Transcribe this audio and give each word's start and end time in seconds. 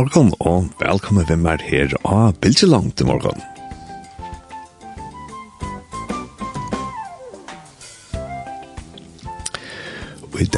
morgon, 0.00 0.32
og 0.40 0.68
velkommen 0.80 1.26
til 1.28 1.38
meg 1.42 1.62
her 1.68 1.92
av 2.08 2.38
Bilgelangt 2.42 2.96
til 2.98 3.10
morgon. 3.10 3.49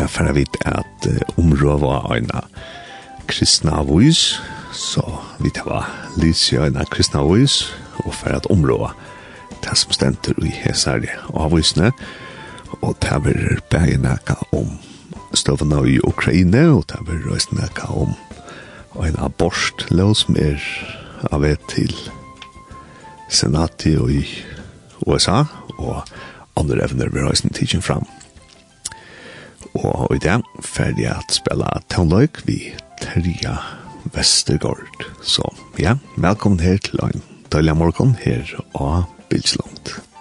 det 0.03 0.09
för 0.09 0.33
vi 0.33 0.47
området 1.37 1.81
var 1.81 2.17
en 2.17 2.31
kristna 3.27 3.83
vois 3.83 4.41
så 4.73 5.19
vi 5.39 5.51
det 5.55 5.63
var 5.65 5.87
Licia 6.17 6.67
en 6.67 6.87
kristna 6.91 7.23
vois 7.23 7.75
og 8.05 8.15
för 8.15 8.31
at 8.31 8.47
området 8.47 8.91
det 9.63 9.77
som 9.79 9.93
stenter 9.93 10.35
i 10.45 10.49
hesar 10.49 11.01
av 11.35 11.51
voisne 11.51 11.93
och 12.81 12.97
det 13.01 13.23
bare 13.71 13.97
nækka 13.97 14.35
om 14.53 14.79
støvende 15.35 15.91
i 15.91 16.01
Ukraina 16.01 16.73
og 16.73 16.85
det 16.89 16.99
er 16.99 17.05
bare 17.05 17.39
nækka 17.53 17.87
om 17.87 18.15
en 19.07 19.19
abort 19.19 19.87
som 20.15 20.37
er 20.37 20.59
av 21.33 21.45
et 21.45 21.61
til 21.69 21.95
senati 23.29 23.97
och 23.97 24.11
i 24.11 24.27
USA 25.07 25.45
og 25.79 26.03
andre 26.57 26.85
evner 26.85 27.09
vi 27.09 27.21
har 27.21 27.35
sin 27.35 27.51
tidsin 27.51 27.83
fram 27.83 28.07
og 29.75 30.15
i 30.15 30.21
det 30.23 30.41
ferdig 30.67 31.09
at 31.13 31.35
spela 31.35 31.69
Townløyk 31.93 32.43
vi 32.49 32.59
Terja 33.01 33.57
Vestergaard. 34.15 35.07
Så 35.23 35.47
ja, 35.81 35.97
velkommen 36.17 36.61
her 36.61 36.81
til 36.85 37.01
en 37.03 37.23
døylig 37.53 37.77
morgen 37.77 38.17
her 38.21 38.57
og 38.75 39.05
Bilslandt. 39.31 40.12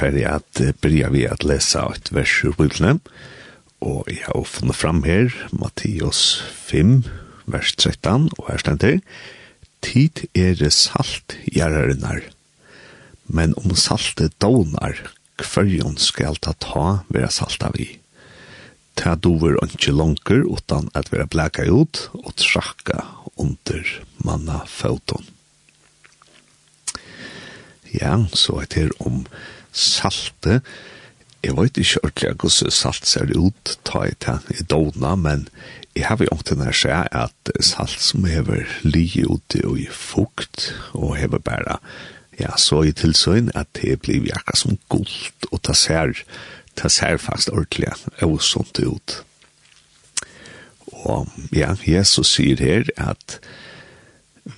ferdig 0.00 0.24
at 0.28 0.60
byrja 0.80 1.10
vi 1.12 1.26
at 1.28 1.44
lesa 1.44 1.84
et 1.92 2.08
vers 2.14 2.32
ur 2.46 2.54
Bibelen, 2.56 3.00
og 3.84 4.08
jeg 4.08 4.24
har 4.26 4.46
funnet 4.48 4.76
fram 4.76 5.02
her, 5.04 5.32
Mattias 5.52 6.40
5, 6.68 7.04
vers 7.50 7.72
13, 7.76 8.28
og 8.38 8.48
her 8.48 8.60
stender, 8.62 8.98
Tid 9.80 10.26
er 10.36 10.60
salt 10.76 11.38
gjerrarinnar, 11.48 12.20
men 13.32 13.54
om 13.60 13.72
saltet 13.76 14.36
donar, 14.42 14.98
hverjon 15.40 15.96
skal 15.96 16.36
ta 16.36 16.52
ta 16.60 17.02
vera 17.08 17.30
salta 17.32 17.70
vi. 17.76 17.94
Ta 19.00 19.14
dover 19.16 19.56
ikke 19.64 19.94
langer 19.96 20.44
utan 20.44 20.90
at 20.92 21.08
vera 21.12 21.24
blæka 21.24 21.64
ut 21.64 22.08
og 22.20 22.34
trakka 22.36 23.06
under 23.40 23.84
manna 24.20 24.60
fauton. 24.68 25.24
Ja, 27.96 28.20
så 28.36 28.60
er 28.60 28.68
det 28.70 28.90
om 29.00 29.24
salte. 29.72 30.60
Jeg 31.40 31.56
vet 31.56 31.78
ikke 31.80 32.02
ordentlig 32.04 32.34
hvordan 32.42 32.74
salt 32.74 33.06
ser 33.08 33.30
ut, 33.36 33.76
ta 33.88 34.04
i 34.04 34.16
ta 34.20 34.38
i 34.52 34.64
dona, 34.68 35.14
men 35.16 35.46
jeg 35.96 36.06
har 36.06 36.20
jo 36.20 36.30
ångten 36.34 36.62
her 36.62 36.76
seg 36.76 37.08
at 37.16 37.52
salt 37.64 38.00
som 38.02 38.26
hever 38.28 38.68
li 38.84 39.06
ute 39.24 39.62
og 39.66 39.80
i 39.80 39.88
fukt, 39.90 40.70
og 40.92 41.16
hever 41.18 41.42
bare, 41.42 41.78
ja, 42.38 42.54
så 42.56 42.84
i 42.86 42.92
tilsøyn 42.96 43.50
at 43.58 43.72
det 43.80 43.98
blir 44.04 44.28
jakka 44.28 44.56
som 44.56 44.78
gult, 44.92 45.48
og 45.50 45.62
ta 45.66 45.74
ser, 45.74 46.14
ta 46.78 46.92
ser 46.92 47.18
faktisk 47.18 47.52
ordentlig, 47.56 47.90
og 48.22 48.38
sånt 48.44 48.78
ut. 48.84 49.18
Og 51.08 51.28
ja, 51.56 51.74
Jesus 51.86 52.36
sier 52.36 52.60
her 52.60 52.88
at 53.00 53.40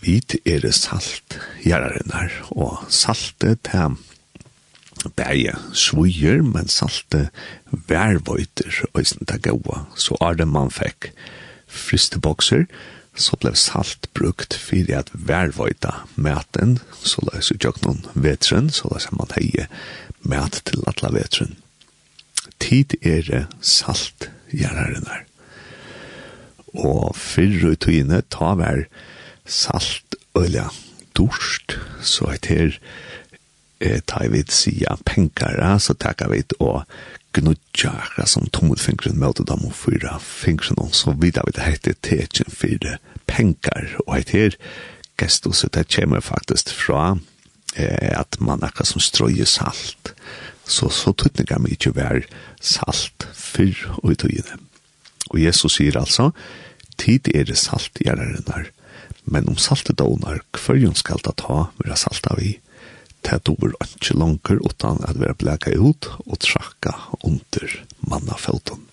vit 0.03 0.37
er 0.44 0.67
salt, 0.75 1.38
gjerraren 1.64 2.12
her, 2.14 2.41
og 2.50 2.82
saltet, 2.91 3.62
det 3.70 3.87
bæja 5.10 5.56
svujer, 5.72 6.43
men 6.43 6.69
salte 6.69 7.28
værvøyter, 7.88 8.84
og 8.93 9.06
sin 9.06 9.26
ta 9.26 9.37
gaua. 9.37 9.87
Så 9.96 10.16
er 10.20 10.38
det 10.38 10.49
man 10.49 10.70
fikk 10.70 11.12
friste 11.72 12.20
bokser, 12.20 12.66
så 13.14 13.37
blev 13.37 13.56
salt 13.60 14.08
brukt 14.14 14.54
fyrir 14.54 14.99
at 14.99 15.10
værvøyta 15.12 15.93
maten, 16.16 16.78
så 17.04 17.25
la 17.26 17.38
oss 17.38 17.52
utjøk 17.52 17.82
noen 17.84 18.06
vetren, 18.14 18.70
så 18.72 18.88
la 18.88 19.00
oss 19.00 19.10
man 19.12 19.34
heie 19.37 19.69
mat 20.28 20.62
til 20.69 20.84
atla 20.88 21.12
vetren. 21.12 21.56
Tid 22.62 22.96
er 23.02 23.22
det 23.26 23.44
salt 23.60 24.31
gjerraren 24.52 25.04
der. 25.08 25.26
Og 26.72 27.12
fyrre 27.19 27.75
utøyene 27.75 28.22
ta 28.32 28.54
vær 28.56 28.87
salt 29.44 30.16
ølja 30.38 30.70
durst, 31.16 31.76
så 32.00 32.32
er 32.32 32.40
det 32.40 32.56
her 32.56 32.78
eh, 33.82 34.00
tar 34.00 34.29
vi 34.29 34.44
sia 34.49 34.96
penkara, 35.05 35.79
så 35.79 35.94
tackar 35.94 36.29
vi 36.29 36.43
och 36.58 36.82
gnudjar 37.32 38.25
som 38.26 38.46
tomodfingren 38.46 39.19
möter 39.19 39.44
dem 39.44 39.64
och 39.64 39.75
fyra 39.75 40.19
fingren 40.19 40.79
og 40.79 40.94
så 40.94 41.12
vidare 41.12 41.44
vi 41.46 41.52
det 41.52 41.62
heter 41.62 41.93
techen 41.93 42.50
fyra 42.50 42.99
penkar 43.26 43.96
och 44.06 44.17
heter 44.17 44.56
gestus 45.17 45.64
det 45.73 45.96
kommer 45.96 46.20
faktiskt 46.20 46.70
fra 46.70 47.19
eh, 47.75 48.20
att 48.20 48.40
man 48.40 48.62
akkurat 48.62 48.87
som 48.87 49.00
strøyer 49.00 49.44
salt. 49.44 50.14
Så 50.64 50.88
så 50.88 51.12
tutningar 51.12 51.58
mig 51.58 51.70
inte 51.70 52.23
salt 52.61 53.26
fyr 53.35 53.88
och 54.02 54.12
i 54.12 54.14
tugene 54.14 54.58
och 55.31 55.38
Jesus 55.38 55.73
sier 55.73 55.96
alltså 55.96 56.32
tid 56.96 57.28
er 57.35 57.44
det 57.44 57.56
salt 57.56 58.00
gjerrarenar 58.00 58.70
men 59.25 59.49
om 59.49 59.56
saltet 59.56 59.99
donar 59.99 60.40
kvörjon 60.52 60.94
skal 60.94 61.19
ta 61.19 61.32
ta 61.32 61.67
vera 61.78 61.96
salt 61.96 62.26
av 62.26 62.43
i 62.43 62.58
det 63.23 63.43
dover 63.47 63.75
ikke 63.85 64.17
langer 64.19 64.61
utan 64.65 65.01
at 65.07 65.19
vi 65.19 65.29
er 65.29 65.39
bleka 65.39 65.75
ut 65.79 66.09
og 66.27 66.39
trakka 66.43 66.95
under 67.23 67.77
mannafelten. 68.01 68.87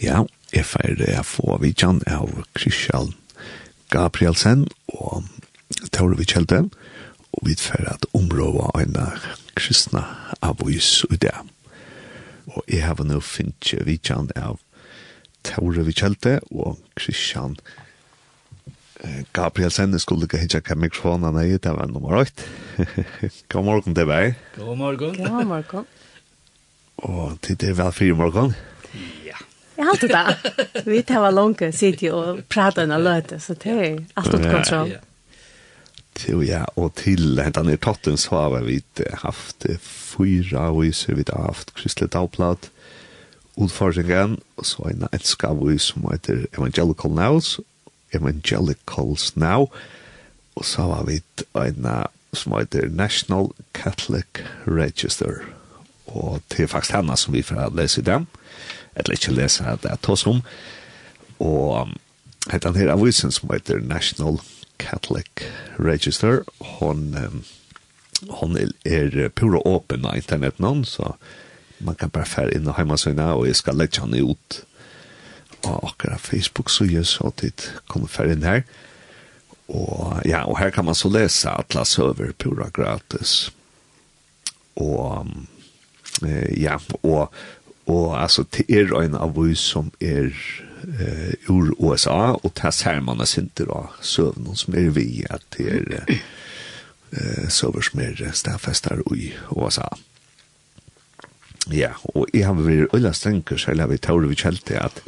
Ja, 0.00 0.24
jeg 0.52 0.66
feirer 0.68 1.08
jeg 1.08 1.24
få 1.24 1.56
vidjan 1.60 2.02
av 2.10 2.32
Kristian 2.56 3.14
Gabrielsen 3.92 4.66
og 4.92 5.24
Tore 5.92 6.18
Vikjelde, 6.18 6.66
og 7.36 7.48
vi 7.48 7.56
feirer 7.58 7.96
at 7.96 8.08
området 8.16 8.66
av 8.66 8.80
en 8.82 8.96
kristna 9.56 10.04
avvis 10.44 11.04
i 11.10 11.18
det. 11.20 11.34
Og 12.52 12.62
jeg 12.68 12.84
har 12.84 13.00
nå 13.04 13.20
finnet 13.24 13.72
vidjan 13.88 14.30
av 14.36 14.60
Tore 15.46 15.84
Vikjelde 15.86 16.38
og 16.50 16.80
Kristian 16.96 17.56
Gabrielsen 17.56 17.84
Gabriel 19.32 19.70
Senne 19.70 19.98
skulle 20.00 20.24
ikke 20.24 20.40
hitje 20.40 20.62
hva 20.64 20.76
mikrofonen 20.80 21.36
er, 21.36 21.58
det 21.60 21.72
var 21.76 21.88
nummer 21.90 22.16
8. 22.22 22.46
God 23.52 23.64
morgen 23.66 23.94
til 23.94 24.08
deg. 24.08 24.38
God 24.56 24.76
morgen. 24.80 25.18
God 25.20 25.44
morgen. 25.44 25.86
Og 27.04 27.36
til 27.44 27.58
det 27.60 27.74
vel 27.76 27.92
fire 27.92 28.16
morgen. 28.16 28.54
Ja. 29.26 29.36
Jeg 29.76 29.88
halte 29.90 30.08
det. 30.08 30.84
Vi 30.86 31.02
tar 31.02 31.20
var 31.26 31.34
langt, 31.36 31.62
sitter 31.76 32.16
og 32.16 32.40
prater 32.48 32.86
en 32.86 32.96
løte, 33.02 33.40
så 33.40 33.54
det 33.54 33.74
er 33.74 33.98
alt 34.16 34.34
under 34.34 34.54
kontroll. 34.54 34.94
Ja. 34.96 35.02
Til, 36.16 36.40
ja, 36.48 36.62
og 36.80 36.94
til 36.96 37.36
hentan 37.44 37.68
i 37.68 37.76
totten 37.76 38.16
så 38.16 38.46
har 38.46 38.62
vi 38.64 38.80
haft 39.20 39.66
fyra 39.84 40.70
viser, 40.72 41.18
vi 41.18 41.26
har 41.28 41.50
haft 41.50 41.74
Kristelig 41.76 42.14
Dagblad, 42.14 42.70
utfordringen, 43.60 44.38
og 44.56 44.66
så 44.66 44.88
en 44.88 45.04
elska 45.12 45.52
vis 45.60 45.92
som 45.92 46.08
heter 46.08 46.46
Evangelical 46.56 47.12
Nows, 47.12 47.58
Evangelicals 48.16 49.34
Now, 49.36 49.68
og 50.56 50.64
så 50.64 50.88
har 50.92 51.04
vi 51.08 51.20
en 51.60 51.88
som 52.36 52.56
heter 52.56 52.88
National 52.88 53.50
Catholic 53.74 54.42
Register, 54.66 55.44
og 56.06 56.42
det 56.52 56.64
er 56.64 56.70
faktisk 56.70 56.96
henne 56.96 57.16
som 57.16 57.34
vi 57.34 57.42
får 57.42 57.72
lese 57.76 58.00
i 58.00 58.04
dem, 58.04 58.26
eller 58.96 59.16
ikke 59.16 59.36
lese 59.36 59.76
det 59.82 59.90
er 59.90 60.02
tos 60.02 60.26
om, 60.26 60.42
og 61.38 61.92
heter 62.52 62.70
han 62.70 62.80
her 62.80 62.92
avisen 62.94 63.32
som 63.32 63.50
heter 63.52 63.80
National 63.80 64.40
Catholic 64.78 65.46
Register, 65.78 66.44
hon, 66.60 67.16
hon 68.28 68.56
er 68.84 69.28
pura 69.28 69.60
åpen 69.64 70.06
av 70.06 70.16
internett 70.16 70.60
noen, 70.60 70.84
så 70.84 71.14
man 71.78 71.96
kan 71.96 72.12
bare 72.12 72.28
fære 72.28 72.56
inn 72.56 72.68
og 72.68 72.78
hjemme 72.78 72.96
og 73.34 73.46
jeg 73.46 73.56
skal 73.56 73.76
legge 73.76 74.00
han 74.00 74.14
ut, 74.16 74.62
og 75.64 75.88
akkurat 75.90 76.20
Facebook 76.20 76.70
så 76.70 76.84
gjør 76.84 77.06
så 77.08 77.32
det 77.40 77.72
kommer 77.88 78.10
fer 78.10 78.32
inn 78.34 78.46
her. 78.46 78.62
Og, 79.68 80.20
ja, 80.24 80.44
og 80.46 80.58
her 80.58 80.70
kan 80.70 80.86
man 80.86 80.94
så 80.94 81.10
lese 81.10 81.50
Atlas 81.50 81.98
over 81.98 82.32
pura 82.38 82.68
gratis. 82.70 83.50
Og 84.76 85.26
eh, 86.22 86.62
ja, 86.62 86.76
og, 87.02 87.32
og 87.86 88.22
altså 88.22 88.44
til 88.52 88.64
er 88.68 88.94
en 89.00 89.18
avvis 89.18 89.64
som 89.72 89.90
er 90.00 90.30
eh, 90.86 91.34
ur 91.48 91.72
USA, 91.78 92.36
og 92.36 92.52
til 92.54 92.84
her 92.84 93.00
man 93.00 93.20
er 93.20 93.30
sint 93.30 93.58
da, 93.58 93.86
søvn 94.00 94.54
som 94.54 94.74
er 94.74 94.90
vi, 94.90 95.24
at 95.30 95.42
det 95.56 95.66
er 95.72 96.04
eh, 96.06 97.48
søver 97.48 97.82
som 97.82 98.00
er 98.00 98.30
stedfester 98.32 99.02
i 99.14 99.32
USA. 99.50 99.88
Ja, 101.74 101.90
og 102.14 102.28
jeg 102.34 102.44
har 102.46 102.54
vært 102.54 102.92
øyla 102.94 103.10
strenger, 103.16 103.58
særlig 103.58 103.82
har 103.82 103.90
vi 103.90 103.96
tåret 103.98 104.30
vi 104.30 104.36
kjelte 104.38 104.76
at 104.78 105.00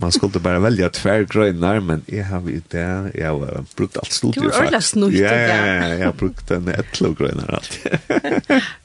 man 0.00 0.12
skulle 0.14 0.40
bare 0.40 0.62
velge 0.62 0.88
tvergrøyner, 0.96 1.80
men 1.84 2.04
jeg 2.08 2.24
har 2.30 2.40
vært 2.46 2.70
det, 2.72 2.84
jeg 3.18 3.26
har 3.28 3.66
brukt 3.76 3.98
alt 4.00 4.14
studiet. 4.14 4.44
Du 4.46 4.48
har 4.54 4.68
øyla 4.70 4.80
snult, 4.80 5.16
ja. 5.18 5.32
Ja, 5.36 5.88
jeg 5.92 6.04
har 6.06 6.14
brukt 6.16 6.52
en 6.54 6.70
etlogrøyner 6.72 7.50
alt. 7.58 7.76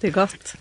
det 0.02 0.10
er 0.10 0.16
godt. 0.16 0.56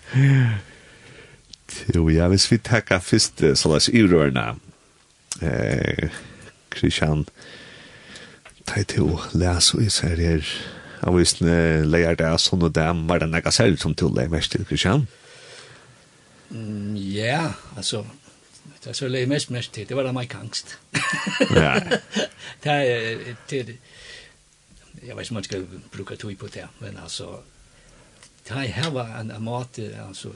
Jo, 1.95 2.05
ja, 2.13 2.29
hvis 2.31 2.47
vi 2.53 2.61
takker 2.63 3.03
først, 3.03 3.43
så 3.59 3.73
la 3.73 3.81
oss 3.81 3.89
urørene. 3.91 4.45
Eh, 5.43 6.13
Kristian, 6.71 7.25
ta 8.69 8.79
i 8.79 8.87
til 8.87 9.09
å 9.17 9.19
lese 9.35 9.81
og 9.81 9.89
især 9.89 10.21
her, 10.21 10.47
av 11.03 11.17
visne 11.19 11.83
leier 11.89 12.15
det, 12.15 12.29
sånn 12.39 12.63
og 12.63 12.77
dem, 12.77 13.07
var 13.09 13.19
det 13.25 13.33
nekka 13.33 13.51
selv 13.51 13.81
som 13.83 13.97
til 13.99 14.13
å 14.13 14.15
leie 14.21 14.31
mest 14.31 14.55
til 14.55 14.69
Christian? 14.69 15.09
Ja. 15.09 15.19
Mm, 16.53 16.97
ja, 16.97 17.53
altså, 17.77 18.05
det 18.85 18.91
er 18.91 18.93
så 18.93 19.07
jeg 19.07 19.29
mest 19.29 19.51
mest 19.51 19.73
til, 19.73 19.89
det 19.89 19.97
var 19.97 20.05
da 20.05 20.13
meg 20.13 20.29
amerikansk. 20.35 20.75
Ja. 21.51 21.79
det 22.65 22.73
er, 22.73 23.37
det, 23.51 23.79
jeg 25.03 25.17
vet 25.17 25.25
ikke 25.25 25.33
om 25.33 25.35
man 25.35 25.45
skal 25.45 25.67
bruke 25.93 26.17
tog 26.17 26.39
på 26.39 26.47
det, 26.47 26.67
men 26.81 26.97
altså, 26.97 27.41
det 28.49 28.69
her 28.77 28.91
var 28.91 29.21
en, 29.21 29.31
en 29.31 29.43
måte, 29.43 29.89
altså, 30.09 30.33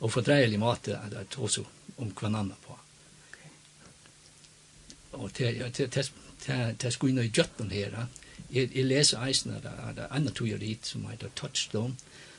og 0.00 0.12
fordreilig 0.12 0.58
måte 0.58 0.96
at 0.96 1.36
også 1.38 1.64
om 1.98 2.10
hverandre 2.20 2.56
på. 2.66 2.78
Og 5.12 5.30
det, 5.38 5.74
det, 5.76 5.94
det, 5.94 6.12
det, 6.46 6.76
det 6.82 6.92
skulle 6.92 7.12
inn 7.12 7.24
i 7.24 7.32
jøtten 7.36 7.70
her, 7.70 8.06
jeg, 8.50 8.70
jeg 8.74 8.86
leser 8.86 9.20
eisen 9.26 9.52
av 9.54 9.94
det 9.94 10.06
andre 10.10 10.32
teorit 10.32 10.86
som 10.86 11.04
heter 11.10 11.28
Touchstone, 11.36 11.96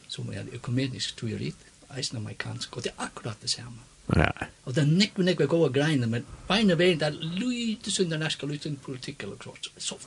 som 0.08 0.32
er 0.34 0.42
en 0.42 0.56
økumenisk 0.58 1.18
teorit, 1.20 1.68
eisen 1.98 2.18
amerikansk, 2.18 2.78
og 2.78 2.84
det 2.84 2.92
er 2.92 3.04
akkurat 3.06 3.42
det 3.42 3.50
samme. 3.50 3.80
Ja. 4.16 4.32
Og 4.66 4.76
det 4.76 4.84
er 4.84 4.88
nekve, 4.92 5.24
nekve 5.24 5.48
gode 5.48 5.72
greiner, 5.74 6.08
men 6.08 6.26
beina 6.48 6.76
veien, 6.76 7.00
det 7.00 7.08
er 7.08 7.20
lydes 7.22 8.00
under 8.00 8.18
norska, 8.18 8.46
lydes 8.46 8.66
under 8.66 8.82
politikk 8.86 9.24
eller 9.24 9.36
klart, 9.36 9.72
så, 9.78 9.98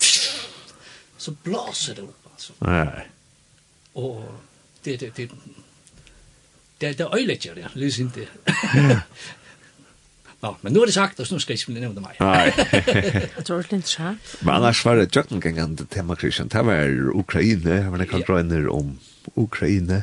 så 1.18 1.36
blåser 1.44 1.94
det 1.94 2.04
opp, 2.08 2.32
altså. 2.32 2.52
Ja. 2.60 3.04
Og 3.94 4.24
det, 4.84 5.00
det, 5.00 5.16
det, 5.16 5.30
det, 6.80 6.98
det 6.98 7.00
er 7.00 7.16
øyletjer, 7.16 7.58
ja, 7.58 7.68
lydes 7.74 7.98
inte. 7.98 8.26
det. 8.26 9.00
Ja, 10.44 10.56
men 10.60 10.72
nu 10.72 10.80
är 10.80 10.86
det 10.86 10.92
sagt 10.92 11.20
och 11.20 11.32
nu 11.32 11.40
ska 11.40 11.52
jag 11.52 11.60
inte 11.68 11.80
nämna 11.80 12.00
mig. 12.00 12.16
Nej. 12.20 12.54
Det 13.36 13.50
var 13.50 13.74
lite 13.74 13.88
sant. 13.88 14.36
Men 14.40 14.54
annars 14.54 14.84
var 14.84 14.96
det 14.96 15.12
tjökningengan 15.12 15.76
tema 15.76 16.16
Christian. 16.16 16.48
Det 16.48 16.62
var 16.62 17.16
Ukraine, 17.16 17.70
det 17.70 17.90
var 17.90 17.98
en 17.98 18.22
grønner 18.22 18.68
om 18.68 18.98
Ukraina. 19.34 20.02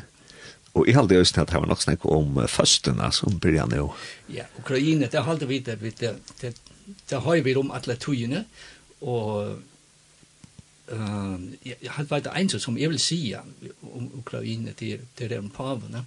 Og 0.74 0.86
jeg 0.88 0.96
halde 0.96 1.18
just 1.18 1.38
at 1.38 1.50
det 1.50 1.60
var 1.60 1.68
nok 1.68 1.82
snakk 1.82 2.06
om 2.08 2.38
uh, 2.40 2.46
føstene 2.48 3.10
som 3.12 3.40
byrja 3.40 3.66
nå. 3.68 3.90
Ja, 4.32 4.46
Ukraina, 4.58 5.08
det 5.12 5.24
halde 5.26 5.48
vi 5.48 5.58
det, 5.60 5.76
det, 6.00 6.14
det, 6.40 6.54
det 7.10 7.20
har 7.20 7.42
vi 7.44 7.54
om 7.56 7.70
alle 7.70 7.96
togene, 8.00 8.44
og 9.00 9.58
uh, 10.92 11.36
jeg, 11.64 11.76
jeg 11.76 11.92
har 11.92 12.08
vært 12.08 12.32
en 12.32 12.48
som 12.56 12.78
jeg 12.80 12.88
vil 12.88 13.02
si 13.02 13.20
om 13.36 14.08
Ukraina 14.22 14.72
til, 14.72 15.04
til 15.16 15.30
den 15.30 15.50
pavene. 15.52 16.06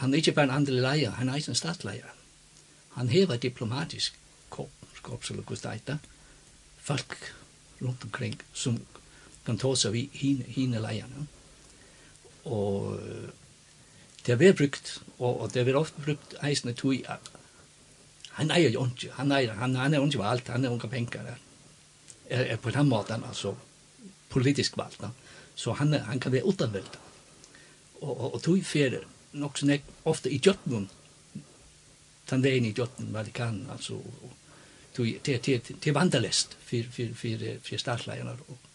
Han 0.00 0.12
er 0.12 0.20
ikke 0.20 0.36
bare 0.36 0.50
en 0.50 0.58
andre 0.60 0.80
leier, 0.80 1.16
han 1.16 1.28
er 1.28 1.40
ikke 1.40 1.54
en 1.54 1.62
statsleier. 1.62 2.12
Han 2.98 3.08
hever 3.08 3.36
diplomatisk 3.40 4.16
korps 4.50 5.30
eller 5.30 5.42
gusteita, 5.46 5.96
folk 6.76 7.16
rundt 7.80 8.04
omkring 8.04 8.36
som 8.52 8.76
kan 9.46 9.58
ta 9.58 9.72
seg 9.78 9.96
i 9.96 10.08
hine, 10.12 10.44
hine 10.44 10.80
leierne. 10.82 11.26
Og 12.44 12.98
det 14.38 14.48
er 14.48 14.56
brukt, 14.56 15.02
og, 15.18 15.40
og 15.40 15.54
det 15.54 15.66
er 15.66 15.78
ofte 15.78 16.02
brukt 16.04 16.34
eisende 16.42 16.74
eisne 16.74 17.14
at 17.16 17.30
han 18.38 18.50
eier 18.54 18.70
jo 18.72 18.86
ikke, 18.86 19.10
han 19.16 19.32
eier, 19.32 19.54
han, 19.58 19.74
han 19.76 19.94
er 19.94 20.04
ikke 20.04 20.22
valgt, 20.22 20.48
han 20.48 20.64
er 20.64 20.72
unga 20.72 20.88
penger, 20.88 21.34
er, 22.28 22.44
er 22.44 22.56
på 22.56 22.70
den 22.70 22.88
måten, 22.88 23.24
altså, 23.26 23.54
politisk 24.30 24.76
valgt, 24.78 25.02
no? 25.02 25.10
så 25.54 25.74
han, 25.76 25.94
er, 25.94 26.06
han 26.08 26.20
kan 26.20 26.32
være 26.32 26.46
utanvilt. 26.46 26.98
og, 28.00 28.20
og, 28.20 28.34
og 28.34 28.42
tui 28.42 28.62
fer 28.64 29.00
nok 29.32 29.58
som 29.58 29.70
jeg 29.70 29.82
ofte 30.08 30.30
i 30.30 30.38
djøttnum, 30.38 30.88
den 32.30 32.44
veien 32.44 32.66
i 32.66 32.72
Gjøtmon, 32.74 33.10
hva 33.14 33.24
de 33.26 33.32
kan, 33.34 33.64
altså, 33.72 33.98
og, 33.98 34.36
tui, 34.94 35.18
til, 35.24 35.40
til, 35.42 35.60
til 35.82 35.94
vandalest, 35.94 36.56
for, 36.66 36.92
for, 36.94 37.16
for, 37.18 37.44
for 37.66 37.82
startleierne, 37.82 38.36
og, 38.48 38.70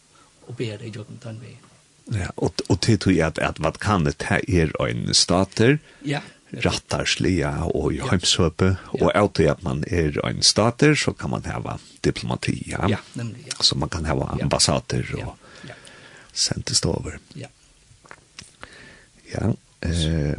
og 0.46 0.56
ber 0.56 0.84
i 0.84 0.92
djøttnum 0.92 1.20
den 1.24 1.40
veien. 1.42 1.72
Ja, 2.14 2.28
og, 2.36 2.54
og 2.68 2.80
til 2.80 2.98
tog 3.02 3.18
at, 3.18 3.38
at 3.42 3.58
vad 3.58 3.80
kan 3.82 4.04
det 4.06 4.22
her 4.28 4.40
er 4.48 4.70
en 4.86 5.14
stater, 5.14 5.78
ja. 6.06 6.20
rattarslia 6.64 7.50
og 7.66 7.94
i 7.94 7.98
heimsøpe, 7.98 8.76
og 9.00 9.10
av 9.14 9.32
til 9.34 9.50
at 9.50 9.62
man 9.66 9.82
er 9.90 10.14
en 10.28 10.42
stater, 10.42 10.94
så 10.94 11.12
kan 11.12 11.30
man 11.30 11.44
hava 11.44 11.78
diplomati, 12.04 12.62
ja. 12.70 12.86
ja, 12.88 13.00
nemlig, 13.14 13.46
ja. 13.46 13.58
Så 13.60 13.74
man 13.74 13.88
kan 13.88 14.04
hava 14.06 14.36
Ja. 14.38 14.46
og 14.46 15.18
ja. 15.18 15.26
Ja. 15.66 15.74
sendes 16.32 16.84
over. 16.84 17.18
Ja. 17.34 17.48
Ja, 19.32 19.52
eh, 19.82 20.34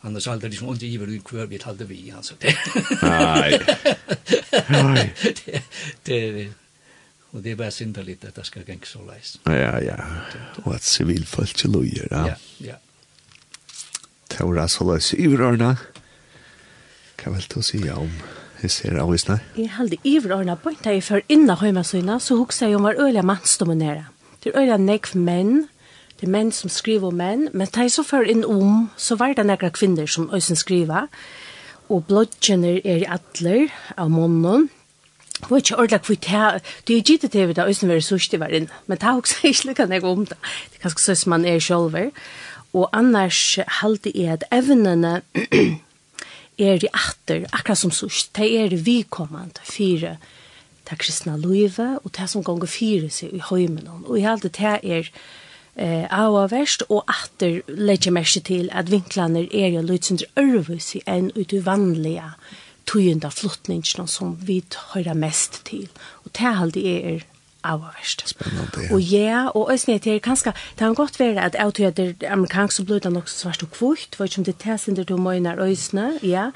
Han 0.00 0.12
har 0.14 0.20
sagt 0.20 0.42
det 0.42 0.48
liksom 0.48 0.68
inte 0.68 0.86
givet 0.86 1.08
ut 1.08 1.24
kvar 1.24 1.46
vi 1.46 1.58
hade 1.62 1.84
vi 1.84 2.12
han 2.12 2.22
det. 2.40 2.56
Nei. 3.02 3.58
Nei. 4.84 5.10
Det 6.04 6.32
det 6.32 6.52
Och 7.34 7.42
det 7.42 7.50
är 7.50 7.56
bara 7.56 7.70
synd 7.70 7.98
lite 8.06 8.28
att 8.28 8.34
det 8.34 8.44
ska 8.44 8.60
gänga 8.60 8.84
så 8.84 8.98
läs. 9.04 9.38
Ja, 9.44 9.80
ja. 9.80 9.96
Og 10.64 10.74
at 10.74 10.82
civilfolk 10.82 11.54
till 11.54 11.72
lojer, 11.72 12.08
ja. 12.10 12.28
Ja, 12.28 12.34
ja. 12.58 12.74
Taura 14.28 14.68
så 14.68 14.84
løs 14.86 15.14
i 15.14 15.26
vrörna. 15.26 15.76
Hva 17.18 17.32
vil 17.34 17.46
du 17.54 17.62
si 17.62 17.82
om 17.90 18.10
Jeg 18.62 18.70
ser 18.70 18.96
av. 18.96 19.10
Jeg 19.56 19.70
halde 19.76 19.96
ivrørene 20.04 20.54
på 20.56 20.70
da 20.84 20.94
jeg 20.94 21.02
før 21.04 21.24
innan 21.28 21.58
høymasøyna, 21.60 22.20
så 22.20 22.36
hugsa 22.38 22.70
jeg 22.70 22.78
om 22.78 22.86
var 22.86 22.96
øyla 22.96 23.22
mannsdominera. 23.22 24.06
Det 24.40 24.52
er 24.54 24.62
øyla 24.62 24.78
nekv 24.80 25.18
menn, 25.18 25.66
det 26.20 26.28
er 26.28 26.32
menn 26.32 26.52
som 26.52 26.70
skriver 26.70 27.10
om 27.10 27.18
menn, 27.18 27.48
men 27.52 27.68
da 27.74 27.84
jeg 27.84 27.92
så 27.92 28.06
før 28.06 28.30
inn 28.30 28.44
om, 28.44 28.88
så 28.96 29.18
var 29.20 29.34
det 29.34 29.44
nekra 29.44 29.68
kvinner 29.74 30.06
som 30.06 30.30
øysen 30.32 30.56
skriva, 30.56 31.08
og 31.90 32.06
blodgjener 32.08 32.80
er 32.84 33.02
i 33.02 33.10
atler 33.10 33.68
av 33.98 34.08
månen, 34.08 34.70
Jeg 35.44 35.50
var 35.50 35.60
ikke 35.60 35.76
ordentlig 35.76 36.00
kvitt 36.06 36.24
her. 36.32 36.58
Det 36.88 36.96
er 36.96 37.02
gitt 37.02 37.20
til 37.20 37.32
det, 37.32 37.56
det 37.56 37.64
er 37.64 38.00
sørst 38.00 38.32
i 38.32 38.40
verden. 38.40 38.70
Men 38.86 38.98
det 38.98 39.04
er 39.04 39.18
også 39.20 39.36
ikke 39.44 39.66
lykke 39.68 39.86
jeg 39.92 40.04
om 40.04 40.26
det. 40.26 40.38
Det 40.70 40.78
er 40.78 40.82
ganske 40.86 41.02
sånn 41.04 41.16
som 41.20 41.30
man 41.30 41.44
er 41.44 41.60
selv. 41.60 41.98
Og 42.72 42.88
annars 42.96 43.58
halte 43.82 44.12
jeg 44.14 44.32
at 44.32 44.46
evnene 44.50 45.20
er 46.70 46.80
i 46.80 46.88
atter, 46.92 47.44
akkurat 47.52 47.78
som 47.78 47.92
sørst. 47.92 48.32
Det 48.36 48.48
er 48.62 48.76
vikommende 48.76 49.60
fire 49.68 50.16
det 50.90 50.98
kristna 50.98 51.36
livet, 51.36 51.98
og 52.04 52.10
det 52.16 52.28
som 52.28 52.44
ganger 52.44 52.68
fire 52.68 53.10
seg 53.10 53.32
i 53.32 53.40
høymen. 53.40 53.88
Og 54.04 54.18
jeg 54.18 54.28
halte 54.28 54.50
det 54.52 54.74
er 54.82 55.08
eh, 55.76 56.04
avverst, 56.10 56.84
og 56.88 57.04
atter 57.08 57.62
legger 57.68 58.12
mest 58.12 58.40
til 58.44 58.68
at 58.72 58.90
vinklene 58.92 59.46
er 59.52 59.72
jo 59.76 59.84
litt 59.84 60.08
sånn 60.08 60.20
ærvus 60.36 60.94
enn 61.06 61.30
ut 61.36 61.52
i 61.52 61.62
vanlige 61.64 62.32
tøyenda 62.86 63.28
flottningen 63.28 64.08
som 64.08 64.36
vi 64.40 64.62
hører 64.94 65.14
mest 65.14 65.62
til. 65.64 65.88
Og 66.24 66.30
det 66.36 66.56
halde 66.58 66.84
er 66.84 67.24
avverst. 67.64 68.28
Spennende, 68.28 68.68
ja. 68.82 68.94
Og 68.94 69.00
ja, 69.00 69.46
og 69.46 69.70
øyne 69.72 69.98
til 69.98 70.20
kanskje, 70.20 70.52
det 70.52 70.78
kan 70.78 70.94
godt 70.94 71.20
være 71.20 71.44
at 71.44 71.54
jeg 71.58 71.74
tror 71.74 71.86
at 71.86 71.96
det 71.96 72.16
er 72.22 72.32
amerikansk 72.32 72.76
som 72.76 72.86
blod 72.86 73.06
er 73.06 73.10
nok 73.10 73.28
svart 73.28 73.62
og 73.62 73.70
kvitt, 73.70 74.16
for 74.16 74.24
ikke 74.24 74.38
om 74.38 74.44
det 74.44 74.54
er 74.54 74.62
tæsinder 74.64 75.04
du 75.04 75.16
møgner 75.16 75.58
øyne, 75.58 76.18
ja. 76.22 76.50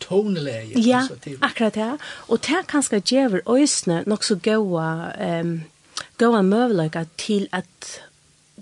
Tonelæge. 0.00 0.80
Ja, 0.80 1.02
akkurat 1.42 1.74
det. 1.74 1.92
Og 2.28 2.38
det 2.46 2.66
kanskje 2.68 3.00
gjør 3.00 3.40
øyne 3.48 4.02
nok 4.06 4.24
så 4.24 4.36
gode, 4.36 5.12
um, 5.42 5.62
gode 6.18 6.42
møveløyga 6.42 7.04
til 7.18 7.48
at 7.52 8.00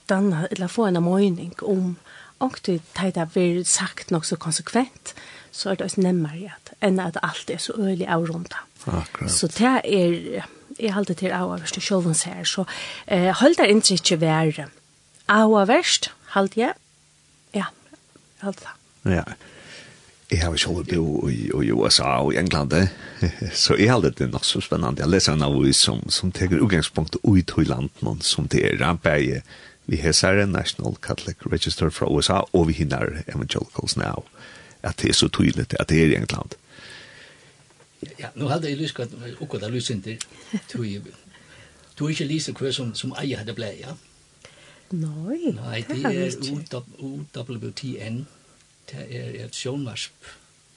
danna, 0.09 0.47
eller 0.51 0.67
få 0.67 0.87
en 0.87 1.03
møyning 1.03 1.63
om, 1.63 1.97
og 2.39 2.53
det 2.67 2.83
er 2.97 3.63
sagt 3.65 4.11
nok 4.11 4.25
så 4.25 4.37
konsekvent, 4.37 5.15
så 5.53 5.71
er 5.71 5.79
det 5.79 5.89
også 5.89 6.05
nemmere 6.05 6.53
at, 6.55 6.73
enn 6.85 7.01
at 7.03 7.19
alt 7.23 7.51
er 7.51 7.61
så 7.63 7.75
øyelig 7.79 8.09
av 8.09 8.27
rundt. 8.29 8.55
Akkurat. 8.87 9.31
Så 9.31 9.51
det 9.53 9.75
er, 9.85 10.47
jeg 10.79 10.95
halte 10.95 11.15
til 11.19 11.35
av 11.37 11.53
verst 11.53 11.79
og 11.81 11.85
sjåvens 11.85 12.25
her, 12.29 12.45
så 12.49 12.65
eh, 13.07 13.31
hold 13.41 13.59
det 13.59 13.69
ikke 13.71 13.99
ikke 14.01 14.21
være 14.21 14.69
av 15.31 15.55
verst, 15.69 16.11
halte 16.35 16.61
jeg. 16.61 16.75
Ja, 17.55 17.71
halte 18.43 18.67
det. 18.67 18.77
Ja, 19.17 19.25
jeg 20.31 20.45
har 20.45 20.57
selv 20.57 20.87
bo 20.87 21.29
i, 21.29 21.49
i 21.51 21.73
USA 21.73 22.21
og 22.23 22.35
i 22.35 22.39
England, 22.39 22.75
så 23.63 23.75
jeg 23.75 23.91
halte 23.91 24.15
det 24.19 24.31
nok 24.31 24.45
så 24.47 24.63
spennende. 24.63 25.03
Jeg 25.03 25.11
leser 25.11 25.35
en 25.35 25.43
avis 25.43 25.83
som, 25.83 26.05
som 26.11 26.31
teker 26.33 26.63
utgangspunkt 26.63 27.19
ut 27.23 27.57
i 27.59 27.67
landet, 27.67 28.25
som 28.25 28.47
det 28.49 28.63
er 28.67 28.79
rampeier, 28.85 29.43
vi 29.91 29.97
har 29.97 30.13
hesar 30.13 30.47
National 30.47 30.95
Catholic 31.03 31.37
Register 31.51 31.91
fra 31.91 32.07
USA, 32.07 32.45
og 32.53 32.69
vi 32.69 32.73
hinner 32.79 33.25
Evangelicals 33.27 33.97
Now 33.97 34.23
at 34.83 35.03
det 35.03 35.11
er 35.11 35.15
så 35.15 35.29
tydligt 35.29 35.75
at 35.81 35.89
det 35.89 36.03
er 36.03 36.13
i 36.13 36.17
England. 36.17 36.57
Ja, 38.19 38.29
nu 38.35 38.45
hade 38.49 38.71
jag 38.71 38.79
lyst 38.79 39.01
att 39.01 39.11
och 39.39 39.61
det 39.61 39.69
lyst 39.69 39.91
inte 39.91 40.17
Du 40.73 41.03
Du 41.99 42.09
ikke 42.09 42.25
lyser 42.25 42.53
hva 42.57 42.73
som, 42.73 42.95
som 42.97 43.13
eier 43.21 43.43
hadde 43.43 43.53
blei, 43.53 43.75
ja? 43.83 43.93
Nei, 44.97 45.53
Nei, 45.53 45.83
det 45.85 46.01
er 46.09 46.31
OWTN. 46.99 48.23
Det 48.91 49.03
er 49.05 49.35
et 49.45 49.55
sjånvarsp, 49.55 50.31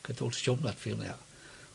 katolsk 0.03 0.43
sjånvarsfirma, 0.43 1.05
ja. 1.07 1.15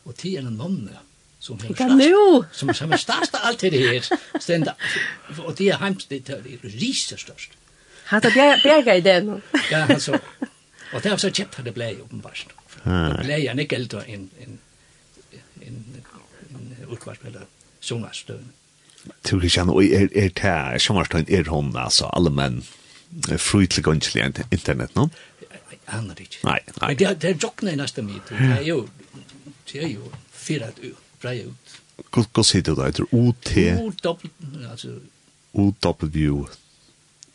Og 0.04 0.14
det 0.20 0.34
er 0.36 0.44
en 0.44 0.58
nonne 0.60 1.00
som 1.40 1.56
er 1.56 1.72
størst. 1.72 2.58
Som, 2.60 2.74
som 2.74 2.92
er 2.92 3.00
størst 3.00 3.34
av 3.38 3.48
alt 3.48 3.64
det 3.64 3.80
her. 3.80 4.10
Stenda. 4.36 4.76
Og 5.38 5.56
det 5.58 5.70
er 5.72 5.80
heims, 5.80 6.04
det 6.10 6.28
er 6.28 6.44
det 6.44 6.94
størst. 7.18 7.56
Han 8.12 8.22
tar 8.22 8.36
bjerga 8.62 8.94
i 8.96 9.00
det 9.04 9.18
nå. 9.24 9.40
Ja, 9.70 9.86
altså, 9.88 10.18
Och 10.94 11.00
därför 11.02 11.16
så 11.16 11.30
köpte 11.30 11.62
det 11.62 11.72
blev 11.72 12.00
uppenbart. 12.00 12.46
Det 12.84 13.20
blev 13.24 13.38
jag 13.38 13.60
inte 13.60 13.74
gällde 13.74 14.02
en 14.02 14.30
en 14.40 14.58
en 15.60 15.84
en 16.50 16.92
utkvartspelare 16.92 17.46
sommarstund. 17.80 18.48
Tror 19.22 19.40
du 19.40 19.60
og 19.60 19.84
er, 19.84 20.08
er 20.14 20.28
det 20.28 20.82
sommarstund 20.82 21.30
är 21.30 21.44
hon 21.44 21.76
alltså 21.76 22.04
alla 22.04 22.30
män 22.30 22.62
fruitlig 23.38 23.84
gonchli 23.84 24.32
internet 24.50 24.94
no? 24.94 25.10
Annar 25.88 26.20
ikke. 26.20 26.42
Nei, 26.44 26.58
nei. 26.80 26.88
Men 26.88 26.96
det 27.20 27.24
er 27.24 27.38
jokna 27.42 27.72
i 27.72 27.76
neste 27.76 28.02
mitt. 28.04 28.28
Det 28.28 28.58
er 28.58 28.64
jo, 28.66 28.82
det 29.72 29.82
er 29.84 29.88
jo 29.88 30.10
fyra 30.32 30.68
ut, 30.82 30.98
breia 31.22 31.46
ut. 31.48 31.76
Hva 32.12 32.44
sier 32.44 32.62
du 32.66 32.74
da? 32.76 32.90
etter 32.90 33.06
er 33.06 33.14
OT? 33.16 33.54
OW. 33.80 34.28
Altså. 34.68 34.98
OW. 35.56 36.42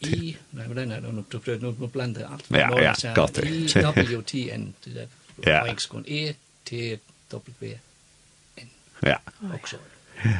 I, 0.08 0.38
nej, 0.52 0.66
hvordan 0.66 0.92
er 0.92 1.00
det? 1.00 1.14
Nu, 1.14 1.24
du, 1.32 1.40
nu, 1.62 1.76
nu 1.80 1.88
blander 1.88 2.22
jeg 2.22 2.30
alt. 2.32 2.46
Ja, 2.52 2.82
ja, 2.82 3.14
godt 3.14 3.36
det. 3.36 3.48
I, 3.48 3.84
W, 4.18 4.22
T, 4.22 4.34
N, 4.34 4.76
det 4.86 4.96
der, 4.96 5.06
ja. 5.48 5.62
på 5.62 5.68
engelsk 5.68 5.94
E, 6.06 6.34
T, 6.66 7.00
W, 7.34 7.66
N. 8.62 8.70
Ja. 9.04 9.16
Og 9.42 9.60
så. 9.68 9.78
Ja. 10.26 10.38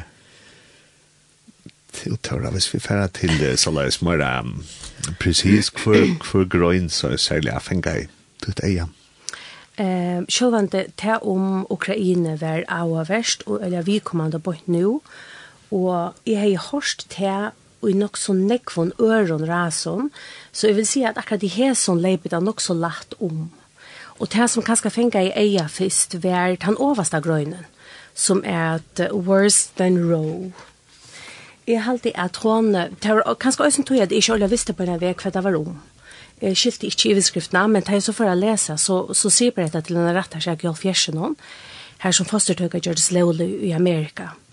Til 1.92 2.16
tørre, 2.16 2.50
hvis 2.50 2.74
vi 2.74 2.78
færre 2.78 3.08
til 3.08 3.58
så 3.58 3.70
la 3.70 3.86
oss 3.86 4.02
mer 4.02 4.40
um, 4.40 4.64
precis 5.20 5.68
hvor, 5.68 6.30
hvor 6.30 6.48
grøn 6.48 6.88
så 6.90 7.16
særlig 7.16 7.52
jeg 7.52 7.62
fenger 7.62 7.96
i 7.96 8.06
ditt 8.46 8.60
eie. 8.66 8.86
Eh, 9.78 10.22
sjølvande 10.28 10.84
te 10.98 11.18
om 11.22 11.66
Ukraina 11.70 12.34
var 12.38 12.62
av 12.68 13.08
verst, 13.08 13.42
og 13.46 13.62
eller 13.66 13.82
vi 13.82 13.98
kommer 13.98 14.30
da 14.30 14.38
bort 14.38 14.68
nu 14.68 15.00
og 15.74 16.14
jeg 16.26 16.38
har 16.40 16.70
hørt 16.70 17.06
til 17.10 17.50
og 17.84 17.90
i 17.90 17.98
nok 17.98 18.16
så 18.16 18.32
nekvån 18.32 18.92
øron 19.00 19.44
rasom, 19.48 20.10
så 20.52 20.66
jeg 20.70 20.76
vil 20.76 20.86
si 20.88 21.02
at 21.04 21.18
akkurat 21.20 21.42
i 21.44 21.52
hæson 21.52 22.00
leipet 22.00 22.32
er 22.32 22.40
nok 22.40 22.60
så 22.60 22.74
lagt 22.74 23.14
om. 23.20 23.50
Og 24.18 24.30
det 24.32 24.50
som 24.50 24.62
kanskje 24.62 24.90
fenga 24.90 25.20
i 25.20 25.32
eia 25.36 25.66
fyrst, 25.68 26.22
var 26.22 26.54
den 26.56 26.78
overste 26.80 27.20
grønnen, 27.20 27.66
som 28.14 28.42
er 28.44 28.78
at 28.78 29.10
worse 29.12 29.68
than 29.76 29.98
row. 30.12 30.52
Jeg 31.66 31.84
halte 31.84 32.12
at 32.16 32.36
hon, 32.36 32.72
det 32.74 33.10
var 33.10 33.36
kanskje 33.40 33.64
også 33.64 33.80
en 33.80 33.84
tog 33.84 34.00
at 34.00 34.12
jeg 34.12 34.22
ikke 34.22 34.32
alle 34.32 34.50
visste 34.50 34.72
på 34.72 34.84
denne 34.84 35.00
vek 35.00 35.20
hva 35.20 35.32
det 35.34 35.44
var 35.44 35.56
om. 35.58 35.76
Jeg 36.40 36.56
skilte 36.56 36.86
ikke 36.86 37.08
i 37.08 37.12
iveskriftene, 37.12 37.68
men 37.68 37.82
da 37.82 37.92
jeg 37.92 38.02
så 38.02 38.12
for 38.12 38.28
å 38.28 38.36
lese, 38.36 38.76
så, 38.78 39.00
så 39.12 39.30
sier 39.30 39.52
jeg 39.52 39.72
dette 39.72 39.86
til 39.86 39.96
denne 39.96 40.14
her, 40.14 40.40
så 40.40 40.50
jeg 40.50 40.64
gjør 40.64 40.78
fjersen 40.78 41.20
hon, 41.20 41.36
her 41.98 42.12
som 42.12 42.28
fostertøkker 42.28 42.80
gjør 42.80 42.98
det 42.98 43.04
slålig 43.04 43.50
i 43.64 43.72
Amerika. 43.72 44.32
Mm 44.34 44.43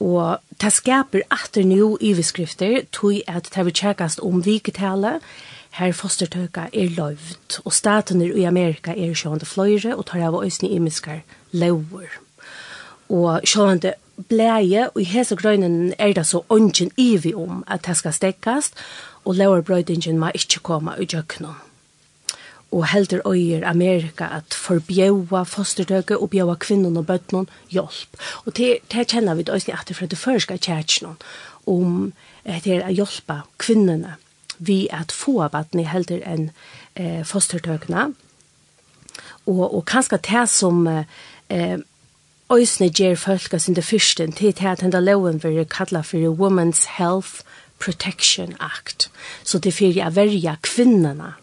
Og 0.00 0.40
det 0.60 0.72
skaper 0.72 1.26
atter 1.30 1.64
nu 1.64 1.98
i 2.00 2.14
beskrifter, 2.14 2.82
tog 2.92 3.20
at 3.28 3.50
det 3.54 3.64
vil 3.64 3.74
tjekkast 3.74 4.20
om 4.24 4.44
viketale, 4.44 5.18
her 5.70 5.92
fostertøka 5.92 6.66
er 6.72 6.90
løyvd, 6.96 7.60
og 7.64 7.72
statener 7.72 8.34
i 8.34 8.44
Amerika 8.48 8.94
er 8.96 9.14
sjående 9.14 9.46
fløyre, 9.46 9.94
og 9.96 10.06
tar 10.06 10.24
av 10.26 10.40
øyne 10.42 10.68
imiskar 10.68 11.20
løver. 11.52 12.10
Og 13.08 13.46
sjående 13.46 13.94
bleie, 14.28 14.88
og 14.90 15.00
i 15.00 15.04
hese 15.04 15.36
grøynen 15.36 15.94
er 15.98 16.12
det 16.12 16.26
så 16.26 16.42
ånden 16.48 16.90
ivi 16.96 17.34
om 17.34 17.64
at 17.68 17.86
det 17.86 17.96
skal 17.96 18.12
stekkast, 18.12 18.74
og 19.24 19.34
løverbrøydingen 19.34 20.18
må 20.18 20.30
ikke 20.34 20.60
komme 20.62 20.96
i 20.98 21.04
djøknene 21.04 21.69
og 22.70 22.86
heldur 22.92 23.22
øyer 23.26 23.66
Amerika 23.66 24.28
at 24.36 24.54
forbjøa 24.54 25.42
fostertøke 25.42 26.18
og 26.18 26.30
bjøa 26.30 26.54
kvinnen 26.54 26.96
og 26.96 27.06
bøttene 27.06 27.46
hjelp. 27.70 28.18
Og 28.46 28.56
det, 28.56 28.78
det 28.92 29.08
kjenner 29.10 29.34
vi 29.34 29.46
også 29.50 29.74
at 29.74 29.88
det 29.88 29.96
fra 29.96 30.06
det 30.06 30.18
første 30.18 30.58
kjærkjen 30.58 31.16
om 31.66 32.12
det 32.44 32.76
er 32.78 32.86
å 32.86 32.94
hjelpe 32.94 33.42
kvinnene 33.58 34.16
vi 34.60 34.88
at 34.92 35.12
få 35.12 35.40
av 35.42 35.56
at 35.56 35.74
ni 35.74 35.86
heldur 35.88 36.20
enn 36.26 36.50
eh, 36.94 37.22
fostertøkene. 37.26 38.10
Og, 39.48 39.62
og 39.64 39.84
kanskje 39.88 40.20
det 40.28 40.46
som 40.52 40.84
eh, 40.86 41.78
øysene 42.52 42.90
gjør 42.90 43.16
folk 43.16 43.56
sin 43.58 43.74
det 43.74 43.84
første, 43.84 44.26
til 44.26 44.52
til 44.52 44.66
at 44.66 44.80
denne 44.84 45.00
loven 45.00 45.42
vil 45.42 45.64
kalla 45.64 46.02
for 46.02 46.18
Women's 46.36 46.86
Health 46.98 47.40
Protection 47.78 48.54
Act. 48.60 49.10
Så 49.44 49.58
det 49.58 49.74
fyrir 49.74 49.96
jeg 49.96 50.16
verja 50.16 50.56
kvinnerne 50.62 51.34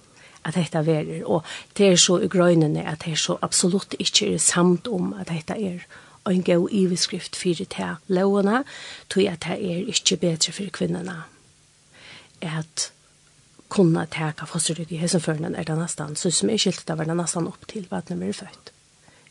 at 0.48 0.56
dette 0.56 0.84
verer, 0.88 1.24
og 1.26 1.46
det 1.78 1.92
er 1.92 2.02
så 2.02 2.18
i 2.24 2.32
grøynene 2.32 2.86
at 2.88 3.04
det 3.06 3.14
er 3.14 3.22
så 3.22 3.38
absolutt 3.42 3.98
ikke 4.00 4.34
er 4.34 4.44
samt 4.44 4.88
om 4.88 5.14
at 5.20 5.30
dette 5.30 5.54
er 5.54 5.88
en 6.28 6.44
god 6.44 6.70
iveskrift 6.72 7.36
for 7.36 7.56
det 7.56 7.88
lovene, 8.08 8.64
tog 9.10 9.28
at 9.28 9.46
det 9.48 9.58
er 9.60 9.88
ikke 9.88 10.18
bedre 10.18 10.52
for 10.52 10.72
kvinnerne 10.74 11.24
at 12.42 12.92
kunna 13.70 14.06
teka 14.06 14.46
fosterrygg 14.48 14.92
i 14.96 15.02
hesenførnen 15.02 15.56
er 15.56 15.68
det 15.68 15.78
nesten, 15.78 16.16
så 16.16 16.32
som 16.32 16.50
er 16.50 16.62
skilt, 16.62 16.86
det 16.88 16.98
var 16.98 17.08
det 17.08 17.18
nesten 17.18 17.50
opp 17.50 17.68
til 17.68 17.88
hva 17.90 18.02
den 18.08 18.22
ble 18.22 18.32
født. 18.36 18.72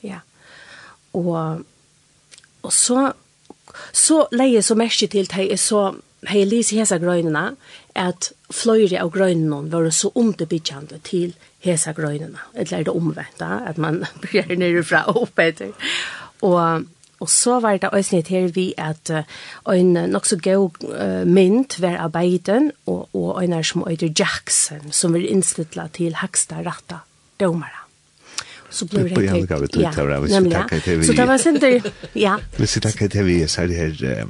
Ja. 0.05 0.21
Og, 1.17 1.63
og 2.63 2.73
så, 2.73 3.13
så 3.93 4.27
leie 4.33 4.63
så 4.63 4.77
mest 4.77 5.07
til 5.11 5.25
at 5.25 5.39
jeg 5.39 5.59
så, 5.61 5.95
hei 6.29 6.45
lise 6.45 6.77
hesa 6.77 6.99
grøynene, 7.01 7.55
at 7.97 8.33
fløyre 8.53 9.01
av 9.03 9.13
grøynene 9.15 9.71
var 9.73 9.89
så 9.91 10.13
underbyggjande 10.15 11.01
til 11.07 11.35
hesa 11.65 11.95
grøynene. 11.97 12.43
Eller 12.55 12.79
er 12.79 12.85
det 12.87 12.95
omvendt, 12.95 13.43
at 13.43 13.79
man 13.79 14.05
blir 14.25 14.53
nere 14.57 14.85
fra 14.87 15.07
opp 15.11 15.41
etter. 15.43 15.73
Og, 16.47 16.85
og 17.21 17.33
så 17.33 17.61
var 17.65 17.81
det 17.81 17.91
også 17.91 18.19
nytt 18.19 18.31
her 18.33 18.51
vi 18.55 18.69
at 18.79 19.11
en 19.73 19.97
nok 20.13 20.29
så 20.29 20.39
god 20.43 20.85
uh, 20.85 21.25
mynd 21.25 21.81
var 21.81 21.97
av 21.97 22.11
arbeiden, 22.11 22.71
og, 22.87 23.09
og 23.17 23.43
en 23.43 23.57
er 23.57 23.67
som 23.67 23.87
øyder 23.89 24.13
Jackson, 24.13 24.93
som 24.93 25.17
var 25.17 25.25
innstittlet 25.25 25.97
til 25.97 26.21
Hakstad 26.21 26.67
Ratta 26.67 27.03
domere. 27.41 27.87
så 28.77 28.85
blir 28.85 29.09
det 29.09 29.31
helt 29.31 29.51
ja, 29.51 29.57
gavet 29.57 29.77
ut 29.77 29.85
här 29.85 31.03
så 31.03 31.13
det 31.13 31.27
var 31.27 31.39
sin 31.39 31.61
tur, 31.61 31.91
ja 32.13 32.39
Hvis 32.57 32.77
vi 32.77 32.81
takker 32.81 33.09
til 33.09 33.25
vi 33.25 33.47
så 33.49 33.63
er 33.63 33.67
det 33.67 33.77
här 33.77 34.27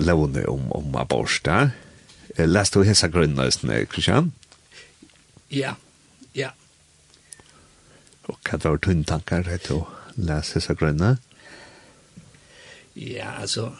lovande 0.00 0.46
om 0.46 0.72
om 0.72 0.96
aborsta 0.96 1.70
Läst 2.36 2.74
du 2.74 2.84
hessa 2.84 3.08
grunden, 3.08 3.86
Kristian? 3.86 4.32
Ja, 5.48 5.76
ja. 6.32 6.50
Og 8.28 8.36
hva 8.44 8.58
var 8.60 8.80
tunne 8.82 9.06
tankar 9.08 9.46
til 9.64 9.78
å 9.78 9.86
lese 10.20 10.58
hessa 10.58 10.74
grunnen? 10.76 11.16
Ja, 12.96 13.30
altså, 13.40 13.70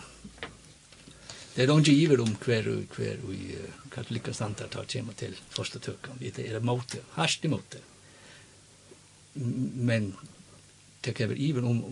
det 1.56 1.64
er 1.64 1.72
ikke 1.72 1.92
giver 1.92 2.20
om 2.20 2.32
hver 2.44 2.70
og 2.72 2.96
hver 2.96 3.20
og 3.25 3.90
katolika 3.92 4.32
standard 4.32 4.70
tar 4.72 4.88
tema 4.88 5.12
til 5.16 5.36
første 5.50 5.80
tøkken. 5.80 6.20
Det 6.20 6.46
er 6.46 6.60
mot 6.60 6.84
det, 6.92 7.02
harsht 7.16 7.44
i 7.44 7.48
det. 7.48 7.82
Men 9.34 10.14
det 11.04 11.14
kan 11.14 11.28
være 11.28 11.38
giver 11.38 11.64
om 11.64 11.82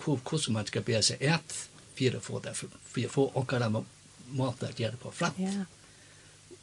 hvordan 0.00 0.52
man 0.56 0.66
skal 0.66 0.82
be 0.82 1.02
seg 1.02 1.20
et 1.20 1.56
for 2.00 2.16
å 2.16 2.20
få 2.24 2.40
det, 2.40 2.54
for 2.56 3.04
å 3.04 3.12
få 3.12 3.26
åkere 3.36 3.68
måte 4.32 4.68
å 4.68 4.76
gjøre 4.76 4.96
på 4.96 5.12
framt. 5.12 5.40
Ja 5.44 5.66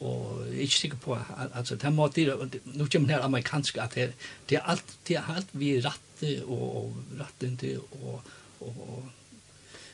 og 0.00 0.44
jeg 0.46 0.54
er 0.54 0.66
ikke 0.68 0.78
sikker 0.78 0.98
på, 1.02 1.18
altså, 1.54 1.76
det 1.76 1.92
må 1.92 2.08
til, 2.14 2.30
nå 2.64 2.86
kommer 2.86 3.08
det 3.08 3.16
her 3.16 3.24
amerikansk, 3.26 3.78
at 3.82 3.94
det, 3.94 4.12
det 4.48 4.58
er 4.60 4.68
alt, 4.70 4.96
det 5.08 5.16
er 5.18 5.30
alt 5.34 5.48
vi 5.52 5.72
ratte 5.82 6.34
og, 6.46 6.66
og 6.76 7.20
rattende 7.20 7.72
og, 8.02 8.20
og, 8.60 8.74
og 8.88 9.08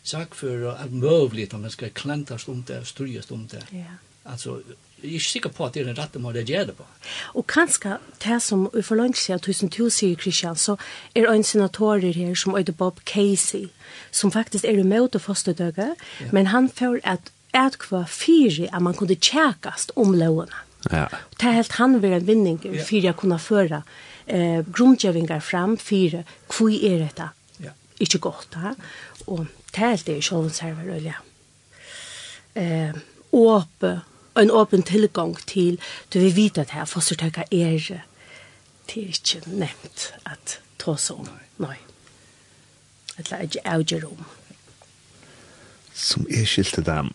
sak 0.04 0.34
for 0.34 0.74
alt 0.74 0.92
mulig, 0.92 1.48
om 1.54 1.60
man 1.60 1.72
skal 1.72 1.90
klantast 1.90 2.48
om 2.48 2.62
det, 2.62 2.86
styrjast 2.86 3.32
om 3.32 3.46
det. 3.48 3.64
Ja. 3.72 3.96
Altså, 4.24 4.60
jeg 5.02 5.08
er 5.10 5.12
ikke 5.12 5.30
sikker 5.30 5.50
på 5.52 5.64
at 5.64 5.74
det 5.74 5.82
er 5.82 5.88
en 5.90 5.98
rette 5.98 6.20
måte 6.20 6.40
å 6.40 6.48
gjøre 6.48 6.70
det 6.70 6.74
på. 6.78 6.84
Og 7.36 7.46
kanskje 7.48 7.98
det 8.24 8.38
som 8.42 8.66
vi 8.72 8.82
får 8.84 9.00
langt 9.00 9.20
seg, 9.20 9.40
tusen 9.44 9.72
to 9.72 9.90
sier 9.92 10.16
Kristian, 10.20 10.56
så 10.56 10.76
er 11.16 11.28
en 11.28 11.44
senatorer 11.44 12.16
her 12.16 12.36
som 12.36 12.56
øyde 12.56 12.72
Bob 12.72 13.00
Casey, 13.08 13.68
som 14.12 14.32
faktisk 14.32 14.64
er 14.64 14.80
imot 14.80 15.16
å 15.16 15.20
første 15.20 15.52
døgge, 15.56 15.92
ja. 16.20 16.30
men 16.32 16.52
han 16.52 16.68
får 16.72 17.00
at 17.04 17.32
at 17.54 17.78
kva 17.82 18.04
fyri 18.10 18.68
at 18.70 18.82
man 18.82 18.96
kunne 18.98 19.16
tjekast 19.16 19.94
om 19.96 20.14
lovene. 20.18 20.62
Ja. 20.90 21.06
Det 21.38 21.48
er 21.48 21.58
helt 21.60 21.78
han 21.78 22.00
vil 22.02 22.12
en 22.12 22.26
vinning 22.26 22.58
fyri 22.60 23.08
at 23.08 23.16
kunne 23.20 23.38
føre 23.40 23.82
eh, 24.26 24.60
grundgjevingar 24.64 25.40
fram 25.40 25.78
fyri 25.80 26.24
hva 26.52 26.70
er 26.74 27.06
dette 27.06 27.28
ja. 27.64 27.72
ikke 28.04 28.20
godt. 28.26 28.58
Ha? 28.60 28.74
Og 29.26 29.46
det 29.72 29.80
er 29.80 29.94
helt 29.94 30.06
det 30.06 30.18
er 30.18 30.26
sjåvensherver, 30.28 30.98
ja. 31.02 31.20
Eh, 32.54 32.94
åpe, 33.34 34.00
en 34.38 34.50
åpen 34.50 34.82
tilgang 34.86 35.34
til, 35.46 35.80
du 36.12 36.20
vil 36.20 36.36
vite 36.36 36.62
at 36.62 36.74
her 36.76 36.84
fostertøyka 36.86 37.48
er 37.50 38.04
det 38.84 39.02
er 39.02 39.10
ikke 39.16 39.40
nevnt 39.48 40.12
at 40.28 40.58
ta 40.78 40.94
seg 41.00 41.24
om. 41.24 41.28
Nei. 41.62 41.78
Det 43.16 43.30
er 43.32 43.46
ikke 43.46 43.62
avgjør 43.64 44.08
om. 44.10 44.24
Som 45.94 46.26
er 46.28 46.44
skilte 46.50 46.82
dem, 46.84 47.12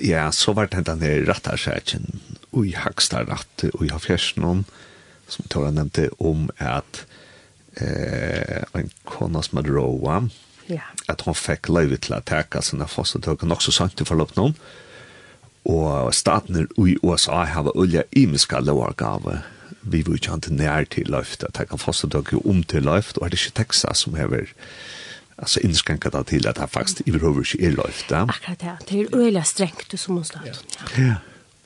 ja, 0.00 0.28
så 0.32 0.54
var 0.56 0.70
det 0.70 0.86
den 0.86 1.02
her 1.04 1.24
rattarskjæren, 1.28 2.20
og 2.52 2.66
i 2.66 2.74
Hagstarratt, 2.76 3.64
og 3.74 3.84
i 3.86 3.92
Hafjersnån, 3.92 4.64
som 5.28 5.48
Tora 5.52 5.70
nevnte, 5.74 6.08
om 6.18 6.48
at 6.58 7.04
eh, 7.80 8.64
en 8.78 8.90
kona 9.08 9.42
som 9.44 9.60
hadde 9.60 9.74
råa, 9.74 10.22
ja. 10.68 10.84
at 11.08 11.24
hun 11.26 11.36
fikk 11.36 11.70
løyve 11.72 12.00
til 12.00 12.16
å 12.16 12.24
teka 12.24 12.62
sine 12.64 12.88
nok 12.88 13.58
også 13.58 13.74
sant 13.74 13.96
til 13.96 14.08
forløp 14.08 14.36
noen, 14.38 14.56
og 15.68 16.14
staten 16.16 16.64
i 16.64 16.96
USA 17.04 17.42
har 17.44 17.76
ulja 17.76 18.06
imiska 18.16 18.60
lovargave, 18.64 19.42
vi 19.82 20.02
var 20.06 20.16
ikke 20.16 20.54
nær 20.54 20.86
til 20.90 21.10
løyft, 21.12 21.44
at 21.44 21.58
jeg 21.58 21.68
kan 21.68 21.80
fostertøkken 21.80 22.44
om 22.44 22.62
til 22.62 22.84
løyft, 22.88 23.18
og 23.18 23.26
er 23.26 23.32
det 23.32 23.40
ikke 23.40 23.62
Texas 23.62 24.04
som 24.04 24.16
hever 24.16 24.48
alltså 25.38 25.60
inskränka 25.60 26.10
det 26.10 26.24
till 26.24 26.48
att 26.48 26.56
det 26.56 26.66
faktiskt 26.66 27.00
i 27.08 27.12
behöver 27.12 27.44
sig 27.44 27.66
är 27.66 27.70
löft. 27.70 28.12
Akkurat 28.12 28.58
det. 28.58 28.78
Det 28.88 29.00
är 29.00 29.16
öliga 29.16 29.44
strängt 29.44 30.00
som 30.00 30.14
hon 30.14 30.24
slått. 30.24 30.78
Ja. 30.96 31.14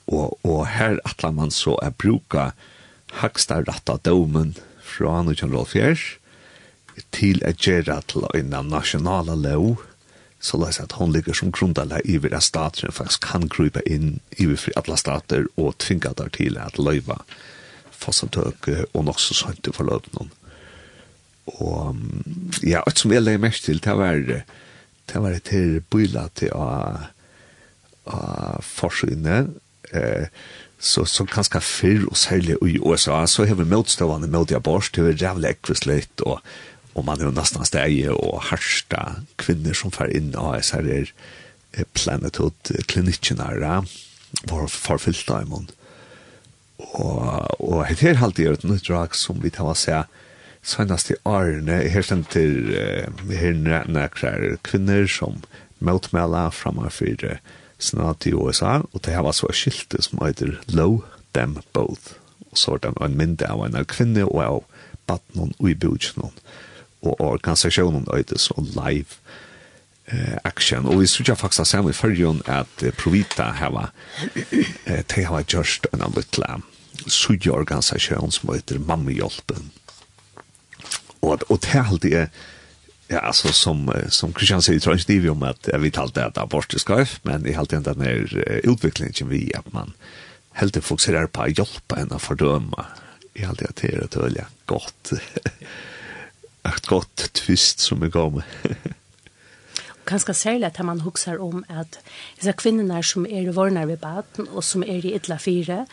Og, 0.05 0.39
og 0.45 0.67
her 0.67 0.99
atler 1.05 1.31
man 1.31 1.51
så 1.51 1.77
att 1.77 1.99
bruka 1.99 2.53
högsta 3.13 3.63
rätta 3.63 3.99
domen 4.05 4.55
fra 4.83 5.21
1904 5.21 5.97
til 7.11 7.45
att 7.45 7.67
gjøre 7.67 8.03
til 8.07 8.27
en 8.35 8.55
av 8.55 8.65
nasjonale 8.65 9.37
lov 9.37 9.77
så 10.43 10.59
la 10.59 10.73
seg 10.75 10.89
at 10.91 10.97
hun 10.99 11.13
ligger 11.15 11.33
som 11.33 11.53
grundala 11.53 12.01
i 12.05 12.19
våra 12.19 12.41
stater 12.41 12.91
faktisk 12.91 13.23
kan 13.31 13.49
krypa 13.49 13.81
inn 13.87 14.21
i 14.37 14.47
hver 14.51 14.75
alle 14.77 14.97
stater 14.99 15.47
og 15.57 15.79
tvinga 15.79 16.13
der 16.19 16.29
til 16.29 16.59
at 16.59 16.79
løyva 16.79 17.15
att 17.15 17.19
löva 17.19 17.19
fossatök 18.03 18.69
och 18.93 19.09
också 19.09 19.35
sånt 19.35 19.69
för 19.77 19.85
löpnån 19.85 20.31
og 21.47 21.97
ja, 22.63 22.83
alt 22.83 23.03
som 23.03 23.13
jeg 23.13 23.25
legger 23.25 23.43
mest 23.43 23.65
til, 23.67 23.81
det 23.83 23.97
var 23.99 24.21
det 25.13 25.21
var 25.21 25.35
et 25.35 25.51
her 25.51 25.81
bøyla 25.91 26.29
til 26.39 26.55
å 26.55 26.69
å 28.03 28.19
forsyne 28.67 29.37
eh, 29.95 30.27
så, 30.83 31.05
så 31.07 31.23
ganske 31.31 31.61
fyrr 31.63 32.09
og 32.09 32.17
særlig 32.19 32.57
i 32.67 32.81
USA 32.83 33.21
så 33.31 33.47
har 33.47 33.55
vi 33.61 33.67
motstående 33.71 34.27
mot 34.27 34.51
abort, 34.53 34.91
det 34.95 35.05
var 35.05 35.21
rævlig 35.21 35.53
ekvislitt 35.55 36.25
og 36.27 36.43
og 36.93 37.07
man 37.09 37.21
er 37.21 37.31
jo 37.31 37.33
nesten 37.33 37.65
steg 37.65 37.95
og 38.13 38.43
harsta 38.51 39.23
kvinner 39.41 39.77
som 39.77 39.93
fer 39.95 40.13
inn 40.13 40.35
av 40.37 40.59
SRR 40.61 41.09
Planetud 41.97 42.73
her 42.93 43.87
var 44.49 44.67
forfylt 44.69 45.31
av 45.33 45.47
imen. 45.47 45.71
Og, 46.93 47.49
og 47.63 47.79
her 47.89 48.19
halte 48.21 48.45
jeg 48.45 48.59
et 48.59 48.67
nytt 48.69 48.85
drag 48.91 49.17
som 49.17 49.41
vi 49.41 49.53
tar 49.55 49.71
å 49.71 49.77
se 49.79 49.95
si, 50.03 50.22
senast 50.63 51.11
i 51.11 51.19
årene, 51.27 51.83
her 51.91 52.07
stender 52.07 52.71
uh, 52.71 53.35
her 53.35 53.57
nekker 53.91 54.57
kvinner 54.63 55.09
som 55.11 55.43
møtmela 55.83 56.49
framfor 56.55 57.27
uh, 57.27 57.39
senat 57.83 58.27
i 58.27 58.35
USA, 58.35 58.81
og 58.93 59.03
det 59.05 59.15
her 59.15 59.27
var 59.27 59.35
så 59.37 59.51
skiltet 59.55 60.07
som 60.07 60.23
heter 60.23 60.59
Low 60.71 61.03
Them 61.35 61.59
Both. 61.73 62.15
Og 62.51 62.59
så 62.59 62.71
var 62.71 62.79
det 62.85 62.93
en 63.01 63.17
mindre 63.19 63.51
av 63.51 63.65
en 63.67 63.85
kvinne 63.89 64.27
og 64.29 64.43
av 64.45 64.61
batten 65.09 65.55
og 65.59 65.71
i 65.71 65.75
bjudgen 65.75 66.31
Og 67.03 67.21
organisasjonen 67.21 68.07
heter 68.13 68.39
så 68.39 68.55
Live 68.63 69.19
eh, 70.07 70.37
action. 70.45 70.87
Og 70.87 71.01
vi 71.01 71.07
synes 71.07 71.29
jeg 71.29 71.39
faktisk 71.39 71.67
sammen 71.67 71.91
i 71.91 71.97
førjen 71.97 72.43
at 72.47 72.83
eh, 72.83 72.93
Provita 72.93 73.51
hava, 73.59 73.89
eh, 74.87 75.03
de 75.03 75.25
hava 75.25 75.43
gjørst 75.43 75.91
en 75.93 76.03
av 76.07 76.15
litt 76.17 76.39
sudja 77.09 77.53
organisasjon 77.53 78.31
som 78.31 78.55
heter 78.55 78.79
Mammehjolpen 78.79 79.73
og 81.23 81.43
och 81.51 81.61
det 81.63 81.79
allt 81.79 82.05
er 82.05 82.27
ja 83.11 83.19
altså 83.19 83.53
som 83.53 83.91
som 84.09 84.33
Christian 84.33 84.63
sier 84.63 84.81
tror 84.81 84.95
jeg 84.97 85.11
inte 85.11 85.31
om 85.31 85.43
at 85.43 85.69
jeg 85.73 85.83
vet 85.83 85.99
allt 85.99 86.15
det 86.15 86.25
att 86.25 86.39
abort 86.39 86.75
är 86.75 86.79
skajf 86.79 87.21
men 87.23 87.43
det 87.43 87.55
är 87.55 87.59
alltid 87.59 87.83
den 87.83 88.01
här 88.01 88.45
utviklingen 88.65 89.29
vi 89.29 89.53
at 89.55 89.73
man 89.73 89.93
helt 90.53 90.77
enkelt 90.77 90.85
fokuserer 90.85 91.27
på 91.27 91.43
att 91.43 91.59
hjälpa 91.59 91.97
henne 91.97 92.15
att 92.15 92.23
fördöma 92.23 92.87
i 93.35 93.45
allt 93.45 93.59
det 93.59 93.83
här 93.83 94.05
att 94.05 94.17
välja 94.17 94.47
godt 94.67 95.13
et 96.65 96.87
godt 96.87 97.33
twist 97.33 97.79
som 97.81 98.03
er 98.03 98.07
är 98.07 98.11
gammalt 98.11 98.45
ganska 100.05 100.35
særlig 100.35 100.67
at 100.67 100.85
man 100.85 101.01
husker 101.01 101.41
om 101.41 101.65
at 101.69 101.99
disse 102.37 102.53
kvinnerne 102.53 103.03
som 103.03 103.27
er 103.27 103.49
i 103.49 103.55
vårnere 103.55 103.89
ved 103.89 103.97
baden, 103.97 104.49
og 104.49 104.65
som 104.65 104.83
er 104.83 105.05
i 105.05 105.15
ytla 105.17 105.37
fire, 105.37 105.87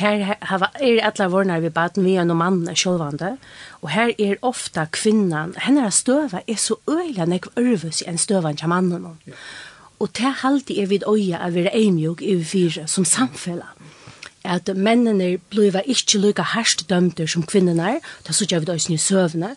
Her 0.00 0.36
hava, 0.48 0.70
er 0.80 1.02
alla 1.04 1.26
vornar 1.28 1.60
vi 1.60 1.68
baden 1.68 2.06
vi 2.06 2.14
en 2.16 2.32
og 2.32 2.38
mannen 2.40 2.76
sjølvande, 2.76 3.34
og 3.82 3.90
her 3.92 4.14
er 4.18 4.38
ofta 4.46 4.86
kvinnan, 4.96 5.52
henne 5.60 5.90
støva 5.92 6.40
er 6.46 6.56
så 6.56 6.78
øyla 6.88 7.26
nek 7.28 7.50
ørvus 7.60 8.00
ein 8.06 8.18
støvan 8.18 8.56
kja 8.56 8.70
mannen. 8.70 9.18
Ja. 9.28 9.36
Og 10.00 10.08
det 10.16 10.32
halti 10.40 10.78
er 10.80 10.88
við 10.88 11.04
øya 11.04 11.42
av 11.44 11.56
vera 11.58 11.72
eimjog 11.76 12.22
i 12.24 12.38
fyra 12.44 12.86
som 12.88 13.04
samfella. 13.04 13.68
At 14.44 14.70
mennene 14.72 15.34
bliva 15.52 15.82
ikke 15.84 16.22
lukka 16.22 16.46
harsht 16.54 16.86
dømter 16.88 17.28
som 17.28 17.44
kvinnerne, 17.44 17.98
da 18.24 18.32
så 18.32 18.48
gjør 18.48 18.64
vi 18.64 18.70
det 18.70 18.78
i 18.88 18.96
søvne, 18.96 19.52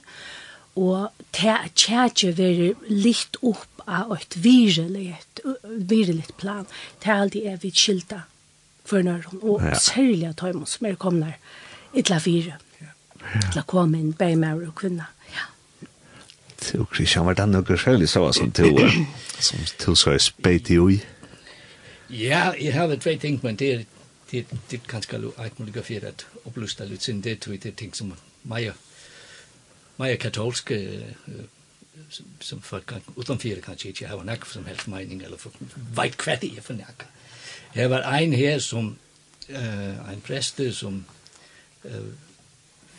og 0.75 1.13
det 1.37 1.55
tjætje 1.79 2.33
være 2.35 2.73
litt 2.89 3.39
opp 3.41 3.87
av 3.87 4.11
et 4.17 4.35
virelig, 4.43 5.15
virelig 5.63 6.27
plan, 6.35 6.67
det 6.99 7.11
halde 7.13 7.47
er 7.47 7.59
vi 7.61 7.71
skilta 7.71 8.25
for 8.85 9.01
nøren, 9.01 9.39
og 9.41 9.61
ja. 9.63 9.79
særlig 9.79 10.27
at 10.27 10.39
høymen 10.39 10.65
som 10.65 10.87
er 10.87 10.95
kommet 10.95 11.25
her, 11.25 11.37
ytla 11.95 12.17
fire, 12.19 12.57
ytla 13.39 13.63
kom 13.67 13.95
inn, 13.95 14.13
bare 14.13 14.35
med 14.35 14.67
og 14.67 14.75
kvinner. 14.75 15.09
Ja. 15.31 15.47
Så 16.61 16.85
Kristian, 16.91 17.25
var 17.25 17.33
det 17.39 17.47
noe 17.49 17.77
særlig 17.77 18.09
så 18.09 18.31
som 18.31 18.51
du, 18.51 18.69
som 19.39 19.59
du 19.85 19.95
så 19.95 20.15
er 20.15 20.17
speit 20.23 20.69
i 20.69 20.79
ui? 20.79 20.99
Ja, 22.09 22.51
jeg 22.61 22.73
har 22.73 22.95
tvei 22.95 23.17
ting, 23.17 23.39
men 23.43 23.55
det 23.55 23.73
er 23.73 23.83
det 24.33 24.45
det 24.71 24.87
kan 24.87 25.01
skal 25.01 25.31
alt 25.37 25.59
muligt 25.59 25.85
for 25.85 26.07
at 26.07 26.25
oplusta 26.45 26.85
lidt 26.85 27.03
sin 27.03 27.21
det 27.21 27.39
til 27.39 27.63
det 27.63 27.75
ting 27.75 27.95
som 27.95 28.13
Maja 28.43 28.71
Maja 29.97 30.15
katolske 30.15 31.03
som 32.39 32.61
folk 32.61 32.85
kan 32.87 33.01
utan 33.15 33.39
fire 33.39 33.61
kan 33.61 33.77
ikke 33.85 34.07
have 34.07 34.25
nok 34.25 34.45
som 34.45 34.65
helst 34.65 34.87
mening 34.87 35.23
eller 35.23 35.37
för 35.37 35.49
vet 35.95 36.17
kvætte 36.17 36.47
jeg 36.55 36.63
för 36.63 36.73
nok. 36.73 37.05
Det 37.73 37.89
var 37.89 38.05
en 38.05 38.33
her 38.33 38.59
som, 38.59 38.97
uh, 39.49 40.11
en 40.11 40.21
prester 40.21 40.71
som 40.71 41.05
uh, 41.85 42.13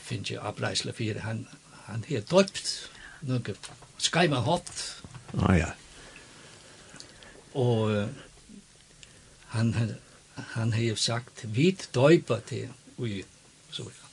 finnes 0.02 0.30
jo 0.30 0.40
oppreisle 0.40 0.92
for, 0.92 1.20
han, 1.20 1.46
han 1.86 2.04
er 2.10 2.26
døpt, 2.30 2.90
noe 3.22 3.54
skreiv 4.02 4.34
han 4.34 4.46
hatt. 4.48 4.72
Å 5.34 5.44
ah, 5.46 5.54
ja. 5.58 5.70
Og 7.54 7.94
uh, 7.94 8.08
han, 9.54 9.74
han 10.56 10.74
har 10.74 10.88
jo 10.88 10.96
sagt, 10.98 11.46
vi 11.54 11.70
døyper 11.94 12.42
til, 12.48 12.74
ui, 12.98 13.22
så 13.70 13.86
ja. 13.86 14.10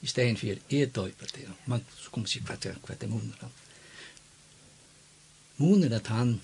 I 0.00 0.08
stedet 0.08 0.38
for, 0.40 0.62
er 0.72 0.86
døyper 0.96 1.26
til. 1.26 1.48
Man 1.68 1.84
skulle 2.00 2.28
si 2.28 2.40
hva 2.40 2.56
det 2.56 2.72
er 2.72 3.08
munnen. 3.08 3.58
Munnen 5.60 5.92
at 5.92 6.08
han, 6.08 6.38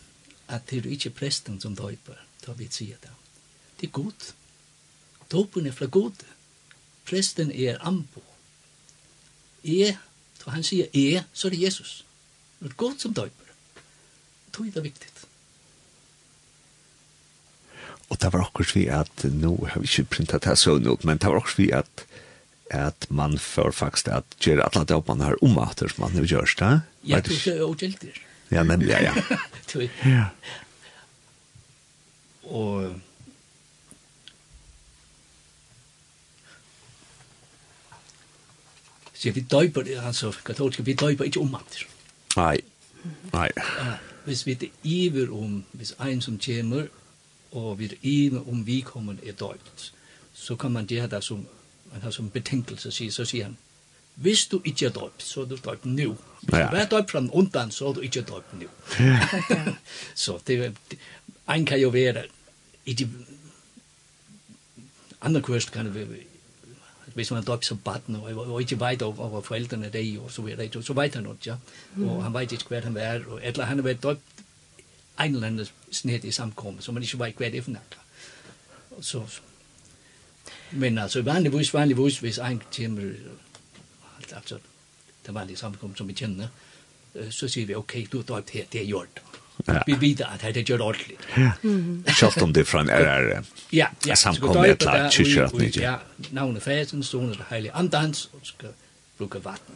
at 0.49 0.69
det 0.69 0.85
er 0.85 0.93
ikke 0.93 1.17
presten 1.23 1.57
som 1.61 1.77
døyper, 1.77 2.21
da 2.45 2.53
vi 2.53 2.69
sier 2.69 3.01
det 3.01 3.15
det 3.81 3.89
er 3.89 3.93
god. 3.93 4.33
Dopen 5.33 5.67
er 5.67 5.75
fra 5.77 5.87
god. 5.87 6.25
Presten 7.07 7.51
er 7.53 7.79
ambo. 7.81 8.23
Jeg, 9.67 9.97
da 10.43 10.55
han 10.55 10.65
sier 10.67 10.91
jeg, 10.95 11.25
så 11.33 11.49
er 11.49 11.57
det 11.57 11.63
Jesus. 11.67 12.05
Det 12.61 12.71
er 12.71 12.79
god 12.81 12.99
som 13.03 13.15
døper. 13.15 13.55
Det 14.55 14.69
er 14.69 14.75
det 14.79 14.85
viktig. 14.87 15.11
Og 18.07 18.21
det 18.23 18.31
var 18.33 18.45
akkurat 18.45 18.75
vi 18.77 18.85
at, 18.93 19.25
nå 19.35 19.57
har 19.73 19.83
vi 19.83 19.89
ikke 19.91 20.13
printet 20.17 20.47
det 20.47 20.55
så 20.61 20.77
nå, 20.79 20.95
men 21.03 21.19
det 21.19 21.27
var 21.27 21.41
akkurat 21.41 21.59
vi 21.59 21.67
at, 21.75 22.05
at 22.71 23.09
man 23.11 23.35
får 23.39 23.75
faktisk 23.75 24.13
at 24.15 24.39
gjør 24.41 24.63
alle 24.69 24.85
det 24.87 25.01
man 25.09 25.25
har 25.27 25.43
omater 25.43 25.91
som 25.91 26.07
man 26.07 26.15
har 26.15 26.29
gjort 26.31 26.55
det. 26.63 26.71
Ja, 27.03 27.21
det 27.21 27.41
er 27.51 27.59
jo 27.65 27.75
gjelder. 27.75 28.23
Ja, 28.51 28.63
nemlig, 28.63 28.95
ja, 28.95 29.01
ja. 29.03 29.89
ja. 30.07 30.29
Og 32.47 32.95
Så 39.27 39.33
vi 39.33 39.41
døyper, 39.41 40.07
altså 40.07 40.31
katolske, 40.45 40.85
vi 40.85 40.93
døyper 40.93 41.25
ikke 41.25 41.41
om 41.41 41.47
omvendt. 41.47 41.87
Nei, 42.37 42.61
nei. 43.33 43.49
Hvis 44.25 44.47
vi 44.47 44.53
er 44.53 44.69
iver 44.85 45.33
om, 45.35 45.65
hvis 45.73 45.95
en 46.01 46.21
som 46.23 46.39
kommer, 46.39 46.87
og 47.53 47.79
vi 47.79 47.85
er 47.85 47.97
iver 48.03 48.49
om 48.49 48.67
vi 48.67 48.81
kommer 48.81 49.15
er 49.27 49.33
døypt, 49.33 49.93
så 50.35 50.57
kan 50.57 50.71
man 50.71 50.87
gjøre 50.87 51.09
det 51.09 51.25
som, 51.25 51.47
man 51.93 52.03
har 52.03 52.11
som 52.11 52.31
betenkelse, 52.31 53.11
så 53.11 53.25
sier 53.25 53.45
han, 53.45 53.57
Hvis 54.15 54.47
du 54.47 54.61
ikke 54.65 54.87
er 54.87 54.91
døypt, 54.91 55.23
så 55.23 55.41
er 55.41 55.45
du 55.45 55.57
døypt 55.57 55.85
nå. 55.85 56.17
Hvis 56.43 56.59
ja. 56.59 56.71
du 56.71 56.77
er 56.77 56.87
døypt 56.87 57.11
fra 57.11 57.21
den 57.21 57.31
undan, 57.31 57.71
så 57.71 57.89
er 57.89 57.93
du 57.93 58.01
ikke 58.01 58.23
døypt 58.23 58.55
nå. 58.61 58.69
så 60.15 60.39
det, 60.47 60.65
er, 60.65 60.73
en 61.55 61.67
kan 61.67 61.81
jo 61.81 61.89
være, 61.89 62.25
i 62.85 62.95
de 62.95 63.11
andre 65.21 65.43
kursen 65.43 65.73
kan 65.73 65.85
det 65.87 65.95
være 65.95 66.36
hvis 67.17 67.31
man 67.33 67.45
døbte 67.45 67.67
som 67.67 67.79
baden, 67.85 68.17
og, 68.17 68.37
og 68.37 68.61
ikke 68.61 68.77
vet 68.81 69.03
over, 69.03 69.19
over 69.25 69.41
forældrene 69.41 69.89
der, 69.93 70.21
og 70.21 70.31
så 70.31 70.43
videre, 70.43 70.83
så 70.83 70.93
vet 70.93 71.15
han 71.17 71.25
noe, 71.25 71.37
ja. 71.47 71.57
Og 71.97 72.23
han 72.23 72.35
vet 72.35 72.53
ikke, 72.53 72.69
hva 72.69 72.81
han 72.85 72.97
er, 73.01 73.25
og, 73.25 73.41
eller 73.43 73.65
han 73.65 73.81
har 73.81 73.87
vært 73.87 74.03
døbt 74.03 74.43
en 75.17 75.35
eller 75.35 75.47
annen 75.49 75.69
snet 75.91 76.27
i 76.29 76.35
samkommet, 76.37 76.85
så 76.85 76.93
man 76.93 77.07
ikke 77.07 77.23
vet 77.23 77.41
hva 77.41 77.49
det 77.53 77.63
er 77.63 77.65
for 77.65 77.73
noe. 77.73 79.01
Så, 79.01 79.23
men 80.77 80.99
altså, 80.99 81.23
vanligvis, 81.25 81.73
vanligvis, 81.75 82.19
hvis 82.21 82.39
en 82.45 82.61
kommer, 82.77 83.15
altså, 84.37 84.61
det 85.27 85.35
vanlige 85.35 85.57
samkommet, 85.65 85.99
som 85.99 86.09
vi 86.09 86.19
kjenner, 86.21 86.53
så 87.33 87.49
sier 87.49 87.67
vi, 87.67 87.81
ok, 87.81 87.97
du 88.13 88.21
har 88.21 88.29
døpt 88.35 88.53
her, 88.59 88.69
det 88.73 88.83
er 88.83 88.91
gjort. 88.91 89.23
Vi 89.87 89.95
vet 90.01 90.21
at 90.21 90.55
det 90.55 90.69
gjør 90.69 90.79
gör 90.79 90.85
ordentligt. 90.85 91.21
Kjalt 92.19 92.43
om 92.43 92.53
det 92.53 92.67
fra 92.67 92.81
en 92.81 92.91
RR. 92.91 93.45
Ja, 93.73 93.87
ja. 94.07 94.17
Samkom 94.17 94.55
med 94.55 94.71
ett 94.71 94.85
lag, 94.85 95.13
kyrkjörat 95.13 95.55
ni. 95.59 95.71
Ja, 95.75 95.95
navnet 96.31 96.63
fæsen, 96.63 97.03
stående 97.03 97.35
det 97.35 97.45
heilige 97.51 97.73
andans 97.73 98.31
og 98.33 98.41
skal 98.43 98.69
bruke 99.19 99.45
vatten. 99.45 99.75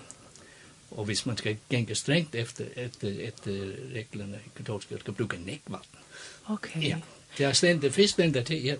Og 0.90 1.04
hvis 1.04 1.26
man 1.26 1.36
skal 1.36 1.56
genge 1.70 1.94
strengt 1.94 2.34
efter, 2.34 2.64
efter, 2.76 3.08
efter 3.08 3.52
reglene 3.94 4.38
i 4.46 4.50
katolske, 4.56 4.98
skal 5.00 5.14
bruke 5.14 5.36
nekvatten. 5.36 5.98
Ok. 6.46 6.70
Ja, 6.76 6.96
det 7.38 7.46
er 7.46 7.52
stendt 7.52 7.82
det 7.82 7.92
første 7.92 8.02
fiskländer 8.02 8.42
til, 8.42 8.62
ja. 8.64 8.74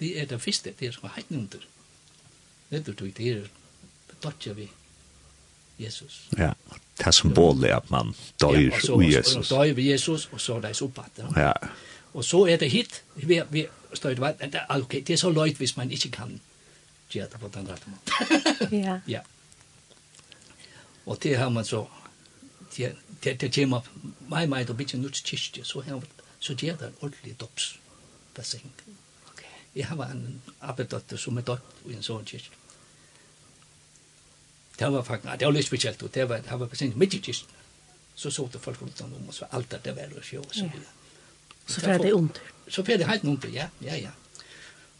Det 0.00 0.20
er 0.20 0.26
det 0.26 0.42
første, 0.42 0.72
det 0.80 0.88
er 0.88 0.92
som 0.92 1.04
er 1.04 1.22
Det 1.28 1.36
under. 1.36 1.58
det, 2.70 2.86
det 2.86 2.88
är 2.88 2.94
det, 2.94 3.16
det 3.16 3.30
är 3.30 3.34
det, 3.34 3.48
det 4.44 4.50
är 4.50 4.54
det, 4.54 4.68
Jesus. 5.78 6.28
Ja, 6.38 6.52
det 6.98 7.06
er 7.06 7.10
symbolet 7.10 7.70
at 7.70 7.90
man 7.90 8.14
døyr 8.40 8.74
ja, 8.74 8.92
og 8.92 9.04
Jesus. 9.12 9.50
Og 9.52 9.58
døyr 9.58 9.74
vi 9.74 9.90
Jesus, 9.90 10.28
og 10.32 10.40
så 10.40 10.56
er 10.56 10.60
det 10.60 10.82
oppbatt. 10.82 11.20
Ja. 11.36 11.52
Og 12.14 12.24
så 12.24 12.46
er 12.46 12.56
det 12.56 12.70
hit, 12.70 13.02
vi, 13.14 13.40
vi 13.50 13.66
støyder 13.94 14.32
det 14.32 14.52
det, 14.52 14.60
okay, 14.68 15.02
det 15.06 15.12
er 15.12 15.16
så 15.16 15.30
løyt 15.30 15.56
hvis 15.56 15.76
man 15.76 15.90
ikke 15.90 16.10
kan 16.10 16.40
gjøre 17.10 17.28
det 17.32 17.40
på 17.40 17.50
den 17.54 17.68
rette 17.68 17.90
måten. 17.90 18.78
ja. 18.84 19.00
ja. 19.08 19.20
Og 21.06 21.22
det 21.22 21.36
har 21.38 21.48
man 21.48 21.64
så, 21.64 21.86
det, 22.76 22.94
det, 23.24 23.40
det 23.40 23.54
kommer 23.54 23.80
meg, 24.28 24.48
meg, 24.48 24.66
det 24.68 24.76
blir 24.76 24.86
ikke 24.86 24.98
nødt 24.98 25.22
kyrkje, 25.24 25.64
så, 25.64 25.80
har, 25.80 26.02
så 26.40 26.54
gjør 26.54 26.76
det 26.76 26.88
en 26.88 26.98
ordentlig 27.00 27.40
dops. 27.40 27.78
dopsbasseng. 28.38 28.72
Okay. 29.32 29.46
Jeg 29.74 29.86
har 29.86 30.10
en 30.10 30.42
arbeidsdatter 30.60 31.16
som 31.16 31.36
er 31.36 31.42
døpt 31.42 31.86
i 31.86 31.96
en 31.96 32.02
sånn 32.02 32.26
kyrkje. 32.26 32.57
Det 34.78 34.92
var 34.92 35.02
faktisk, 35.02 35.40
det 35.40 35.46
var 35.46 35.52
litt 35.52 35.66
spesielt, 35.66 36.02
og 36.02 36.14
det 36.14 36.28
var, 36.28 36.42
det 36.44 36.60
var 36.60 36.66
bestemt 36.70 36.96
midt 36.96 37.14
i 37.14 37.18
kisten. 37.18 37.50
Så 38.14 38.30
så 38.30 38.48
det 38.52 38.60
folk 38.60 38.82
rundt 38.82 39.00
om, 39.00 39.12
og 39.28 39.34
så 39.34 39.46
alt 39.52 39.74
det 39.84 39.96
var 39.96 40.16
og 40.16 40.24
sjå, 40.24 40.40
og 40.40 40.54
så 40.54 40.62
videre. 40.62 40.94
Så 41.66 41.80
fer 41.80 41.98
det 41.98 42.12
under. 42.12 42.40
Så 42.68 42.84
fer 42.84 42.96
det 42.96 43.06
helt 43.06 43.24
under, 43.24 43.48
ja, 43.48 43.68
ja, 43.82 43.96
ja. 43.96 44.10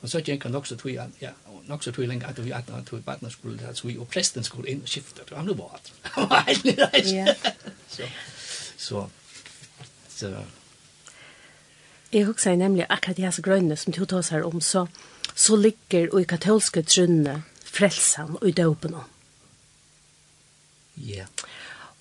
Og 0.03 0.09
så 0.09 0.21
gikk 0.23 0.43
han 0.47 0.53
nok 0.55 0.67
så 0.67 0.77
tog, 0.79 0.91
ja, 1.21 1.31
nok 1.67 1.83
så 1.83 1.93
tog 1.93 2.07
lenge 2.07 2.27
at 2.27 2.45
vi 2.45 2.53
at 2.55 2.71
han 2.71 2.85
tog 2.85 3.03
barna 3.05 3.31
skulle, 3.31 3.59
at 3.69 3.81
vi 3.85 3.97
og 3.99 4.07
presten 4.09 4.45
skulle 4.45 4.71
inn 4.71 4.83
og 4.83 4.89
skifte, 4.89 5.27
og 5.31 5.37
han 5.37 5.59
var 5.59 5.75
alt. 5.75 5.93
Han 6.15 6.31
var 6.31 6.45
helt 6.47 6.65
nere. 6.65 7.35
Så, 7.89 8.07
så, 8.79 9.09
så. 10.09 10.45
Jeg 12.13 12.25
husker 12.25 12.55
nemlig 12.55 12.87
akkurat 12.89 13.17
de 13.17 13.23
her 13.23 13.41
grønne 13.43 13.77
som 13.77 13.93
du 13.93 14.05
tar 14.05 14.23
seg 14.23 14.45
om, 14.47 14.61
så, 14.61 14.87
så 15.35 15.57
ligger 15.57 16.13
og 16.13 16.21
i 16.23 16.29
katolske 16.29 16.83
trunne 16.83 17.43
frelsen 17.65 18.37
og 18.39 18.47
i 18.49 18.53
døpen 18.53 18.95
om. 18.95 19.09
Ja. 21.07 21.25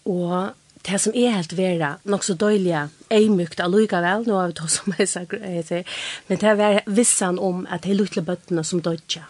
Og 0.05 0.53
det 0.87 0.99
som 1.01 1.15
er 1.15 1.33
helt 1.35 1.57
vera, 1.57 1.95
nok 2.07 2.23
så 2.23 2.35
døyliga, 2.39 2.87
eimykt 3.11 3.59
allikevel, 3.59 4.27
nå 4.27 4.37
har 4.39 4.51
vi 4.51 4.57
tog 4.59 4.69
som 4.71 4.93
jeg 4.97 5.09
sier, 5.09 5.97
men 6.27 6.39
det 6.39 6.53
er 6.53 6.79
vissan 6.87 7.39
om 7.39 7.65
at 7.69 7.83
de 7.83 7.95
lutla 7.97 8.23
bøttene 8.23 8.63
som 8.63 8.81
dødja, 8.81 9.25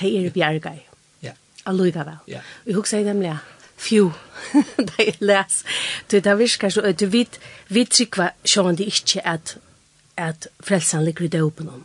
Det 0.00 0.10
er 0.14 0.30
bjergei. 0.30 0.84
ja. 1.22 1.32
allikevel. 1.66 2.18
Ja. 2.28 2.38
Og 2.38 2.66
jeg 2.66 2.74
husker 2.74 3.04
nemlig, 3.04 3.38
fju, 3.76 4.12
da 4.88 4.92
jeg 4.98 5.16
les, 5.20 5.64
du, 6.10 6.20
det 6.20 6.38
virker 6.38 6.70
så, 6.70 6.92
du 6.92 7.06
vet, 7.06 7.40
vi 7.68 7.84
trykva 7.84 8.30
det 8.76 8.86
ikke 8.86 9.26
at, 9.26 9.56
at 10.16 10.48
frelsan 10.60 11.04
ligger 11.04 11.24
i 11.24 11.28
døpen 11.28 11.68
om. 11.68 11.84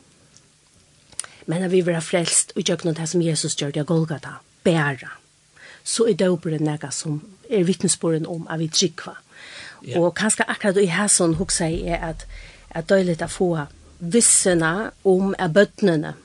Men 1.45 1.63
at 1.63 1.71
vi 1.71 1.85
var 1.85 1.99
frelst 1.99 2.53
og 2.55 2.63
gjør 2.63 2.85
noe 2.85 3.07
som 3.07 3.21
Jesus 3.21 3.55
gjør 3.55 3.71
det 3.71 3.79
er 3.79 3.85
Golgata, 3.85 4.39
bæra 4.63 5.22
så 5.83 6.07
er 6.09 6.17
døperen 6.19 6.63
nega 6.63 6.91
som 6.91 7.21
er 7.49 7.67
vittnesbåren 7.67 8.25
om 8.29 8.47
at 8.49 8.59
vi 8.59 8.69
trykva. 8.71 9.17
Yeah. 9.83 9.99
Og 9.99 10.13
kanskje 10.15 10.47
akkurat 10.47 10.79
i 10.79 10.87
hæsson 10.87 11.35
huksa 11.35 11.67
jeg 11.67 11.97
er 11.97 12.09
at 12.13 12.27
at 12.73 12.89
døylet 12.89 13.23
å 13.23 13.29
få 13.29 13.49
vissena 14.13 14.73
om 15.07 15.33
at 15.39 15.53
bøttene 15.55 16.15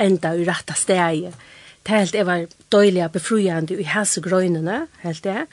enda 0.00 0.34
i 0.34 0.46
rette 0.48 0.76
steg. 0.78 1.32
Det 1.84 1.94
helt 1.94 2.16
er 2.16 2.28
var 2.28 2.46
døylig 2.72 3.04
og 3.06 3.12
befruende 3.16 3.78
i 3.78 3.86
hæsegrøynene, 3.88 4.86
helt 5.04 5.24
det, 5.24 5.46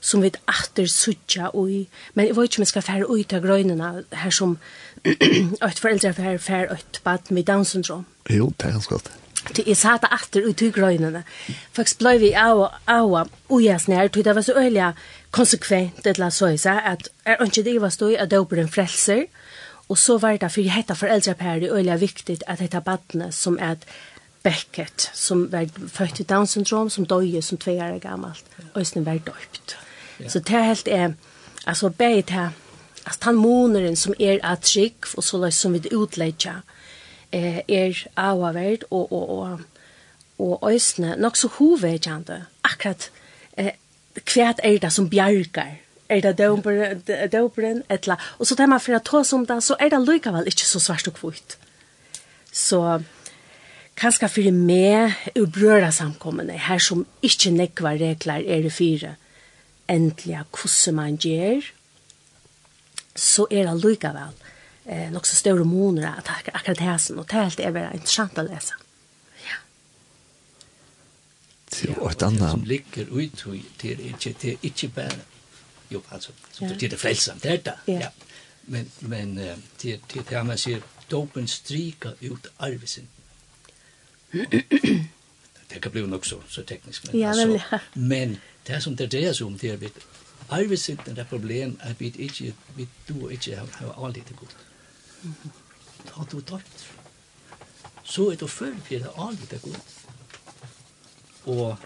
som 0.00 0.22
vi 0.22 0.32
atter 0.50 0.88
suttja 0.90 1.50
ui. 1.54 1.86
Men 2.14 2.28
jeg 2.28 2.36
vet 2.36 2.50
ikke 2.50 2.60
om 2.60 2.66
jeg 2.66 2.72
skal 2.72 2.86
fære 2.88 3.10
ui 3.10 3.24
til 3.28 3.44
grøynene 3.44 3.90
her 4.24 4.34
som 4.34 4.56
et 5.04 5.80
foreldre 5.80 6.14
fære 6.14 6.38
fære 6.38 6.78
et 6.78 7.00
bad 7.04 7.30
med 7.30 7.44
Down 7.48 7.64
syndrom. 7.64 8.06
Jo, 8.30 8.52
det 8.58 8.68
er 8.68 8.78
ganske 8.78 8.94
godt. 8.94 9.12
Det 9.48 9.68
är 9.68 9.98
det 9.98 10.08
åter 10.14 10.50
ut 10.50 10.62
i 10.62 10.70
grönarna. 10.70 11.22
Faktisk 11.72 11.98
blev 11.98 12.20
vi 12.20 12.34
av 12.34 12.70
og 12.86 13.28
ujas 13.50 13.88
nær, 13.88 14.08
tog 14.08 14.24
det 14.24 14.34
var 14.34 14.42
så 14.42 14.52
öliga 14.52 14.92
konsekvent 15.30 16.04
det 16.04 16.18
la 16.18 16.30
så 16.30 16.46
i 16.46 16.58
seg, 16.58 16.78
at 16.84 17.08
er 17.26 17.42
ikke 17.44 17.62
det 17.62 17.80
var 17.80 17.90
støy 17.90 18.16
att 18.16 18.30
dopa 18.30 18.56
den 18.56 18.68
frälser. 18.68 19.26
Och 19.88 19.98
så 19.98 20.18
var 20.18 20.36
det 20.36 20.52
for 20.52 20.60
jeg 20.60 20.70
hette 20.70 20.94
det 21.60 21.70
öliga 21.70 21.96
viktigt 21.96 22.42
att 22.46 22.60
hette 22.60 22.80
barnet 22.80 23.34
som 23.34 23.58
er 23.58 23.76
Beckett, 24.42 25.10
som 25.14 25.50
var 25.52 25.68
født 25.88 26.20
i 26.20 26.22
Down 26.22 26.46
syndrom, 26.46 26.90
som 26.90 27.06
døye 27.06 27.42
som 27.42 27.58
två 27.58 27.70
år 27.70 27.98
gammalt 27.98 28.44
og 28.74 28.86
som 28.86 29.06
var 29.06 29.18
døpt. 29.18 29.76
Så 30.28 30.38
det 30.38 30.54
er 30.54 30.62
helt, 30.62 30.88
eh, 30.88 31.10
altså, 31.66 31.88
bare 31.88 32.22
det, 32.22 32.50
altså, 33.06 33.20
han 33.22 33.34
måneren 33.34 33.96
som 33.96 34.14
er 34.20 34.38
at 34.42 34.60
trygg, 34.60 34.94
og 35.16 35.24
så 35.24 35.38
løs 35.38 35.54
som 35.54 35.72
vi 35.72 35.82
utlegger, 35.92 36.62
eh, 37.32 37.62
er 37.68 38.02
avaverd 38.16 38.84
og, 38.90 39.12
og, 39.12 39.30
og, 40.38 40.58
og 40.60 40.72
øsne 40.72 41.16
nok 41.16 41.36
så 41.36 41.50
hovedkjende. 41.58 42.44
Akkurat 42.64 43.10
eh, 43.56 43.74
hva 44.20 44.52
er 44.60 44.78
det 44.82 44.92
som 44.92 45.08
bjerger? 45.10 45.78
Er 46.12 46.20
det 46.20 46.36
døperen? 47.32 47.82
Etla. 47.88 48.18
Og 48.38 48.46
så 48.46 48.56
tar 48.56 48.68
man 48.68 48.82
for 48.82 48.96
å 48.96 49.04
ta 49.04 49.22
som 49.24 49.46
det, 49.48 49.62
så 49.64 49.78
er 49.80 49.92
det 49.94 50.02
likevel 50.04 50.48
ikke 50.50 50.68
så 50.68 50.80
svart 50.82 51.08
og 51.08 51.16
kvitt. 51.16 51.56
Så 52.52 53.00
kanskje 53.96 54.28
for 54.28 54.56
meg 54.56 55.16
og 55.38 55.52
brøra 55.54 55.88
samkommende, 55.94 56.58
her 56.58 56.82
som 56.82 57.06
ikke 57.24 57.54
nekva 57.54 57.94
regler 57.96 58.44
er 58.44 58.66
det 58.66 58.74
fire, 58.76 59.14
endelig 59.88 60.42
hvordan 60.50 60.98
man 60.98 61.16
gjør, 61.16 61.64
så 63.16 63.46
er 63.50 63.68
det 63.70 63.80
likevel 63.80 64.36
eh, 64.86 65.10
nok 65.12 65.26
så 65.26 65.36
større 65.36 65.64
måneder 65.64 66.08
at 66.08 66.28
ak 66.28 66.48
akkurat 66.54 66.78
hæsen, 66.78 67.18
og 67.18 67.30
det 67.30 67.34
er 67.34 67.42
helt 67.42 67.60
er 67.60 67.92
interessant 67.92 68.38
å 68.38 68.46
lese. 68.46 68.78
Ja. 69.44 69.58
Til 71.70 71.94
ja, 71.96 72.10
et 72.10 72.22
annet. 72.22 72.40
Det 72.40 72.50
som 72.50 72.64
ligger 72.64 73.06
ut, 73.10 73.44
det 73.82 73.90
er 73.92 74.04
ikke, 74.10 74.34
det 74.42 74.52
er 74.52 74.56
ikke 74.62 74.88
bare, 74.88 75.18
jo, 75.90 76.02
altså, 76.10 76.32
ja. 76.60 76.68
det 76.68 76.82
er 76.82 76.88
det 76.88 77.00
frelsamt, 77.00 77.42
det 77.42 77.52
er 77.52 77.64
det, 77.70 77.78
ja. 77.86 78.00
ja. 78.00 78.08
Men, 78.64 78.90
men 79.00 79.34
det, 79.82 80.00
det 80.14 80.22
er 80.30 80.42
man 80.46 80.58
sier, 80.58 80.82
dopen 81.10 81.48
stryker 81.48 82.14
ut 82.22 82.46
arvesen. 82.58 83.08
det 85.72 85.80
kan 85.82 85.90
bli 85.92 86.06
nok 86.06 86.26
så, 86.26 86.38
så 86.48 86.62
teknisk, 86.62 87.06
men, 87.06 87.20
ja, 87.20 87.28
altså, 87.28 87.60
ja. 87.72 87.78
men 87.94 88.38
det 88.66 88.82
som 88.82 88.96
det 88.96 89.10
dreier 89.12 89.34
seg 89.34 89.46
om, 89.46 89.58
det 89.58 89.72
er 89.74 89.90
Arvesynden 90.52 91.18
er 91.18 91.24
problem 91.24 91.78
at 91.80 92.00
vi 92.00 92.12
ikke, 92.18 92.54
vi 92.76 92.88
du 93.08 93.28
ikke 93.28 93.56
har, 93.56 93.68
har 93.72 94.06
allit 94.06 94.28
det 94.28 94.36
godt. 94.36 94.56
Ta 96.08 96.26
du 96.32 96.40
døpt. 96.40 96.86
Så 98.04 98.30
er 98.30 98.36
det 98.36 98.50
følg 98.50 98.80
for 98.86 99.36
det 99.50 99.62
godt. 99.62 99.98
Og, 101.44 101.76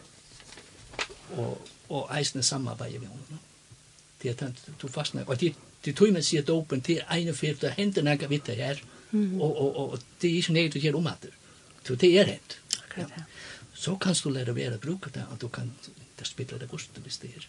og, 1.37 1.69
og 1.89 2.19
eisende 2.19 2.43
samarbeidet 2.43 3.01
med 3.01 3.09
henne. 3.09 3.39
Det 4.23 4.31
er 4.31 4.35
den 4.35 4.57
du 4.83 4.89
fastner. 4.89 5.25
Og 5.25 5.41
det, 5.41 5.55
det 5.85 5.97
tog 5.97 6.13
man 6.13 6.23
sier 6.23 6.43
dopen 6.43 6.81
til 6.83 7.03
ene 7.13 7.35
fyrt, 7.35 7.61
det 7.61 7.77
hender 7.77 8.03
noe 8.03 8.29
vidt 8.29 8.47
det 8.47 8.57
her. 8.57 8.81
Og, 9.41 9.61
og, 9.61 9.77
og, 9.77 9.99
det 10.23 10.31
er 10.31 10.37
ikke 10.37 10.53
nødt 10.53 10.75
du 10.75 10.79
gjøre 10.79 10.97
om 10.97 11.07
at 11.07 11.23
det. 11.23 11.31
Så 11.87 11.95
det 11.95 12.11
er 12.19 12.25
hent. 12.25 12.59
Så 13.75 13.97
kan 13.97 14.17
du 14.23 14.31
lære 14.33 14.51
å 14.51 14.57
være 14.57 14.79
bruke 14.83 15.13
det, 15.15 15.25
at 15.33 15.41
du 15.41 15.49
kan 15.49 15.71
det 16.19 16.27
spiller 16.27 16.59
det 16.59 16.69
bort 16.69 17.01
hvis 17.05 17.19
det 17.19 17.31
er. 17.37 17.49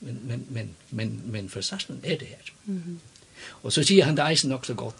Men, 0.00 0.20
men, 0.26 0.46
men, 0.50 0.76
men, 0.90 1.22
men 1.24 1.48
for 1.48 1.60
sassen 1.60 2.00
er 2.02 2.18
det 2.18 2.28
her. 2.28 2.52
Og 3.62 3.72
så 3.72 3.82
sier 3.82 4.04
han 4.04 4.16
det 4.16 4.26
eisen 4.30 4.50
nok 4.50 4.66
så 4.66 4.74
godt. 4.74 4.94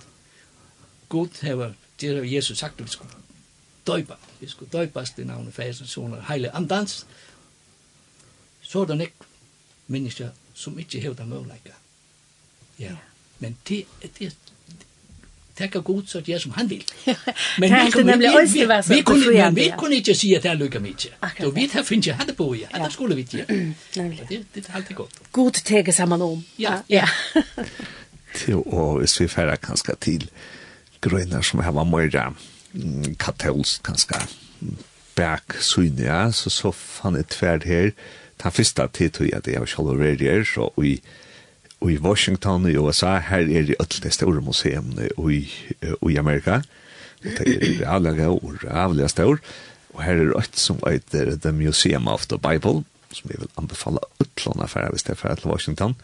God 1.08 1.42
hever, 1.42 1.72
det 2.00 2.16
har 2.16 2.22
Jesus 2.24 2.58
sagt, 2.58 2.82
vi 2.82 2.88
skulle 2.88 3.10
døypa, 3.86 4.14
vi 4.40 4.48
skulle 4.48 4.70
døypas 4.72 5.10
til 5.10 5.26
navnet 5.26 5.54
fæsen, 5.54 5.86
soner, 5.86 6.22
heile 6.28 6.56
andans, 6.56 7.06
så 8.62 8.80
er 8.80 8.84
det 8.84 8.98
nek 8.98 9.12
mennesker 9.86 10.28
som 10.54 10.78
ikke 10.78 11.00
hever 11.00 11.14
det 11.14 11.28
møvleika. 11.28 11.76
Ja, 12.78 12.96
men 13.38 13.56
det, 13.68 13.84
det, 14.18 14.32
det 15.58 15.74
er 15.74 15.80
god 15.80 16.02
så 16.06 16.20
det 16.20 16.34
er 16.34 16.38
som 16.38 16.52
han 16.52 16.70
vill. 16.70 16.84
Men 17.58 17.70
vi 17.70 17.90
kunde 17.90 18.10
nämligen 18.10 18.34
också 18.42 18.66
vara 18.66 18.82
så. 18.82 18.94
Vi 18.94 19.02
kunde 19.02 19.54
vi 19.54 19.72
kunne 19.78 19.96
ikke 19.96 20.14
si 20.14 20.34
at 20.34 20.42
det 20.42 20.50
er 20.50 20.54
lukar 20.54 20.80
mycket. 20.80 21.12
Så 21.40 21.50
vi 21.50 21.68
tar 21.68 21.82
finns 21.82 22.06
ikke 22.06 22.18
hadde 22.18 22.32
på 22.32 22.54
ju. 22.54 22.64
Annars 22.72 22.92
skulle 22.92 23.14
vi 23.14 23.20
inte. 23.20 23.44
Det 24.28 24.44
det 24.54 24.68
är 24.68 24.76
alltid 24.76 24.96
godt. 24.96 25.12
God 25.32 25.52
tege 25.52 25.92
sammen 25.92 26.22
om. 26.22 26.44
Ja. 26.56 26.82
Ja. 26.88 27.08
til, 28.34 28.62
og 28.66 28.98
hvis 28.98 29.20
vi 29.20 29.28
færre 29.28 29.56
kanskje 29.56 29.96
til 30.00 30.30
grønner 31.02 31.42
som 31.42 31.60
har 31.60 31.84
mer 31.84 32.34
katolsk 33.18 33.82
kanskje 33.82 34.20
bak 35.16 35.56
syne, 35.60 36.02
ja, 36.02 36.30
så 36.32 36.50
så 36.50 36.72
fann 36.72 37.16
jeg 37.16 37.28
tverd 37.28 37.64
her, 37.64 37.90
Ta 38.42 38.50
første 38.50 38.88
tid 38.90 39.12
tog 39.14 39.28
jeg 39.28 39.44
det 39.46 39.52
jeg 39.54 39.68
selv 39.70 39.98
var 39.98 40.16
her, 40.18 40.44
så 40.44 40.68
i, 40.82 40.96
i 41.86 41.98
Washington 42.02 42.66
i 42.66 42.76
USA, 42.76 43.18
her 43.22 43.46
er 43.46 43.68
det 43.68 43.76
alle 43.78 44.00
de 44.02 44.10
store 44.10 44.40
museene 44.42 45.08
i, 45.30 45.42
i 46.10 46.16
Amerika, 46.16 46.62
Og 47.22 47.30
det 47.38 47.82
er 47.82 47.88
avlige 47.88 48.28
og 48.28 48.54
avlige 48.70 49.08
store. 49.08 49.38
og 49.94 50.02
her 50.02 50.12
er 50.12 50.40
det 50.40 50.58
som 50.58 50.80
heter 50.88 51.36
The 51.36 51.52
Museum 51.52 52.08
of 52.08 52.26
the 52.26 52.38
Bible, 52.38 52.84
som 53.12 53.30
jeg 53.30 53.40
vil 53.40 53.48
anbefale 53.58 53.98
utlån 54.20 54.62
affæra 54.62 54.90
hvis 54.90 55.02
det 55.02 55.10
er 55.10 55.14
fra 55.14 55.34
til 55.34 55.50
Washington, 55.50 55.90
og 55.90 55.96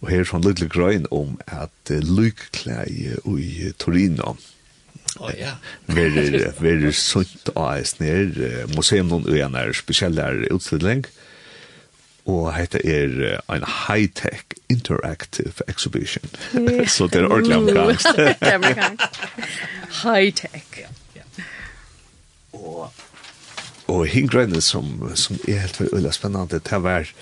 Og 0.00 0.08
her 0.08 0.22
er 0.22 0.30
sånn 0.30 0.46
lille 0.46 0.68
grøyn 0.72 1.06
om 1.12 1.36
at 1.46 1.92
uh, 1.92 2.00
lykkleie 2.00 3.18
i 3.20 3.72
Torino 3.80 4.36
oh, 5.20 5.32
ja. 5.36 5.56
verer, 5.96 6.52
verer 6.60 6.94
sunt 6.96 7.52
av 7.54 7.74
eis 7.76 7.98
ned. 8.00 8.38
Museum 8.76 9.10
noen 9.12 9.28
ugen 9.28 9.58
er 9.58 9.74
spesielle 9.76 10.30
utstilling. 10.50 11.04
Og 12.30 12.50
hette 12.54 12.80
er 12.86 13.40
en 13.50 13.64
high-tech 13.64 14.56
interactive 14.70 15.64
exhibition. 15.68 16.24
Så 16.94 17.08
det 17.10 17.22
er 17.22 17.28
ordentlig 17.28 17.56
amerikansk. 17.56 18.06
det 18.16 18.36
er 18.40 18.54
amerikansk. 18.54 19.20
High-tech. 20.02 20.82
Og, 22.52 22.92
og 23.86 24.06
hingrøyne 24.06 24.60
som, 24.60 24.92
som 25.14 25.40
er 25.48 25.64
helt 25.64 25.80
veldig 25.92 26.14
spennende, 26.14 26.60
det 26.60 26.82
var... 26.82 27.00
Er 27.00 27.14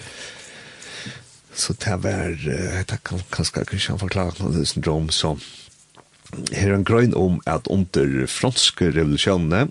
Så 1.59 1.75
det 1.83 1.97
var, 2.05 2.37
det 2.39 2.99
kan 3.05 3.23
kanskje 3.35 3.65
ikke 3.67 3.99
forklare 3.99 4.37
noe 4.39 4.55
det 4.55 4.69
syndrom. 4.71 5.09
Som 5.11 5.41
her 6.53 6.75
en 6.75 6.85
grøn 6.85 7.15
om 7.17 7.41
at 7.49 7.69
under 7.73 8.27
franske 8.31 8.91
revolusjonene 8.93 9.69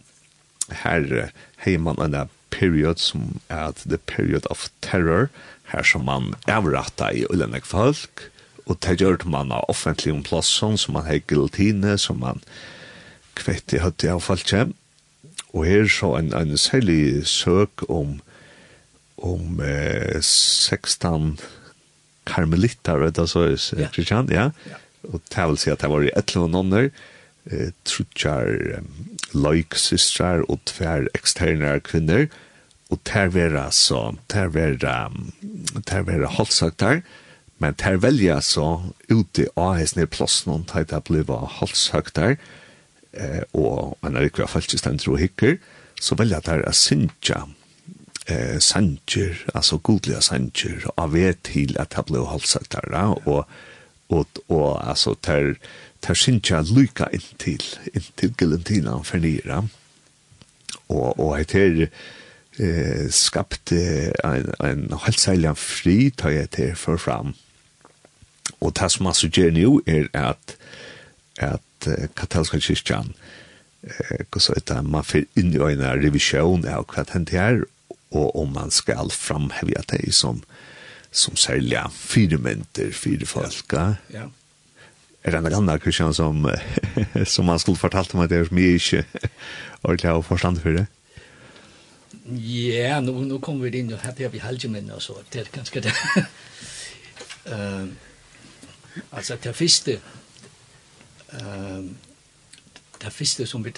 her 0.83 1.29
har 1.63 1.77
man 1.79 2.01
en 2.01 2.29
period 2.49 2.99
som 3.01 3.39
er 3.49 3.71
the 3.85 3.97
period 3.97 4.47
of 4.49 4.69
terror 4.81 5.29
her 5.71 5.83
som 5.83 6.07
man 6.07 6.33
avratta 6.47 7.11
i 7.13 7.25
ulennek 7.29 7.65
folk 7.65 8.27
og 8.65 8.79
det 8.83 8.97
gjør 8.99 9.23
man 9.29 9.53
av 9.53 9.69
offentlig 9.69 10.13
om 10.15 10.23
plassen 10.25 10.77
som 10.77 10.97
man 10.97 11.05
har 11.07 11.23
guillotine 11.27 11.97
som 12.01 12.19
man 12.23 12.41
kvett 13.37 13.73
i 13.73 13.83
høtt 13.83 14.03
i 14.03 14.11
av 14.11 14.23
folk 14.25 14.53
og 15.53 15.61
her 15.65 15.87
så 15.91 16.15
en, 16.17 16.33
en 16.33 16.57
særlig 16.57 17.27
søk 17.27 17.85
om 17.89 18.19
om 19.17 19.61
eh, 19.65 20.21
16 20.21 21.37
karmelitter, 22.27 22.99
vet 23.01 23.17
du, 23.17 23.25
så 23.29 23.47
er 23.51 23.91
kristian, 23.93 24.29
ja. 24.33 24.49
Og 25.07 25.21
det 25.31 25.45
vil 25.51 25.61
si 25.61 25.71
at 25.71 25.83
det 25.83 25.91
var 25.91 26.03
i 26.03 26.11
et 26.11 26.33
eller 26.33 26.47
annet 26.47 26.55
nonner, 26.57 26.89
eh, 27.51 27.71
trutjar 27.87 28.81
loiksystrar 29.33 30.43
og 30.47 30.59
tver 30.69 31.07
eksterne 31.17 31.77
kvinner, 31.85 32.27
og 32.91 33.01
ter 33.07 33.31
vera 33.33 33.67
så, 33.75 34.15
ter 34.31 34.51
vera, 34.55 35.09
ter 35.87 36.05
vera 36.07 36.29
halsaktar, 36.37 37.01
men 37.59 37.75
ter 37.75 37.97
velja 37.99 38.37
så 38.45 38.67
ute 39.09 39.47
av 39.57 39.75
hans 39.79 39.95
nere 39.97 40.11
plassen 40.13 40.53
og 40.53 40.67
teit 40.71 40.93
a 40.93 41.01
bliva 41.03 41.41
halsaktar, 41.57 42.37
eh, 43.13 43.43
og 43.53 43.97
en 44.05 44.15
er 44.15 44.29
ikke 44.29 44.47
falskistendro 44.47 45.17
hikker, 45.19 45.57
så 45.99 46.15
velja 46.15 46.39
der 46.45 46.63
a 46.67 46.73
synsja 46.75 47.43
eh 48.27 48.59
sanger 48.59 49.45
alltså 49.53 49.77
godliga 49.77 50.21
sanger 50.21 50.85
av 50.95 51.11
vet 51.11 51.43
till 51.43 51.77
att 51.77 51.93
ha 51.93 52.03
blå 52.03 52.25
halsatara 52.25 53.07
och 53.07 53.45
och 54.07 54.27
och 54.47 54.87
alltså 54.89 55.15
tar 55.15 55.55
tar 55.99 56.13
synja 56.13 56.61
lycka 56.61 57.09
in 57.11 57.21
till 57.37 57.63
in 57.93 58.03
till 58.15 58.33
Galentina 58.37 59.03
för 59.03 59.17
nira 59.17 59.67
och 60.87 61.19
och 61.19 61.39
heter 61.39 61.89
eh 62.59 63.09
skapt 63.09 63.71
en 63.71 64.53
en 64.59 64.93
halsäljan 65.01 65.55
fri 65.55 66.11
tar 66.11 66.29
jag 66.29 66.49
till 66.49 66.75
för 66.75 66.97
fram. 66.97 67.33
Och 68.59 68.75
tas 68.75 68.93
som 68.93 69.07
alltså 69.07 69.27
ger 69.27 69.57
er 69.85 70.09
är 70.13 70.23
att 70.23 70.57
att 71.39 71.87
katolska 72.13 72.59
kyrkan 72.59 73.13
eh, 73.81 74.25
hva 74.31 74.39
så 74.39 74.53
heter 74.53 74.81
man 74.81 75.03
får 75.03 75.25
inn 75.35 75.53
i 75.53 75.59
øyne 75.61 75.95
revision 75.95 76.65
av 76.67 76.85
hva 76.89 77.03
det 77.03 77.65
og 78.11 78.35
om 78.39 78.53
man 78.53 78.71
skal 78.71 79.11
framhevja 79.11 79.83
det 79.91 80.13
som, 80.15 80.41
som 81.11 81.35
særliga 81.35 81.87
fyrmynter, 81.91 82.91
folk. 83.25 83.73
Ja. 83.73 83.95
ja. 84.13 84.27
Er 85.23 85.31
det 85.31 85.39
en 85.39 85.53
annen, 85.53 85.79
Kristian, 85.79 86.13
som, 86.13 86.45
som 87.25 87.45
man 87.45 87.59
skulle 87.59 87.77
fortalt 87.77 88.13
om 88.15 88.21
at 88.23 88.29
det 88.29 88.37
er 88.39 88.53
mye 88.55 88.77
ikke 88.77 89.03
ordentlig 89.83 90.11
har 90.11 90.21
forstand 90.21 90.61
for 90.63 90.69
det? 90.69 90.85
Ja, 92.27 92.99
nu, 92.99 93.11
nu 93.23 93.37
kommer 93.39 93.67
vi 93.67 93.79
inn 93.79 93.93
og 93.93 94.01
her 94.03 94.15
blir 94.15 94.31
vi 94.31 94.39
halvdjemenn 94.43 94.91
og 94.91 95.01
så, 95.01 95.15
det 95.33 95.41
er 95.41 95.51
ganske 95.51 95.81
det. 95.83 95.93
uh, 97.51 97.87
altså, 99.17 99.37
det 99.43 99.55
første, 99.55 99.99
uh, 101.33 101.83
det 103.01 103.13
første 103.13 103.45
som 103.47 103.63
vi 103.65 103.73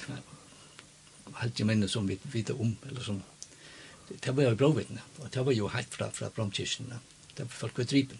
halvdjemenn 1.41 1.87
som 1.87 2.09
vi 2.09 2.17
vet 2.33 2.49
om, 2.49 2.77
eller 2.89 3.01
som 3.01 3.21
det 4.09 4.35
var 4.35 4.43
jo 4.43 4.55
bråvittne, 4.55 5.01
og 5.17 5.33
det 5.33 5.45
var 5.45 5.51
jo 5.51 5.67
helt 5.67 5.93
fra, 5.93 6.09
fra 6.13 6.29
bromkirkene. 6.29 6.99
Det 7.37 7.45
var 7.45 7.53
folk 7.53 7.77
ved 7.77 7.85
dripen 7.85 8.19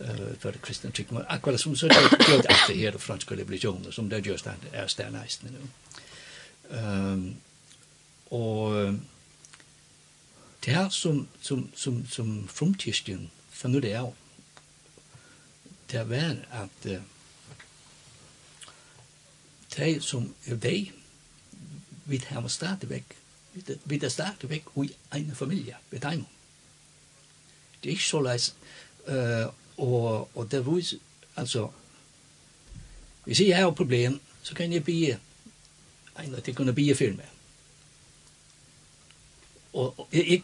uh, 0.00 0.36
for 0.38 0.52
kristne 0.62 0.90
tryggmar. 0.90 1.26
Akkurat 1.28 1.60
som 1.60 1.76
så 1.76 1.88
det 1.88 1.96
gjør 2.28 2.42
det 2.42 2.52
alltid 2.52 2.76
her 2.76 2.94
og 2.94 3.00
fransk 3.00 3.32
religioner, 3.32 3.90
som 3.90 4.10
det 4.10 4.24
gjør 4.26 4.36
stand, 4.36 4.68
er 4.72 4.86
stærneisene 4.86 5.50
nu. 5.50 5.66
Um, 6.70 7.36
og 8.30 8.98
det 10.64 10.74
her 10.74 10.88
som, 10.88 11.28
som, 11.40 11.68
som, 11.74 12.06
som 12.06 12.48
frumkirken 12.48 13.30
fann 13.50 13.76
det 13.82 13.94
av, 13.94 14.14
det 15.92 16.08
var 16.10 16.40
at 16.62 16.90
uh, 16.90 17.02
de 19.76 20.00
som 20.00 20.34
er 20.46 20.56
de, 20.56 20.90
vi 22.06 22.22
har 22.28 22.48
stadigvæk 22.48 23.16
vi 23.84 24.00
er 24.02 24.08
stadigvæk 24.08 24.64
i 24.84 24.90
en 25.14 25.32
familie 25.34 25.76
ved 25.90 26.00
dem. 26.00 26.24
Det 27.82 27.88
er 27.88 27.94
ikke 27.96 28.02
så 28.02 28.20
leis. 28.20 28.54
Uh, 29.08 29.52
og, 29.76 30.28
og 30.34 30.50
det 30.50 30.66
var 30.66 30.82
altså, 31.36 31.68
hvis 33.24 33.40
jeg 33.40 33.56
har 33.56 33.70
problem, 33.70 34.20
så 34.42 34.54
kan 34.54 34.72
jeg 34.72 34.84
bli 34.84 35.10
en 35.10 36.34
at 36.34 36.48
jeg 36.48 36.56
kunne 36.56 36.72
bli 36.72 36.94
for 36.94 37.16
meg. 37.16 37.28
Og, 39.72 40.00
og 40.00 40.08
jeg, 40.12 40.42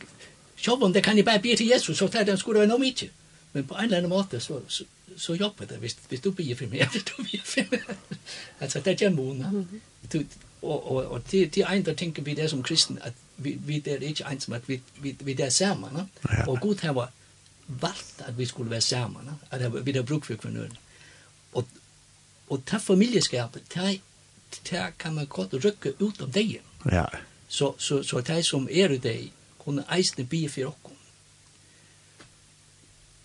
selv 0.56 0.84
om 0.84 0.92
det 0.92 1.04
kan 1.04 1.16
jeg 1.16 1.24
bare 1.24 1.40
bli 1.40 1.56
til 1.56 1.66
Jesus, 1.66 1.98
så 1.98 2.08
tar 2.08 2.24
den 2.24 2.38
skulle 2.38 2.60
være 2.60 2.68
noe 2.68 2.78
mye. 2.78 3.08
Men 3.52 3.66
på 3.66 3.74
en 3.74 3.84
eller 3.84 3.96
annen 3.96 4.12
måte 4.12 4.40
så, 4.40 4.60
så, 4.68 4.84
så 5.16 5.34
jobber 5.34 5.64
det, 5.64 5.78
hvis, 5.78 5.96
hvis 6.08 6.20
du 6.20 6.30
blir 6.32 6.56
for 6.56 6.66
meg, 6.66 6.88
hvis 6.92 7.04
du 7.04 7.22
blir 7.22 7.40
for 7.44 7.70
meg. 7.70 7.96
altså, 8.60 8.78
det 8.78 8.86
er 8.86 8.90
ikke 8.90 9.06
en 9.06 9.16
måned 9.16 9.64
og, 10.62 10.92
og, 10.92 11.10
og 11.10 11.22
det, 11.30 11.54
det 11.54 11.62
er 11.62 11.68
en, 11.68 11.84
der 11.84 11.94
tænker 11.94 12.22
vi 12.22 12.34
det 12.34 12.50
som 12.50 12.62
kristen, 12.62 12.98
at 13.02 13.12
vi, 13.36 13.58
vi 13.60 13.78
der 13.78 13.92
er 13.92 13.98
ikke 13.98 14.24
en 14.32 14.40
som 14.40 14.54
at 14.54 14.68
vi, 14.68 14.80
vi, 15.00 15.16
vi 15.20 15.32
det 15.32 15.44
er 15.46 15.50
sammen. 15.50 15.90
No? 15.92 16.02
Ja. 16.30 16.48
Og 16.48 16.60
Gud 16.60 16.76
har 16.82 17.12
valgt 17.66 18.22
at 18.26 18.38
vi 18.38 18.46
skulle 18.46 18.70
være 18.70 18.80
sammen, 18.80 19.24
no? 19.24 19.32
at 19.50 19.86
vi 19.86 19.92
har 19.92 20.02
brug 20.02 20.26
for 20.26 20.34
kvinnerne. 20.34 20.70
Og, 21.52 21.68
og 22.48 22.62
ta 22.66 22.76
familieskapet, 22.76 23.62
ta 23.70 23.98
ta 24.64 24.90
kan 24.98 25.14
man 25.14 25.26
godt 25.26 25.54
rykke 25.64 25.94
ut 26.00 26.20
av 26.20 26.30
det. 26.32 26.60
Ja. 26.92 27.06
Så, 27.48 27.74
så, 27.78 28.02
så 28.02 28.20
ta 28.20 28.42
som 28.42 28.68
er 28.70 28.92
i 28.92 28.98
det, 28.98 29.30
kunne 29.58 29.84
eisne 29.92 30.24
bli 30.26 30.48
for 30.48 30.72
oss. 30.72 30.76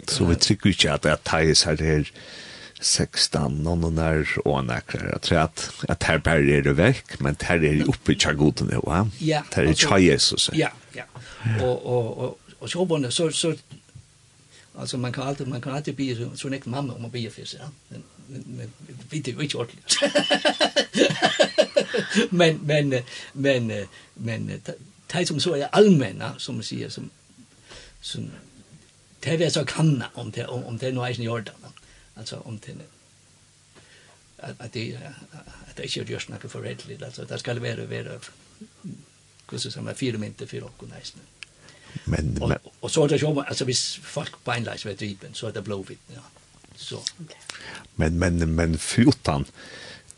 Så 0.08 0.26
vi 0.26 0.36
trykker 0.36 0.70
ikke 0.70 0.92
at 0.92 1.04
det 1.04 1.12
er 1.12 1.24
teis 1.26 1.64
her 1.68 1.82
her, 1.84 2.12
16 2.82 3.64
nonnonar 3.64 4.28
og 4.46 4.66
nekrar. 4.66 5.10
Jeg 5.14 5.22
tror 5.22 5.40
at, 5.40 5.72
at 5.90 6.04
her 6.04 6.18
bare 6.18 6.58
er 6.58 6.62
det 6.62 6.76
vekk, 6.78 7.18
men 7.26 7.38
her 7.42 7.56
er 7.56 7.82
det 7.82 7.88
oppe 7.90 8.14
i 8.14 8.20
tjargodene, 8.20 8.82
va? 8.86 9.06
Ja. 9.22 9.42
Her 9.56 9.72
er 9.72 9.74
tja 9.74 9.98
Jesus. 10.02 10.50
Ja, 10.54 10.70
ja. 10.96 11.08
Og, 11.62 11.86
og, 11.86 12.18
og, 12.18 12.40
og 12.60 12.76
jobbene, 12.76 13.12
så, 13.12 13.32
så, 13.32 13.56
altså 14.78 14.98
man 14.98 15.12
kan 15.12 15.24
alltid, 15.24 15.46
man 15.46 15.62
kan 15.62 15.72
alltid 15.72 15.94
bli 15.94 16.16
så, 16.16 16.30
så 16.36 16.50
nekt 16.50 16.68
mamma 16.68 16.94
om 16.94 17.02
man 17.02 17.12
blir 17.12 17.34
fyrst, 17.34 17.58
ja. 17.58 17.70
Men, 17.90 18.04
men, 18.46 18.74
vi 19.12 19.20
det 19.20 19.34
jo 19.34 19.40
ikke 19.40 19.58
ordentlig. 19.58 19.84
men, 22.40 22.68
men, 22.68 22.94
men, 23.34 23.72
men, 24.16 24.52
det 25.14 25.28
som 25.28 25.40
så 25.40 25.56
er 25.56 25.68
allmänna, 25.72 26.34
som 26.38 26.56
man 26.56 26.64
sier, 26.64 26.90
som, 26.90 27.10
som, 28.02 28.30
det 29.24 29.42
er 29.42 29.50
så 29.50 29.66
kanna 29.66 30.06
om 30.14 30.32
det, 30.32 30.46
om, 30.46 30.80
det 30.80 30.94
nå 30.94 31.02
er 31.02 31.08
ikke 31.08 31.24
i 31.24 31.28
ordet, 31.28 31.54
alltså 32.18 32.42
om 32.46 32.60
till 32.60 32.82
att 34.38 34.62
att 34.62 34.74
det 34.74 34.96
att 35.70 35.76
det 35.76 35.84
är 35.84 35.98
ju 35.98 36.04
just 36.04 36.30
något 36.30 36.52
för 36.52 36.62
rättligt 36.62 37.04
alltså 37.04 37.26
det 37.26 37.40
ska 37.40 37.54
vara 37.54 37.86
vara 37.86 38.20
kus 39.48 39.74
som 39.74 39.88
är 39.88 39.94
fyra 39.94 40.18
minuter 40.18 40.46
för 40.46 40.64
och 40.64 40.84
nästan 40.90 41.22
men 42.06 42.42
och, 42.42 42.52
och 42.80 42.92
så 42.92 43.08
det 43.08 43.22
jag 43.22 43.38
alltså 43.38 43.66
vis 43.66 44.00
folk 44.04 44.44
beinleis 44.46 44.86
vet 44.86 45.00
dripen 45.00 45.34
så 45.34 45.52
det 45.52 45.62
blå 45.62 45.82
vitt 45.82 46.00
ja. 46.16 46.22
Så. 46.76 47.04
Men 47.96 48.20
men 48.20 48.56
men 48.56 48.78
fyrtan 48.78 49.46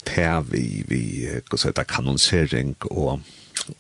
tär 0.03 0.41
vi 0.41 0.83
vi 0.87 1.41
kus 1.49 1.65
heter 1.65 1.83
kanonsering 1.83 2.75
och 2.79 3.19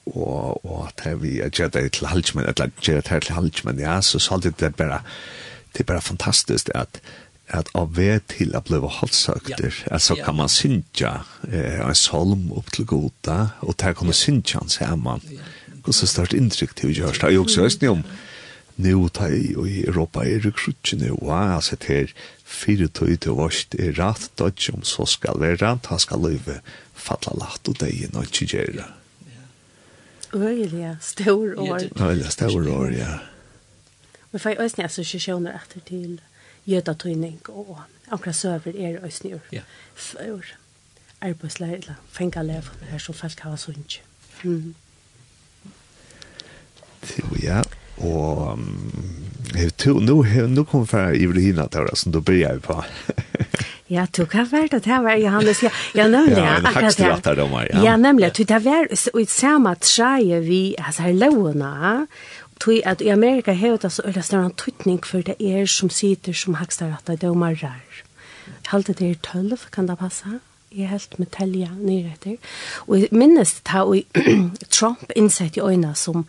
og 0.05 0.65
og 0.65 0.87
at 0.87 1.21
vi 1.21 1.39
er 1.39 1.49
gjør 1.49 1.67
det 1.67 1.91
til 1.91 2.07
halsmen, 2.07 2.45
eller 2.45 2.69
gjør 2.81 3.01
det 3.01 3.23
til 3.23 3.35
halsmen, 3.35 3.79
ja, 3.79 4.01
så 4.01 4.19
så 4.19 4.37
det 4.37 4.61
er 4.61 4.69
bare, 4.69 5.01
det 5.73 5.79
er 5.79 5.83
bare 5.83 6.01
fantastisk 6.01 6.69
at 6.75 7.01
at 7.49 7.69
av 7.77 7.95
ved 7.97 8.25
til 8.29 8.55
å 8.57 8.61
bli 8.65 8.79
halsøkter, 8.99 9.73
ja. 9.73 9.93
altså 9.97 10.17
kan 10.21 10.37
man 10.37 10.51
synge 10.51 11.13
eh, 11.49 11.79
en 11.81 11.97
solm 11.97 12.49
opp 12.55 12.71
til 12.75 12.87
goda, 12.89 13.39
og 13.65 13.77
der 13.81 13.95
kommer 13.97 14.13
ja. 14.15 14.21
synge 14.21 14.59
han 14.59 14.69
sammen. 14.69 15.23
Ja. 15.33 15.47
Hvordan 15.79 16.11
størst 16.11 16.35
inntrykk 16.37 16.75
til 16.77 16.91
å 16.91 16.97
gjøre 16.97 17.15
det? 17.17 17.31
Jeg 17.33 17.43
også 17.43 17.65
høyst 17.65 17.87
om, 17.89 18.03
nå 18.79 19.07
ta 19.11 19.27
i 19.33 19.55
og 19.57 19.67
i 19.67 19.81
Europa 19.87 20.23
er 20.27 20.43
det 20.45 20.53
krutsjene, 20.59 21.11
og 21.17 21.31
jeg 21.31 21.55
har 21.55 21.65
sett 21.65 21.89
her, 21.89 22.13
fire 22.49 22.87
tøy 22.87 23.17
til 23.17 23.35
vårt 23.39 23.75
er 23.79 23.97
rett, 23.97 24.29
da 24.39 24.51
ikke 24.53 24.77
om 24.77 24.85
så 24.87 25.07
skal 25.09 25.41
være, 25.41 25.59
rett, 25.63 25.89
han 25.91 26.01
skal 26.01 26.23
løyve 26.23 26.59
fattla 26.99 27.35
lagt 27.39 27.69
og 27.71 27.79
deg 27.81 28.09
og 28.13 28.23
ikke 28.27 28.49
gjøre. 28.53 28.87
Øyelig, 30.29 30.93
stor 31.01 31.57
år. 31.57 31.89
Øyelig, 31.97 32.31
stor 32.31 32.67
år, 32.69 32.91
ja. 32.93 33.13
Men 34.31 34.39
for 34.39 34.53
jeg 34.53 34.59
også 34.61 34.83
assosiasjoner 34.85 35.55
etter 35.57 35.81
til 35.87 36.19
jødatøyning 36.69 37.41
og 37.49 37.79
akkurat 38.11 38.35
søver 38.35 38.73
er 38.75 39.05
øsne 39.05 39.35
ur. 39.35 39.51
Ja. 39.51 39.61
For 39.95 40.41
arbeidsleir, 41.21 41.73
eller 41.73 41.93
fengaleir, 42.11 42.71
her 42.89 42.97
som 42.97 43.15
folk 43.15 43.39
har 43.39 43.55
sånt. 43.55 44.01
Mm. 44.43 44.75
Jo, 47.19 47.35
Ja, 47.43 47.61
og 47.97 48.53
um, 48.53 48.91
to, 49.77 49.99
nu, 49.99 50.23
nu 50.47 50.63
kom 50.63 50.87
fra 50.87 51.09
Ivrihina 51.11 51.67
Tora, 51.67 51.95
som 51.95 52.11
du 52.11 52.21
börjar 52.21 52.59
på. 52.59 52.83
Ja, 53.89 54.05
du 54.17 54.25
kan 54.29 54.45
være 54.51 54.67
det 54.71 54.85
her, 54.85 55.01
var 55.01 55.15
Johannes. 55.17 55.63
Ja, 55.63 55.69
ja 55.95 56.07
nemlig, 56.07 56.37
ja, 56.37 56.59
akkurat 56.63 56.97
det. 56.97 57.37
Ja, 57.37 57.61
ja. 57.73 57.83
ja 57.83 57.95
nemlig. 57.97 58.31
Ja. 58.37 58.43
Det 58.43 58.65
var 58.65 58.85
i 59.19 59.25
samme 59.25 59.75
treje 59.81 60.41
vi, 60.45 60.75
altså 60.77 61.01
her 61.01 61.13
lovene, 61.13 62.05
tog 62.59 62.81
at 62.85 63.01
i 63.01 63.07
Amerika 63.07 63.51
hevur 63.51 63.77
det 63.77 63.91
så 63.91 64.01
øyla 64.05 64.21
større 64.21 64.51
tøytning 64.57 65.05
for 65.05 65.21
det 65.21 65.35
er 65.39 65.65
som 65.65 65.89
sitter 65.89 66.33
som 66.33 66.53
hakstarattar 66.53 67.15
dømarar. 67.15 68.03
Halte 68.67 68.93
det 68.93 69.11
er 69.11 69.15
tølv, 69.23 69.57
kan 69.71 69.87
det 69.87 69.97
passe? 69.97 70.39
Jeg 70.71 70.83
er 70.83 70.87
helt 70.87 71.19
med 71.19 71.27
telja 71.31 71.69
nyretter. 71.77 72.37
Og 72.87 72.99
jeg 72.99 73.09
minnes 73.11 73.53
det 73.53 73.71
her, 73.71 73.81
og 73.81 73.95
Trump 74.69 75.11
innsett 75.15 75.57
i 75.57 75.61
øyna 75.61 75.93
som 75.93 76.25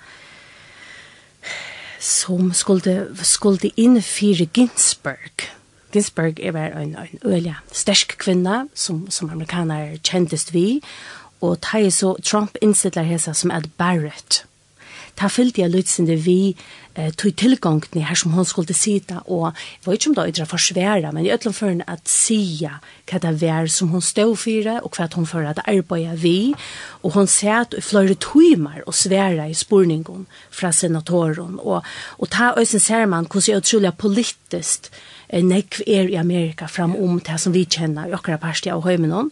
som 2.00 2.52
skulle, 2.52 3.08
skulle 3.22 3.70
innfyre 3.76 4.46
Ginsberg. 4.54 5.50
Ginsberg 5.92 6.40
er 6.40 6.52
var 6.52 6.66
en, 6.80 6.96
en 6.96 7.18
øyla 7.24 7.54
stersk 7.72 8.16
kvinna 8.18 8.64
som, 8.74 9.10
som 9.10 9.30
amerikaner 9.30 9.98
kjentest 10.04 10.54
vi, 10.54 10.80
og 11.40 11.60
ta 11.60 11.90
så 11.90 12.14
Trump 12.24 12.56
innsettler 12.62 13.02
hesa 13.02 13.32
som 13.32 13.50
Ed 13.50 13.68
Barrett 13.78 14.44
ta 15.20 15.28
fyllte 15.28 15.60
jeg 15.60 15.72
lytsende 15.74 16.16
vi 16.24 16.54
eh, 16.96 17.10
tog 17.12 17.34
tilgångene 17.36 18.06
her 18.08 18.16
som 18.16 18.32
hun 18.32 18.46
skulle 18.48 18.74
sida, 18.76 19.20
og 19.26 19.50
jeg 19.52 19.84
vet 19.84 19.98
ikke 19.98 20.10
om 20.10 20.16
det 20.16 20.40
er 20.40 20.48
forsvære, 20.48 21.12
men 21.12 21.26
i 21.26 21.32
ødelen 21.34 21.56
for 21.56 21.68
henne 21.68 21.88
at 21.90 22.08
sida 22.08 22.78
hva 23.10 23.20
det 23.20 23.34
var 23.42 23.68
som 23.72 23.92
hun 23.92 24.04
stod 24.04 24.36
for, 24.40 24.70
og 24.80 24.96
hva 24.96 25.08
hun 25.14 25.28
for 25.28 25.44
at 25.46 25.60
arbeidet 25.66 26.22
vi, 26.22 26.54
og 27.02 27.12
hun 27.18 27.28
satt 27.28 27.76
i 27.76 27.84
flere 27.84 28.16
timer 28.16 28.80
og 28.86 28.96
svære 28.96 29.50
i 29.50 29.56
spurningen 29.56 30.26
fra 30.50 30.72
senatoren, 30.72 31.58
og, 31.60 31.84
og 32.18 32.30
ta 32.32 32.54
øyne 32.56 32.80
ser 32.80 33.06
man 33.06 33.28
hvordan 33.28 33.50
jeg 33.50 33.64
utrolig 33.64 33.94
politisk 33.98 34.88
eh, 35.28 35.44
nekv 35.44 35.84
er 35.86 36.08
i 36.08 36.16
Amerika 36.20 36.66
fram 36.66 36.96
om 36.96 37.20
det 37.20 37.40
som 37.40 37.52
vi 37.52 37.66
kjenner 37.68 38.08
i 38.08 38.16
akkurat 38.16 38.40
parstiet 38.40 38.72
av 38.72 38.86
høymenon, 38.88 39.30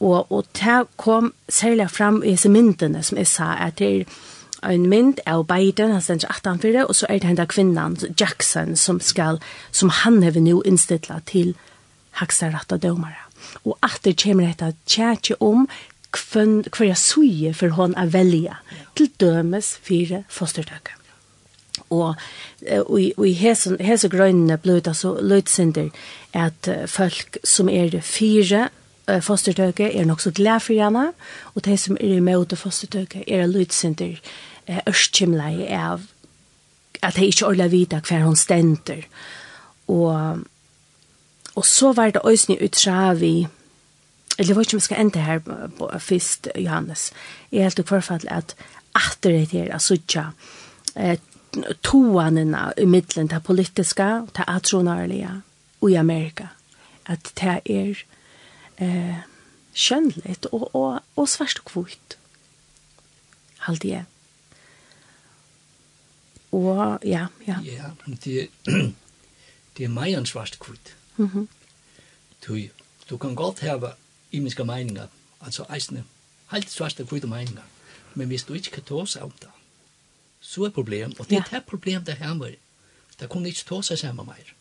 og, 0.00 0.32
og 0.32 0.46
det 0.56 0.86
kom 0.96 1.34
særlig 1.48 1.90
fram 1.92 2.22
i 2.24 2.32
disse 2.32 2.48
myndene 2.48 3.02
som 3.04 3.18
jeg 3.20 3.28
sa, 3.28 3.52
at 3.60 3.76
det 3.78 3.88
er 4.00 4.20
en 4.62 4.88
mynd 4.88 5.20
av 5.26 5.46
Biden, 5.48 5.92
han 5.92 6.02
stender 6.04 6.28
18-4, 6.28 6.84
og 6.84 6.96
så 6.96 7.08
er 7.08 7.20
det 7.20 7.30
henne 7.30 7.46
kvinnan, 7.48 7.96
Jackson, 8.20 8.76
som, 8.76 9.00
skal, 9.00 9.40
som 9.72 9.92
han 10.02 10.22
har 10.22 10.36
nå 10.40 10.60
innstittlet 10.68 11.26
til 11.30 11.54
haksarrette 12.20 12.80
dømere. 12.80 13.26
Og 13.64 13.78
at 13.82 14.00
det 14.04 14.18
kommer 14.20 14.50
dette 14.50 14.74
tjetje 14.86 15.38
om 15.40 15.66
hvem 16.10 16.64
jeg 16.80 16.98
suje 16.98 17.52
for 17.54 17.76
hon 17.76 17.94
å 17.98 18.06
velge, 18.10 18.56
til 18.98 19.12
dømes 19.22 19.76
fire 19.82 20.24
fostertøkker. 20.28 20.96
Og, 21.90 22.14
og, 22.70 22.90
og 23.16 23.24
i 23.26 23.32
hese, 23.34 23.74
hese 23.82 24.10
grønne 24.10 24.58
ble 24.62 24.78
det 24.84 24.92
så 24.98 25.16
løytsinder 25.18 25.88
at 26.36 26.68
folk 26.90 27.40
som 27.46 27.70
er 27.72 27.96
fire 28.04 28.68
fostertøke 29.24 29.88
er 29.90 30.06
nok 30.06 30.20
så 30.22 30.30
glad 30.30 30.62
for 30.62 30.78
henne, 30.78 31.08
og 31.54 31.64
de 31.64 31.76
som 31.78 31.96
er 32.00 32.20
imot 32.20 32.54
fostertøke 32.58 33.24
er 33.26 33.48
løytsinder 33.50 34.20
ørskimlei 34.88 35.66
av 35.74 36.06
at 37.02 37.16
jeg 37.16 37.32
ikke 37.32 37.48
orla 37.48 37.68
vita 37.72 38.00
hver 38.04 38.26
hun 38.26 38.36
stender. 38.36 39.06
Og, 39.88 40.42
og 41.54 41.66
så 41.66 41.92
var 41.96 42.12
det 42.14 42.24
òsne 42.28 42.58
utra 42.62 43.12
vi, 43.18 43.48
eller 44.38 44.54
var 44.54 44.66
ikke 44.66 44.76
om 44.76 44.82
vi 44.82 44.88
skal 44.88 45.00
enda 45.00 45.24
her 45.24 45.40
på, 45.44 45.90
først, 45.98 46.48
Johannes, 46.56 47.10
jeg 47.52 47.66
helt 47.66 47.82
og 47.82 47.88
forfall 47.88 48.28
at 48.28 48.54
atter 48.94 49.30
det 49.30 49.50
her, 49.54 49.72
altså 49.72 49.96
ikke, 49.98 50.30
eh, 50.96 51.18
toanene 51.82 52.72
i 52.78 52.84
middelen, 52.86 53.30
det 53.30 53.42
politiska, 53.42 54.26
det 54.36 54.46
atronarlige, 54.46 55.42
og 55.80 55.90
i 55.90 55.94
Amerika, 55.94 56.46
at 57.06 57.32
det 57.40 57.60
er 57.64 58.04
eh, 58.78 59.18
skjønnligt 59.74 60.46
og, 60.52 60.70
og, 60.74 61.00
og 61.16 61.28
svært 61.28 61.62
og 61.64 61.70
kvitt, 61.72 62.16
halte 63.66 63.88
jeg 63.88 64.09
og 66.52 66.98
ja, 67.06 67.26
ja. 67.46 67.60
Ja, 67.64 67.90
men 68.06 68.18
det, 68.24 68.48
det 69.76 69.84
er 69.84 69.92
meg 69.92 70.14
en 70.14 70.26
svart 70.26 70.58
kvitt. 70.60 70.94
Mm 71.16 71.48
du, 72.46 72.68
du 73.10 73.16
kan 73.16 73.34
godt 73.34 73.60
hava 73.60 73.92
imiske 74.32 74.64
meninger, 74.64 75.06
altså 75.40 75.64
eisne, 75.74 76.04
helt 76.52 76.70
svart 76.70 77.00
kvitt 77.08 77.28
meninger, 77.28 77.62
men 78.14 78.26
hvis 78.26 78.44
du 78.44 78.54
ikke 78.54 78.70
kan 78.70 78.82
ta 78.82 79.04
seg 79.06 79.22
om 79.22 79.34
det, 79.40 79.50
så 80.40 80.64
er 80.64 80.70
problem, 80.70 81.12
og 81.18 81.28
det 81.30 81.38
er 81.38 81.48
det 81.50 81.64
problem 81.68 82.04
det 82.04 82.14
her 82.14 82.34
med, 82.34 82.56
det 83.20 83.28
kunne 83.28 83.48
ikke 83.48 83.66
ta 83.68 83.82
seg 83.82 83.98
sammen 83.98 84.26
mer. 84.26 84.54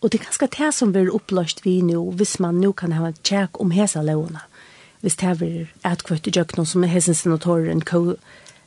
Og 0.00 0.12
det 0.12 0.20
er 0.20 0.24
ganske 0.24 0.46
det 0.46 0.74
som 0.74 0.92
blir 0.92 1.12
oppløst 1.12 1.64
vi 1.64 1.80
nå, 1.84 2.10
hvis 2.16 2.38
man 2.40 2.60
nå 2.60 2.72
kan 2.72 2.92
ha 2.92 3.06
en 3.08 3.16
tjekk 3.24 3.60
om 3.60 3.70
hese 3.70 4.02
lovene. 4.02 4.40
Hvis 5.00 5.16
det 5.20 5.28
er 5.42 5.92
et 5.92 6.04
kvøtt 6.04 6.28
i 6.28 6.32
jøkken 6.36 6.66
som 6.66 6.84
er 6.84 6.92
hese 6.92 7.14
senatoren, 7.14 7.82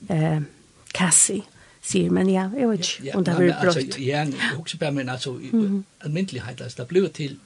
eh, 0.09 0.41
Cassie 0.93 1.43
sier, 1.83 2.11
men 2.11 2.29
ja, 2.29 2.47
jeg 2.57 2.69
vet 2.69 2.79
ikke 2.79 3.17
om 3.17 3.25
det 3.25 3.33
har 3.33 3.43
vært 3.43 3.65
brått. 3.65 3.97
Ja, 3.99 4.23
jeg 4.23 4.55
husker 4.57 4.79
bare, 4.79 4.91
men 4.91 5.09
altså, 5.09 5.33
mm 5.33 5.83
almindelighet, 6.03 6.61
altså, 6.61 6.81
det 6.81 6.87
blir 6.87 7.07
til, 7.07 7.37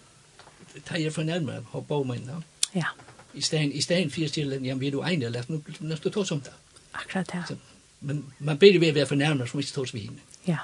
det 0.73 1.05
er 1.05 1.11
fornærmere 1.11 1.63
på 1.71 1.81
bogmennene. 1.81 2.41
Ja. 2.75 2.93
I 3.33 3.41
stedet, 3.41 3.71
i 3.73 3.81
stedet 3.81 4.13
for 4.13 4.27
til, 4.33 4.49
jamen, 4.49 4.81
vi 4.81 4.87
er 4.87 4.91
du 4.91 5.01
egnet, 5.01 5.31
lad 5.31 5.43
nu, 5.47 5.61
lad 5.79 5.93
os 5.93 6.13
ta 6.13 6.23
som 6.23 6.41
det. 6.41 6.53
Akkurat, 6.93 7.29
ja. 7.33 7.43
Så, 7.47 7.55
men 8.01 8.25
man 8.39 8.57
beder 8.57 8.79
ved 8.79 8.87
at 8.87 8.95
være 8.95 9.05
fornærmere, 9.05 9.47
som 9.47 9.59
ikke 9.59 9.71
tar 9.71 9.89
vi 9.93 9.99
henne. 9.99 10.17
Ja. 10.47 10.57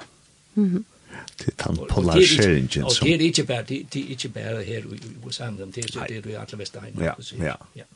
Mm. 0.54 0.84
Det 1.38 1.54
er 1.58 1.66
den 1.66 1.86
polariseringen 1.90 2.68
som... 2.68 2.84
Og 2.84 2.92
det 3.02 3.14
er 3.14 3.18
ikke 3.18 3.44
bare, 3.44 3.62
det, 3.62 3.94
det 3.94 4.04
er 4.04 4.08
ikke 4.08 4.28
bare 4.28 4.62
her 4.62 4.78
i 4.78 5.00
USA, 5.24 5.50
men 5.50 5.70
det 5.70 5.78
er 5.78 6.06
det, 6.06 6.24
det 6.24 6.26
er 6.26 6.30
i 6.30 6.34
alle 6.34 6.58
Vestegn. 6.58 6.98
Ja, 6.98 7.12
ja. 7.38 7.54
ja 7.76 7.92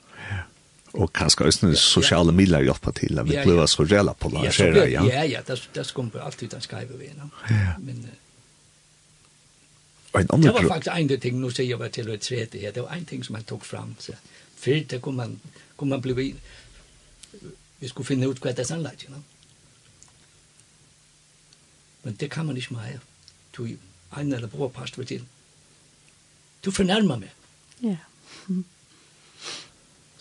och 0.93 1.15
kanske 1.15 1.45
också 1.45 1.69
ja, 1.69 1.75
sociala 1.75 2.33
medier 2.33 2.61
hjälpa 2.61 2.93
till 2.93 3.19
att 3.19 3.27
vi 3.27 3.43
blir 3.45 3.67
så 3.67 3.85
rela 3.85 4.15
på 4.15 4.31
ja, 4.45 4.51
ja. 4.87 4.87
Ja, 4.87 5.25
ja, 5.25 5.41
det 5.47 5.61
det 5.73 5.93
kommer 5.93 6.21
alltid 6.21 6.55
att 6.55 6.63
skriva 6.63 6.97
vi, 6.97 7.09
no? 7.09 7.31
Ja. 7.49 7.79
Men 7.79 7.97
uh, 7.97 8.11
en 10.21 10.27
annan 10.31 10.41
Det 10.41 10.53
var 10.53 10.63
faktiskt 10.63 10.97
en 10.97 11.21
ting 11.21 11.41
nu 11.41 11.51
säger 11.51 11.71
jag 11.71 11.79
bara 11.79 11.89
till 11.89 12.11
och 12.11 12.21
tredje 12.21 12.61
här. 12.61 12.73
Det 12.73 12.81
var 12.81 12.91
en 12.91 13.05
ting 13.05 13.25
som 13.25 13.35
han 13.35 13.45
tog 13.45 13.65
fram 13.65 13.95
så. 13.99 14.13
För 14.57 14.85
det 14.89 14.99
kommer 14.99 15.25
man 15.25 15.41
kommer 15.77 15.91
man 15.91 16.01
bli 16.01 16.35
vi 17.79 17.89
skulle 17.89 18.07
finna 18.07 18.27
ut 18.27 18.45
vad 18.45 18.57
det 18.57 18.63
är 18.63 18.67
sannolikt, 18.67 19.05
you 19.05 19.13
know? 19.13 19.23
Men 22.03 22.17
det 22.17 22.29
kan 22.29 22.47
man 22.47 22.57
inte 22.57 22.73
mer. 22.73 23.01
Du 23.51 23.77
en 24.11 24.33
eller 24.33 24.47
bror 24.47 24.69
pastor 24.69 25.05
till. 25.05 25.25
Du 26.61 26.73
förnärmar 26.73 27.19
mig. 27.19 27.33
Ja. 27.79 27.97
Mm 28.49 28.65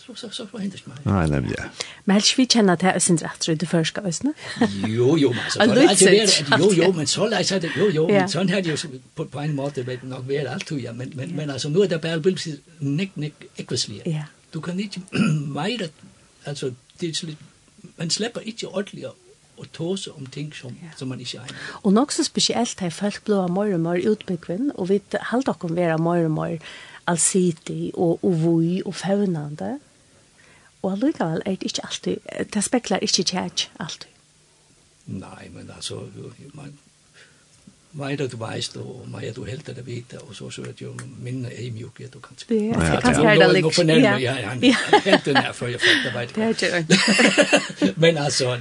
så 0.08 0.28
så 0.28 0.30
så 0.30 0.46
var 0.52 0.60
inte 0.60 0.78
smart. 0.78 1.04
Nej, 1.04 1.28
nej, 1.28 1.54
ja. 1.58 1.64
Men 2.04 2.14
helst 2.14 2.38
vi 2.38 2.46
känner 2.46 2.72
att 2.72 2.80
det 2.80 2.86
är 2.86 2.98
sin 2.98 3.16
rätt 3.16 3.60
det 3.60 3.66
förska 3.66 4.00
öst, 4.00 4.22
ne? 4.22 4.32
Jo, 4.86 5.18
jo, 5.18 5.32
men 5.32 5.50
så 5.50 5.58
det 5.58 5.84
är 5.84 6.58
jo, 6.58 6.72
jo, 6.72 6.92
men 6.92 7.06
så 7.06 7.28
läs 7.28 7.48
det 7.48 7.70
jo, 7.76 7.90
jo, 7.92 8.08
men 8.08 8.28
sån 8.28 8.48
här 8.48 8.62
ju 8.62 8.76
på 9.14 9.24
på 9.24 9.38
en 9.40 9.54
måte 9.54 9.82
vet 9.82 10.02
nog 10.02 10.26
väl 10.26 10.46
allt 10.46 10.70
ja, 10.70 10.92
men 10.92 11.12
men 11.14 11.36
men 11.36 11.50
alltså 11.50 11.68
nu 11.68 11.82
är 11.82 11.88
det 11.88 11.98
bara 11.98 12.18
bild 12.18 12.38
nick 12.78 13.16
nick 13.16 13.34
ekvislier. 13.56 14.08
Ja. 14.08 14.24
Du 14.50 14.60
kan 14.60 14.80
inte 14.80 15.00
mer 15.46 15.88
alltså 16.44 16.74
det 17.00 17.24
man 17.96 18.10
släpper 18.10 18.40
inte 18.40 18.66
ordentligt 18.66 19.06
og 19.58 19.72
tåse 19.72 20.10
om 20.10 20.26
ting 20.26 20.52
som, 20.54 20.76
ja. 20.82 20.90
som 20.96 21.08
man 21.08 21.20
ikke 21.20 21.38
egner. 21.38 21.56
Og 21.82 21.92
nok 21.92 22.12
så 22.12 22.24
spesielt 22.24 22.80
har 22.80 22.90
folk 22.90 23.24
blå 23.24 23.46
mer 23.46 23.74
og 23.74 23.80
mer 23.80 24.10
utbyggvinn, 24.10 24.70
og 24.74 24.88
vi 24.88 25.00
halter 25.32 25.52
dere 25.52 25.76
være 25.76 25.98
mer 25.98 26.24
og 26.24 26.30
mer 26.30 26.56
allsidig 27.06 27.92
og 27.94 28.24
ovoi 28.24 28.82
og 28.84 28.94
faunande. 28.94 29.78
Og 30.82 30.92
allikevel 30.92 31.42
er 31.46 31.50
det 31.50 31.62
ikke 31.62 31.86
alltid, 31.86 32.16
det 32.54 32.64
spekler 32.64 32.98
ikke 33.02 33.22
kjært 33.22 33.70
alltid. 33.80 34.08
Nei, 35.06 35.48
men 35.50 35.70
altså, 35.76 36.04
man, 36.54 36.78
Vad 37.90 38.18
det 38.18 38.32
du 38.32 38.36
vet 38.36 38.76
och 38.76 39.06
vad 39.06 39.24
är 39.24 39.32
du 39.32 39.44
helt 39.44 39.66
det 39.66 39.86
vita 39.86 40.18
og 40.18 40.36
så 40.36 40.50
så 40.50 40.62
er 40.62 40.66
det 40.66 40.82
jo 40.82 40.96
minne 41.18 41.48
ei 41.48 41.66
är 41.66 41.72
mjukt 41.72 42.14
och 42.14 42.22
kanske. 42.22 42.54
Ja, 42.54 42.94
jag 42.94 43.02
kan 43.02 43.14
säga 43.14 43.48
det 43.48 43.52
liksom. 43.52 43.88
Ja, 43.88 44.18
ja, 44.18 44.38
ja. 44.60 44.76
Helt 45.04 45.24
den 45.24 45.36
her, 45.36 45.54
här 45.60 45.68
jeg 45.68 45.80
jag 45.82 46.04
det 46.04 46.14
veit. 46.14 46.34
det 46.34 46.62
är. 46.62 47.94
Men 47.96 48.18
altså, 48.18 48.60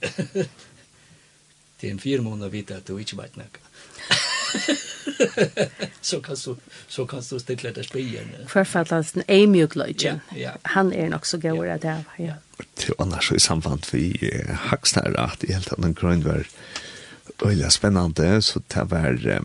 det 1.80 1.86
er 1.86 1.90
en 1.90 2.00
fire 2.00 2.20
måneder 2.20 2.48
vite 2.48 2.74
at 2.74 2.88
du 2.88 2.98
ikke 2.98 3.16
vet 3.16 3.36
något. 3.36 3.58
så 6.00 6.20
kan 6.20 6.36
du 6.44 6.56
så 6.88 7.06
kan 7.06 7.22
du 7.30 7.38
stilla 7.38 7.70
det 7.70 7.84
spelen. 7.84 8.28
Förfallansen 8.46 9.22
är 9.26 9.46
mjuklöjtjen. 9.46 10.20
Ja, 10.30 10.36
ja. 10.36 10.50
Han 10.62 10.92
är 10.92 11.08
nog 11.08 11.26
så 11.26 11.38
god 11.38 11.68
att 11.68 11.82
det 11.82 11.88
här. 11.88 12.04
Ja. 12.16 12.34
Till 12.74 12.94
annars 12.98 13.32
i 13.32 13.40
samband 13.40 13.86
vi 13.92 14.30
eh, 14.32 14.54
hacksnar 14.54 15.14
att 15.18 15.44
i 15.44 15.52
helt 15.52 15.72
annan 15.72 15.94
grund 15.94 16.24
var 16.24 16.46
öliga 17.42 17.70
spännande 17.70 18.42
så 18.42 18.60
det 18.66 18.84
var 18.84 19.42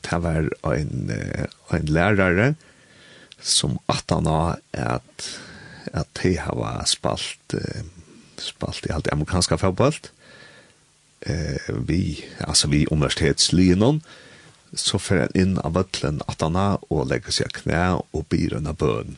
det 0.00 0.18
var 0.18 0.74
en 0.74 1.12
en 1.70 1.86
lärare 1.86 2.54
som 3.40 3.78
att 3.86 4.10
han 4.10 4.26
har 4.26 4.56
att 4.72 5.38
att 5.92 6.18
det 6.22 6.36
har 6.40 6.82
spalt 6.86 7.54
spalt 8.36 8.86
i 8.86 8.92
allt 8.92 9.12
amerikanska 9.12 9.58
fotboll 9.58 9.94
eh 11.20 11.74
vi 11.86 12.24
alltså 12.40 12.68
vi 12.68 12.86
universitetslinjen 12.90 14.00
så 14.74 14.98
fer 14.98 15.24
han 15.24 15.38
inn 15.38 15.54
av 15.62 15.76
vøtlen 15.76 16.20
at 16.30 16.42
han 16.44 16.58
har 16.58 16.82
og 16.90 17.08
legger 17.10 17.34
seg 17.34 17.54
knæ 17.60 18.00
og 18.00 18.26
byr 18.32 18.58
under 18.58 18.76
bøn. 18.76 19.16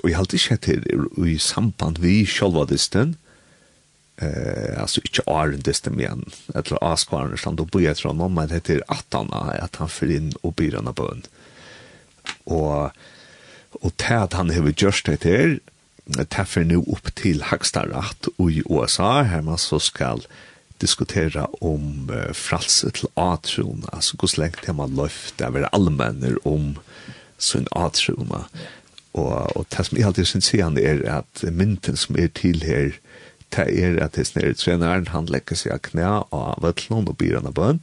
Og 0.00 0.08
jeg 0.08 0.16
halte 0.16 0.38
ikke 0.38 0.60
til 0.64 0.86
i 1.28 1.36
samband 1.40 2.00
vi 2.00 2.22
sjølva 2.28 2.64
disten, 2.70 3.16
eh, 4.22 4.78
altså 4.80 5.02
ikke 5.04 5.26
åren 5.28 5.64
disten 5.64 6.00
igjen, 6.00 6.24
etter 6.56 6.80
avskvarene 6.80 7.40
stand 7.40 7.60
og 7.60 7.72
bøy 7.74 7.88
etter 7.90 8.10
honom, 8.10 8.38
men 8.38 8.48
det 8.52 8.62
er 8.72 8.84
at 8.92 9.08
han 9.12 9.32
at 9.32 9.76
han 9.80 9.92
fer 9.92 10.14
inn 10.16 10.32
og 10.42 10.56
byr 10.60 10.78
under 10.80 10.96
bøn. 10.96 11.26
Og, 12.46 12.94
og 13.80 13.92
til 14.00 14.24
at 14.24 14.38
han 14.38 14.52
har 14.54 14.72
gjort 14.72 15.04
det 15.08 15.20
til, 15.26 15.60
det 16.06 16.46
fer 16.50 16.64
nå 16.66 16.80
opp 16.90 17.12
til 17.18 17.44
Hagstad 17.46 17.92
og 18.36 18.48
i 18.50 18.62
USA, 18.66 19.22
her 19.28 19.44
man 19.46 19.60
så 19.60 19.78
skal 19.78 20.24
diskutera 20.82 21.46
om 21.64 22.10
uh, 22.10 22.30
fralse 22.36 22.90
til 22.90 23.10
atron, 23.16 23.84
altså 23.92 24.18
hos 24.20 24.36
lengt 24.38 24.66
har 24.66 24.76
man 24.78 24.96
løft, 24.98 25.38
det 25.38 25.46
er 25.46 25.56
vel 25.56 25.68
allmenner 25.72 26.36
om 26.48 26.74
sin 27.38 27.66
atrona. 27.76 28.44
Og, 29.12 29.56
og 29.56 29.66
det 29.70 29.86
som 29.86 29.98
jeg 29.98 30.06
alltid 30.08 30.28
synes 30.30 30.52
igjen 30.54 30.78
er 30.80 31.02
at 31.18 31.44
mynten 31.52 31.96
som 32.00 32.16
er 32.18 32.30
til 32.34 32.62
her, 32.64 32.96
det 33.52 33.66
er 33.84 33.98
at 34.00 34.16
det 34.16 34.30
er 34.40 34.54
treneren, 34.56 35.10
han 35.12 35.28
legger 35.28 35.58
seg 35.58 35.74
av 35.74 35.82
knæ 35.84 36.06
av 36.32 36.62
vettlån 36.64 37.10
og 37.10 37.18
byr 37.20 37.42
av 37.42 37.52
bønn. 37.56 37.82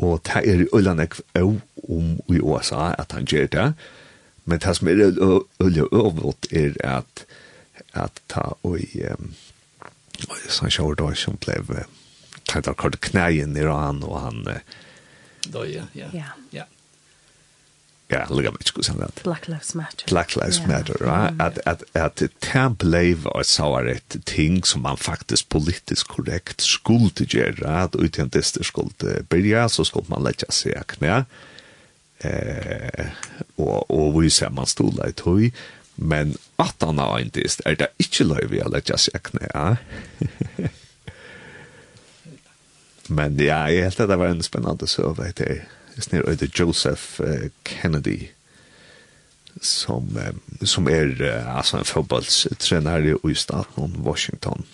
Og 0.00 0.22
det 0.24 0.40
er 0.48 0.62
ulike 0.72 1.20
av 1.36 1.58
om 1.84 2.14
i 2.32 2.40
USA 2.40 2.94
at 2.96 3.12
han 3.12 3.28
gjør 3.28 3.50
det. 3.52 3.66
Men 4.48 4.62
det 4.64 4.76
som 4.76 4.88
er 4.88 5.02
ulike 5.60 5.90
av 5.92 6.24
er 6.50 6.80
at 6.96 7.26
at 7.94 8.22
ta 8.28 8.52
og 8.62 8.78
um, 9.10 9.30
så 10.48 10.66
han 10.66 10.74
kjører 10.74 11.00
da 11.00 11.10
som 11.18 11.38
ble 11.40 11.84
tatt 12.50 12.68
av 12.68 12.76
kort 12.80 13.00
knæen 13.04 13.56
i 13.56 13.66
han, 13.66 14.02
og 14.06 14.20
han... 14.24 14.44
Da, 15.50 15.64
ja, 15.64 15.86
ja, 15.94 16.10
ja. 16.52 16.66
Ja, 18.10 18.26
lukka 18.30 18.50
mig 18.50 18.66
skus 18.66 18.88
han 18.88 19.12
Black 19.22 19.48
Lives 19.48 19.74
Matter. 19.74 20.06
Black 20.08 20.36
Lives 20.36 20.66
Matter, 20.66 20.94
right? 21.00 21.40
At, 21.40 21.58
at, 21.66 21.82
at 21.94 22.18
det 22.18 22.32
blev 22.78 23.26
og 23.26 23.46
så 23.46 23.68
var 23.70 23.86
et 23.86 24.16
ting 24.26 24.66
som 24.66 24.82
man 24.82 24.96
faktisk 24.96 25.48
politisk 25.48 26.08
korrekt 26.08 26.62
skulle 26.62 27.26
gjøre, 27.26 27.82
at 27.84 27.94
utjentister 27.94 28.64
skulle 28.64 29.22
byrja, 29.30 29.68
så 29.68 29.84
skulle 29.84 30.10
man 30.10 30.26
letja 30.26 30.50
seg 30.50 30.82
knæ, 30.96 31.22
eh, 32.24 33.06
og, 33.56 33.90
og 33.90 34.22
vise 34.22 34.46
at 34.46 34.52
man 34.58 34.66
stola 34.66 35.06
i 35.06 35.14
tøy, 35.14 35.52
Men 36.00 36.32
at 36.58 36.80
han 36.80 36.98
har 36.98 37.18
eintist, 37.18 37.60
er 37.68 37.76
det 37.76 37.90
ikke 38.00 38.24
løy 38.24 38.46
vi 38.48 38.62
har 38.62 38.72
lett 38.72 38.88
jeg 38.88 39.04
sjekne, 39.10 39.44
ja. 39.52 39.76
Men 43.16 43.36
ja, 43.42 43.66
jeg 43.68 43.84
helt 43.84 44.00
at 44.00 44.08
det 44.08 44.18
var 44.20 44.32
en 44.32 44.42
spennende 44.42 44.88
søve 44.88 45.28
til 45.36 45.60
snir 46.00 46.24
øyde 46.30 46.48
Joseph 46.56 47.20
uh, 47.20 47.50
Kennedy, 47.66 48.30
som, 49.60 50.08
um, 50.16 50.66
som 50.66 50.88
er 50.88 51.10
uh, 51.20 51.56
altså 51.56 51.78
en 51.78 51.84
fotballstrener 51.84 53.10
i 53.28 53.34
staten 53.34 53.96
Washington 54.06 54.64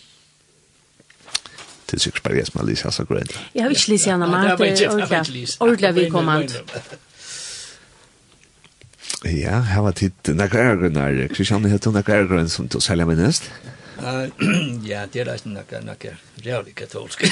til 1.87 2.01
sikkert 2.01 2.23
bare 2.23 2.37
jeg 2.37 2.47
som 2.47 2.61
har 2.61 2.67
lyst 2.67 2.83
hans 2.83 3.01
og 3.01 3.09
grønt. 3.09 3.35
Jeg 3.55 3.63
har 3.63 3.71
ikke 3.71 3.93
lyst 3.93 4.09
hans, 4.11 4.31
men 4.31 4.33
det 4.43 4.83
er 4.83 5.57
ordentlig 5.61 5.95
vi 5.95 6.09
kommer. 6.11 6.47
Ja, 9.25 9.61
her 9.61 9.81
var 9.81 9.93
tid 9.97 10.35
nakrærgrønner. 10.35 11.29
Kristian, 11.35 11.65
det 11.65 11.71
heter 11.71 11.91
nakrærgrønner 11.91 12.49
som 12.53 12.69
du 12.69 12.81
selger 12.81 13.07
med 13.07 13.17
næst? 13.17 13.51
Ja, 14.91 15.07
det 15.13 15.21
er 15.21 15.25
da 15.25 15.35
ikke 15.35 15.49
nakrær, 15.55 15.81
nakrær. 15.81 16.19
Rævlig 16.47 16.75
katolsk. 16.77 17.23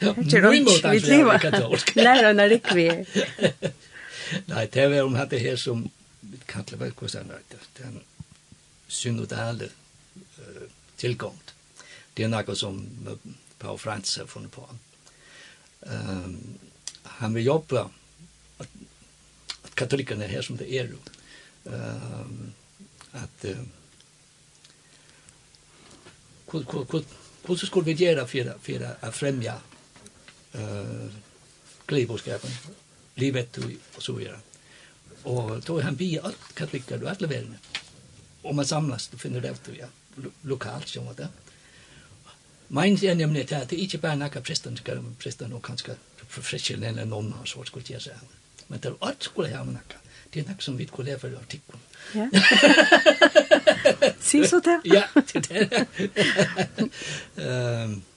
Mye 0.00 0.62
mot 0.62 0.84
ikke 0.94 1.16
rævlig 1.16 1.40
katolsk. 1.40 1.94
Lærer 2.04 2.26
han 2.30 2.40
er 2.40 2.54
ikke 2.54 2.74
vi. 2.74 2.86
Nei, 4.46 4.66
det 4.70 4.84
er 4.84 5.02
om 5.02 5.18
det 5.30 5.40
her 5.40 5.56
som 5.56 5.90
vi 6.22 6.38
kallar 6.48 6.78
vel 6.78 6.92
hvordan 6.98 7.32
det 7.34 7.58
er. 7.58 7.66
Det 7.76 7.84
er 7.84 7.88
en 7.88 8.02
synodale 8.88 9.70
tilgångt. 10.98 11.54
Det 12.16 12.24
er 12.24 12.30
noe 12.30 12.56
som 12.56 12.80
Paul 13.58 13.78
Frans 13.78 14.16
har 14.16 14.26
funnet 14.30 14.52
på. 14.54 14.66
Um, 15.80 16.58
han 17.20 17.34
vil 17.34 17.44
jobbe 17.44 17.76
jobba 17.76 17.99
katolikkene 19.80 20.28
her 20.30 20.44
som 20.44 20.58
det 20.60 20.68
er 20.68 20.92
jo. 20.92 21.00
Um, 21.64 22.52
at 23.16 23.46
uh, 23.50 23.64
hvordan 26.50 27.58
skulle 27.58 27.90
vi 27.90 28.04
gjøre 28.04 28.26
for, 28.28 28.54
for 28.64 28.86
å 28.86 29.10
fremja 29.14 29.56
uh, 30.54 31.18
gledebudskapen, 31.90 32.56
livet 33.20 33.58
og 33.60 34.02
så 34.02 34.14
videre. 34.16 34.40
Og 35.24 35.60
då 35.66 35.78
er 35.78 35.82
han 35.82 35.96
bi 35.96 36.14
alt 36.16 36.54
katolikker 36.56 37.02
og 37.02 37.10
alle 37.10 37.28
verden. 37.28 37.56
Og 38.42 38.54
man 38.54 38.66
samlas, 38.66 39.08
du 39.08 39.18
finner 39.18 39.40
det 39.40 39.50
ut, 39.52 39.68
ja, 39.76 39.90
lokalt, 40.42 40.88
som 40.88 41.06
var 41.06 41.18
det. 41.18 41.28
Mein 42.70 42.96
er 43.04 43.14
nemlig 43.14 43.52
at 43.52 43.70
det 43.70 43.78
er 43.78 43.82
ikke 43.82 43.98
bare 43.98 44.16
nakka 44.16 44.40
presten, 44.40 44.78
presten 45.18 45.52
og 45.52 45.62
kanskje 45.62 45.96
professionelle 46.30 47.04
nonner, 47.04 47.44
så 47.44 47.64
skulle 47.64 47.84
jeg 47.88 48.02
si 48.02 48.10
men 48.70 48.78
det 48.78 48.92
er 48.92 49.00
alt 49.02 49.26
skulle 49.26 49.50
jeg 49.50 49.58
ha 49.58 49.64
med 49.66 49.74
nakka. 49.74 49.98
Det 50.30 50.40
er 50.40 50.46
nakka 50.48 50.62
som 50.62 50.78
vi 50.78 50.86
skulle 50.86 51.10
leve 51.10 51.18
for 51.18 51.40
artikken. 51.40 51.80
Ja. 52.14 52.28
Si 54.20 54.46
så 54.46 54.60
det. 54.60 54.80
ja, 54.84 55.02
det 55.14 55.50
er 55.50 55.64
det. 55.68 55.86
um, 57.36 58.02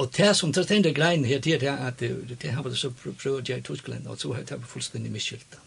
og 0.00 0.12
det 0.16 0.36
som 0.36 0.52
tar 0.52 0.64
stendig 0.64 0.94
greien 0.96 1.24
her, 1.24 1.38
det 1.38 1.62
er 1.62 1.86
at 1.86 2.00
det, 2.00 2.50
har 2.50 2.64
vært 2.64 2.78
så 2.80 2.90
prøvd 2.90 3.48
jeg 3.48 3.58
i 3.58 3.66
Tyskland, 3.66 4.06
og 4.06 4.18
så 4.18 4.32
har 4.32 4.40
jeg 4.42 4.50
vært 4.50 4.72
fullstendig 4.72 5.12
miskyldt. 5.12 5.58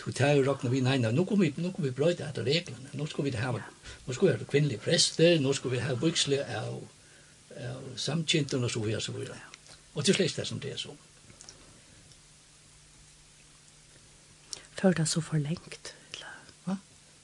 Du 0.00 0.10
tar 0.12 0.32
jo 0.34 0.44
råkna 0.46 0.70
vi, 0.72 0.80
nei, 0.80 0.96
nei, 0.98 1.12
nå 1.12 1.24
kommer 1.28 1.46
vi, 1.46 1.62
nå 1.62 1.70
kommer 1.74 1.90
vi 1.90 1.96
brøyde 1.96 2.24
etter 2.26 2.46
reglene, 2.46 2.90
nå 2.96 3.06
skal 3.06 3.24
vi 3.26 3.34
ha, 3.36 3.52
nå 3.52 4.16
skal 4.16 4.28
vi 4.28 4.32
ha 4.32 4.48
kvinnelige 4.48 4.82
prester, 4.84 5.38
nå 5.40 5.52
skal 5.56 5.74
vi 5.74 5.82
ha 5.84 5.94
byksle 6.00 6.40
av, 6.56 6.80
av 7.70 7.88
samkjentene 8.00 8.66
og 8.66 8.72
så 8.72 8.82
videre, 8.84 9.04
så 9.04 9.14
videre. 9.16 9.38
Og 9.94 10.04
til 10.04 10.16
slik 10.16 10.34
det 10.36 10.46
som 10.48 10.60
det 10.62 10.74
er 10.74 10.80
sånn. 10.80 10.98
tar 14.80 14.92
det 14.92 15.06
så 15.06 15.22
for 15.22 15.38
lengt. 15.38 15.94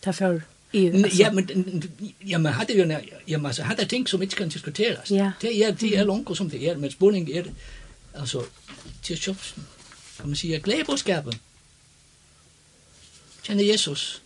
Därför 0.01 0.43
Ja, 0.71 1.33
men 1.33 1.83
ja, 2.19 2.39
men 2.39 2.53
hade 2.53 2.73
ju 2.73 3.01
ja, 3.25 3.39
men 3.39 3.55
så 3.55 3.63
hade 3.63 3.87
ting 3.87 4.07
som 4.07 4.23
inte 4.23 4.37
kan 4.37 4.49
diskuteras. 4.49 5.11
Ja. 5.11 5.33
Det 5.41 5.63
är 5.63 5.73
det 5.73 5.97
är 5.97 6.05
långt 6.05 6.37
som 6.37 6.49
det 6.49 6.69
är, 6.69 6.77
men 6.77 6.91
spårning 6.91 7.31
är 7.31 7.47
alltså 8.15 8.47
till 9.03 9.19
shops. 9.21 9.55
Kan 10.17 10.29
man 10.29 10.37
säga 10.37 10.59
glädjebudskapen. 10.59 11.35
Känner 13.43 13.65
Jesus. 13.65 14.21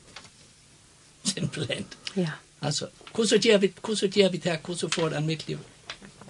Simpelt. 1.23 1.97
Ja. 2.15 2.31
Alltså, 2.59 2.91
hur 3.17 3.25
så 3.25 3.37
ger 3.37 3.59
vi 3.59 3.73
hur 3.87 3.95
så 3.95 4.07
ger 4.07 4.31
vi 4.31 4.39
det 4.39 4.51
här, 4.51 4.61
hur 4.67 4.75
så 4.75 4.89
får 4.89 5.11
han 5.11 5.27
mitt 5.27 5.49
liv. 5.49 5.59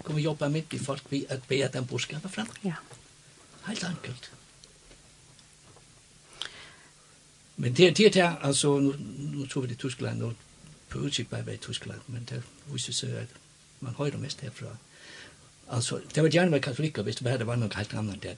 Kommer 0.03 0.21
jobba 0.21 0.49
mitt 0.49 0.75
i 0.75 0.79
folk 0.79 1.03
vi 1.09 1.27
att 1.31 1.49
be 1.49 1.69
den 1.73 1.85
budskapen 1.85 2.31
fram. 2.31 2.47
Ja. 2.61 2.75
Helt 3.63 3.85
enkelt. 3.85 4.31
Men 7.61 7.75
det 7.77 7.97
det 7.97 8.15
der 8.15 8.37
altså 8.37 8.79
nu, 8.79 8.95
nu 9.19 9.47
tror 9.47 9.61
vi 9.61 9.67
det 9.67 9.79
Tyskland 9.79 10.23
og 10.23 10.35
prøvede 10.91 11.25
bare 11.25 11.47
ved 11.47 11.59
Tyskland, 11.59 12.01
men 12.07 12.27
det 12.31 12.43
viste 12.73 12.93
sig 12.93 13.19
at 13.19 13.29
man 13.81 13.95
højde 13.95 14.19
mest 14.19 14.41
herfra. 14.41 14.67
Altså, 15.73 16.01
det 16.15 16.23
var 16.23 16.29
gerne 16.29 16.51
var 16.51 16.59
katolikker, 16.59 17.03
hvis 17.03 17.17
det 17.17 17.25
var, 17.25 17.37
der 17.37 17.45
var 17.45 17.57
nok 17.57 17.75
helt 17.75 17.95
andet 17.95 18.23
der. 18.23 18.35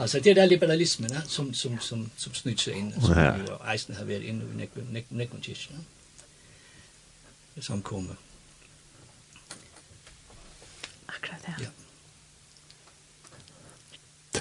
altså, 0.00 0.20
det 0.20 0.30
er 0.30 0.34
der 0.34 0.46
liberalismen, 0.46 1.10
ja, 1.10 1.20
som, 1.26 1.54
som, 1.54 1.80
som, 1.80 2.10
som 2.16 2.34
snydt 2.34 2.60
sig 2.60 2.74
ind, 2.74 2.92
som 2.92 3.18
ja. 3.18 3.36
jo 3.36 3.72
Eisen 3.72 3.94
har 3.94 4.04
været 4.04 4.22
inde 4.22 4.66
i 4.94 5.04
Nekmontischen, 5.10 5.86
ja, 7.56 7.62
som 7.62 7.82
kommer. 7.82 8.14
Akkurat, 11.08 11.40
det. 11.46 11.54
ja 11.60 11.83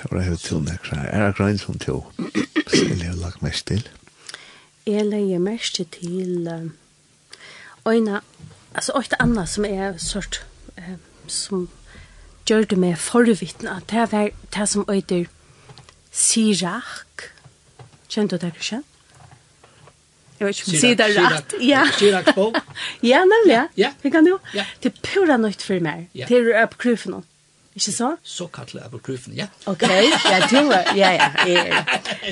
og 0.10 0.18
jeg 0.18 0.26
har 0.26 0.36
til 0.36 0.64
nekra. 0.64 0.98
Er 1.08 1.26
det 1.28 1.36
grein 1.38 1.58
som 1.58 1.80
til? 1.80 2.02
Eller 2.74 3.06
har 3.06 3.16
lagt 3.22 3.42
mest 3.44 3.68
til? 3.68 3.88
Jeg 4.86 5.06
leier 5.06 5.40
mest 5.40 5.80
til 5.92 6.48
øyne, 7.88 8.22
altså 8.76 8.92
øyne 8.96 9.16
annet 9.20 9.50
som 9.50 9.66
er 9.66 9.98
sort, 9.98 10.46
som 11.28 11.70
gjør 12.50 12.64
det 12.64 12.78
med 12.78 12.96
forvittne, 12.96 13.70
at 13.78 13.90
det 13.90 14.14
er 14.14 14.30
det 14.56 14.70
som 14.70 14.86
øyder 14.90 15.26
Sirak. 16.12 17.30
Kjent 18.10 18.32
du 18.32 18.38
det, 18.38 18.54
Kristian? 18.54 18.84
Jeg 20.40 20.48
vet 20.48 20.60
ikke 20.60 20.70
om 20.70 20.80
sier 20.82 20.96
det 21.00 21.08
rett. 21.18 21.54
Ja. 21.72 21.84
Sirak 21.98 22.36
bok? 22.36 22.58
Ja, 23.12 23.24
nemlig. 23.26 23.62
Ja. 23.78 23.94
Hva 24.02 24.10
kan 24.14 24.26
du? 24.28 24.38
Ja. 24.54 24.66
Det 24.84 24.92
er 24.92 25.00
pura 25.08 25.38
nøyt 25.38 25.64
for 25.64 25.80
meg. 25.82 26.10
Det 26.14 26.38
er 26.38 26.64
oppgrufen 26.66 27.16
noe. 27.16 27.24
Ikke 27.76 27.92
så? 27.92 28.16
Så 28.24 28.48
kallet 28.54 28.84
apokryfen, 28.86 29.34
ja. 29.34 29.48
Ok, 29.66 29.82
ja, 29.82 30.40
du 30.50 30.70
er, 30.70 30.92
ja, 30.96 31.10
ja, 31.12 31.30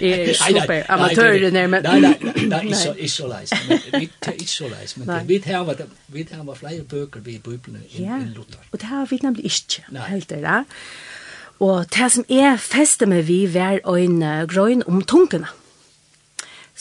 jeg 0.01 0.29
er 0.29 0.33
super 0.33 0.83
amatører 0.89 1.49
der, 1.49 1.67
men... 1.67 1.83
Nei, 1.83 1.99
nei, 1.99 2.13
nei, 2.21 2.45
nei, 2.45 2.59
ikke 2.67 3.09
så 3.09 3.29
leis, 3.31 3.49
det 3.49 3.79
er 4.21 4.35
ikke 4.35 4.51
så 4.51 4.69
leis, 4.69 4.97
men 4.97 5.09
vi 5.27 5.39
har 5.45 5.65
tar 6.29 6.43
med 6.43 6.55
flere 6.59 6.83
bøker 6.83 7.25
vi 7.25 7.39
i 7.39 7.41
Bibelen 7.41 7.81
enn 7.97 8.29
Luther. 8.35 8.61
Og 8.71 8.81
det 8.81 8.91
har 8.91 9.09
vi 9.09 9.19
nemlig 9.23 9.45
ikke, 9.49 9.85
helt 10.09 10.29
det, 10.29 10.43
da. 10.45 10.61
Og 11.61 11.89
det 11.93 12.11
som 12.11 12.25
er 12.29 12.57
festet 12.57 13.09
med 13.09 13.25
vi 13.25 13.45
hver 13.49 13.81
en 13.97 14.21
grøn 14.49 14.85
om 14.87 15.01
tungene 15.01 15.49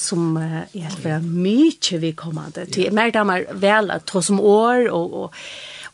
som 0.01 0.37
uh, 0.37 0.65
er 0.73 1.21
mye 1.21 1.99
vi 2.01 2.13
kommer 2.17 2.51
til. 2.55 2.69
Det 2.73 2.87
er 2.89 3.25
mer 3.25 3.45
vel 3.61 3.91
at 3.93 4.07
ta 4.09 4.23
som 4.25 4.41
år 4.41 4.89
og, 4.89 5.13
og 5.13 5.35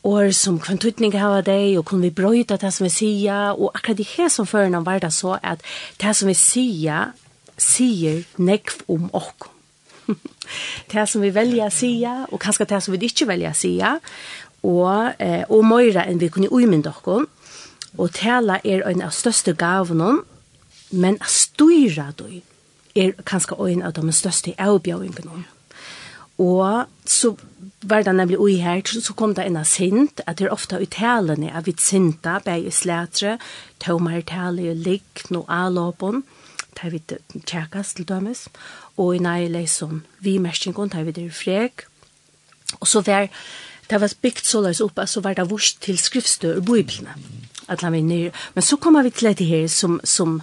år 0.03 0.31
som 0.31 0.59
kan 0.59 0.77
tutning 0.77 1.15
hava 1.17 1.41
deg, 1.41 1.77
og 1.79 1.85
kunne 1.85 2.07
vi 2.07 2.15
brøyta 2.15 2.57
det 2.61 2.71
som 2.73 2.85
vi 2.85 2.93
sier, 2.93 3.53
og 3.55 3.71
akkurat 3.75 3.97
det 3.97 4.07
her 4.15 4.29
som 4.33 4.47
føren 4.47 4.85
var 4.85 4.99
det 4.99 5.13
så, 5.13 5.37
at 5.43 5.63
det 6.01 6.15
som 6.15 6.29
vi 6.29 6.35
sier, 6.37 7.13
sier 7.57 8.23
nekv 8.37 8.83
om 8.87 9.09
okkom. 9.13 9.53
det 10.91 11.07
som 11.11 11.21
vi 11.21 11.33
velger 11.35 11.67
å 11.67 11.73
sige, 11.73 12.13
og 12.31 12.39
kanskje 12.39 12.69
det 12.69 12.83
som 12.83 12.95
vi 12.95 13.09
ikke 13.09 13.27
velger 13.27 13.51
å 13.51 13.57
sige, 13.57 13.95
og, 14.63 15.13
eh, 15.19 15.43
og 15.49 15.65
møyre 15.65 16.05
enn 16.07 16.21
vi 16.21 16.31
kunne 16.33 16.51
uimynda 16.51 16.93
okkom, 16.95 17.27
og 17.97 18.13
tala 18.13 18.59
er 18.63 18.85
en 18.87 19.01
av 19.01 19.15
største 19.15 19.53
gavene, 19.57 20.21
men 20.91 21.17
å 21.19 21.29
styre 21.29 22.11
du 22.17 22.41
er 22.97 23.13
kanskje 23.25 23.57
en 23.71 23.83
av 23.85 23.93
de 23.97 24.13
største 24.13 24.53
avbjøringene. 24.57 25.45
Og 26.37 26.85
så 27.05 27.33
var 27.89 28.03
det 28.03 28.15
nemlig 28.15 28.39
ui 28.39 28.57
her, 28.61 28.81
så 28.85 29.13
kom 29.13 29.33
det 29.35 29.45
en 29.47 29.59
sint, 29.65 30.21
at 30.27 30.39
det 30.39 30.47
er 30.47 30.55
ofte 30.55 30.79
i 30.81 30.89
talene 30.91 31.51
av 31.55 31.67
vidt 31.67 31.81
sinta, 31.81 32.39
beg 32.43 32.67
i 32.67 32.73
slætre, 32.73 33.37
tømmer 33.79 34.21
tale 34.27 34.71
i 34.71 34.75
ligg, 34.75 35.23
no 35.31 35.45
alåpen, 35.47 36.23
tar 36.77 36.93
vi 36.93 37.01
tjekas 37.47 37.95
til 37.97 38.07
dømes, 38.07 38.47
og 38.97 39.15
i 39.15 39.23
nei 39.23 39.47
leisom 39.51 40.03
vi 40.19 40.37
merskingon, 40.41 40.91
tar 40.93 41.07
vi 41.07 41.15
det 41.15 41.31
frek, 41.33 41.87
og 42.79 42.87
så 42.87 43.01
var 43.07 43.31
det 43.87 44.01
var 44.01 44.13
bygd 44.21 44.43
så 44.43 44.61
løs 44.65 44.81
opp, 44.83 44.99
så 45.07 45.21
var 45.23 45.37
det 45.37 45.47
vurs 45.47 45.73
til 45.79 45.97
skriftstø 45.97 46.57
i 46.57 46.63
biblene, 46.65 47.15
at 47.71 47.83
la 47.83 47.91
vi 47.93 48.01
nyr, 48.03 48.35
men 48.55 48.63
så 48.63 48.75
kommer 48.75 49.03
vi 49.03 49.15
til 49.15 49.31
det 49.31 49.47
her 49.47 49.67
som, 49.71 49.99
som 50.03 50.41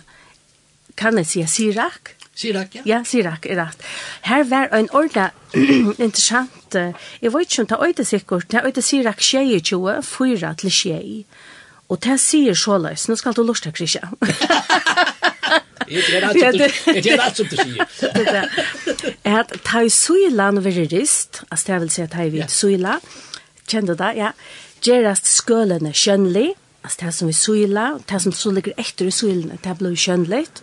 kan 0.96 1.18
jeg 1.20 1.28
si, 1.28 1.44
Sirak, 1.46 2.14
Sirak, 2.34 2.74
ja? 2.74 2.82
Ja, 2.84 3.00
Sirak, 3.06 3.46
er 3.46 3.60
rett. 3.62 3.82
Her 4.26 4.44
var 4.50 4.72
en 4.74 4.88
ordentlig 4.90 5.30
interessant, 6.06 6.74
jeg 6.74 7.32
vet 7.32 7.46
ikke 7.46 7.62
om 7.62 7.68
det 7.70 7.76
er 7.76 7.84
øyde 7.86 8.04
sikkert, 8.04 8.50
det 8.50 8.58
er 8.58 8.66
øyde 8.66 8.82
Sirak 8.82 9.20
22, 9.22 10.02
4 10.02 10.54
til 10.54 10.70
21. 10.70 11.24
Og 11.88 12.00
det 12.04 12.16
sier 12.20 12.56
så 12.58 12.78
løs, 12.80 13.08
nå 13.08 13.16
skal 13.20 13.36
du 13.36 13.42
lort 13.44 13.62
til 13.62 13.72
Krisja. 13.76 14.08
Det 15.84 17.12
er 17.12 17.20
alt 17.20 17.36
som 17.36 17.48
du 17.50 17.56
sier. 17.60 18.48
At 19.28 19.52
ta 19.66 19.84
i 19.84 19.92
suilan 19.92 20.62
veri 20.64 20.88
rist, 20.90 21.42
altså 21.50 21.72
det 21.72 21.80
vil 21.82 21.92
si 21.92 22.02
at 22.06 22.14
ta 22.16 22.24
i 22.24 22.32
vidt 22.32 22.50
suila, 22.50 22.96
kjenner 23.68 23.92
du 23.92 24.00
det, 24.00 24.12
ja, 24.18 24.32
gerast 24.84 25.28
skølene 25.28 25.92
kjønnlig, 25.92 26.54
Altså 26.84 26.98
det 27.00 27.14
som 27.14 27.28
vi 27.28 27.32
syla, 27.32 27.84
det 28.10 28.20
som 28.22 28.32
så 28.32 28.50
ligger 28.52 28.72
etter 28.76 29.06
i 29.08 29.10
sylen, 29.10 29.58
det 29.64 29.78
blir 29.78 29.96
skönligt. 29.96 30.62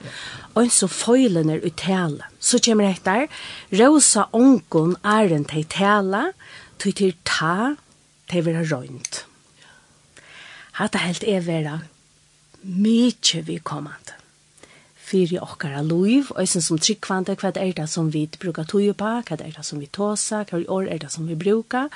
Och 0.53 0.71
så 0.71 0.87
föjlen 0.87 1.49
är 1.49 1.57
ut 1.57 1.79
hela. 1.79 2.25
Så 2.39 2.59
kommer 2.59 2.83
det 2.83 2.91
etter, 2.91 3.27
rosa 3.69 4.27
ongon 4.31 4.95
er 5.03 5.33
en 5.33 5.45
till 5.45 5.65
hela, 5.73 6.33
till 6.77 6.93
til 6.93 7.13
ta, 7.23 7.75
till 8.29 8.43
røynt. 8.43 9.25
Hatt 10.71 10.95
er 10.95 10.99
helt 10.99 11.23
är 11.23 11.41
vera 11.41 11.79
mykje 12.63 13.41
vi 13.41 13.57
kommande 13.57 14.17
Fyri 15.11 15.39
okkara 15.41 15.81
loiv, 15.83 16.29
og 16.31 16.39
eisen 16.39 16.63
som 16.63 16.77
tryggvande, 16.79 17.35
hva 17.35 17.49
er 17.59 17.73
det 17.75 17.89
som 17.89 18.13
vi 18.13 18.29
brukar 18.39 18.63
tog 18.63 18.85
på, 18.95 19.09
hva 19.27 19.35
er 19.35 19.51
det 19.57 19.65
som 19.65 19.81
vi 19.81 19.89
tåsa, 19.91 20.45
hva 20.47 20.61
er 20.87 21.01
det 21.01 21.11
som 21.11 21.27
vi 21.27 21.35
brukar, 21.35 21.89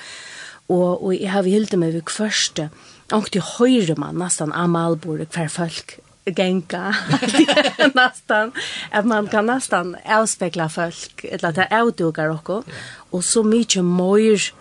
og, 0.67 1.03
og 1.03 1.13
jeg 1.15 1.31
har 1.31 1.47
hilt 1.47 1.77
meg 1.79 1.93
ved 1.93 2.11
hverste, 2.17 2.69
Och 3.11 3.29
det 3.31 3.43
höjer 3.43 3.95
man 3.95 4.15
nästan 4.15 4.53
amalbord 4.53 5.27
för 5.29 5.47
folk 5.47 5.99
genka 6.25 6.95
nästan 7.93 8.51
att 8.91 9.05
man 9.05 9.27
kan 9.27 9.45
nästan 9.45 9.97
avspegla 10.05 10.69
folk 10.69 11.23
eller 11.23 11.49
att 11.49 11.55
det 11.55 11.67
avdugar 11.71 12.29
också 12.29 12.63
och 13.11 13.25
så 13.25 13.43
mycket 13.43 13.83
mer 13.83 14.53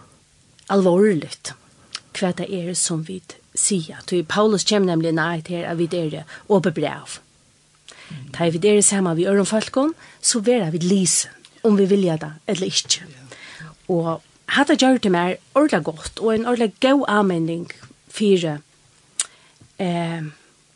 allvarligt 0.66 1.54
vad 2.22 2.36
det 2.36 2.52
är 2.52 2.74
som 2.74 3.02
vi 3.02 3.22
sier. 3.54 3.98
till 4.04 4.24
Paulus 4.24 4.64
kommer 4.64 4.86
nämligen 4.86 5.14
när 5.14 5.42
det 5.48 5.64
är 5.64 5.74
vi 5.74 5.84
är 5.84 6.10
det 6.10 6.24
och 6.46 6.62
bebrev 6.62 7.08
Ta 8.32 8.44
vi 8.44 8.58
det 8.58 8.82
samma 8.82 9.14
vi 9.14 9.26
öron 9.26 9.46
folkon 9.46 9.94
så 10.20 10.40
vera 10.40 10.70
vi 10.70 10.78
lisen 10.78 11.32
om 11.62 11.76
vi 11.76 11.86
vilja 11.86 12.16
det 12.16 12.32
eller 12.46 12.66
inte. 12.66 13.04
Och 13.86 14.22
hata 14.46 14.74
gjort 14.74 15.02
det 15.02 15.10
mer 15.10 15.36
ordentlig 15.54 15.84
godt 15.84 16.20
og 16.20 16.34
en 16.34 16.46
ordentlig 16.46 16.74
god 16.80 17.04
anvending 17.08 17.70
fire 18.14 18.58
eh, 19.82 20.32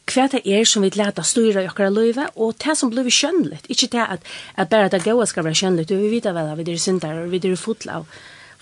hva 0.08 0.24
det 0.32 0.40
er 0.48 0.64
som 0.68 0.84
vi 0.84 0.90
lærte 0.96 1.24
styra 1.26 1.62
i 1.62 1.68
okkara 1.68 1.92
løyve, 1.92 2.28
og 2.40 2.56
det 2.62 2.76
som 2.78 2.90
blir 2.92 3.08
skjønnligt, 3.12 3.68
ikke 3.68 3.90
det 3.92 4.04
at, 4.16 4.24
at 4.56 4.70
bare 4.70 4.90
det 4.92 5.04
gode 5.04 5.26
skal 5.28 5.44
være 5.44 5.58
skjønnligt, 5.60 5.92
vi 5.92 6.12
vet 6.14 6.30
vel 6.32 6.52
at 6.52 6.58
vi 6.58 6.72
er 6.72 6.80
syndere, 6.80 7.28
vi 7.28 7.40
er 7.42 7.56
fotla, 7.60 8.00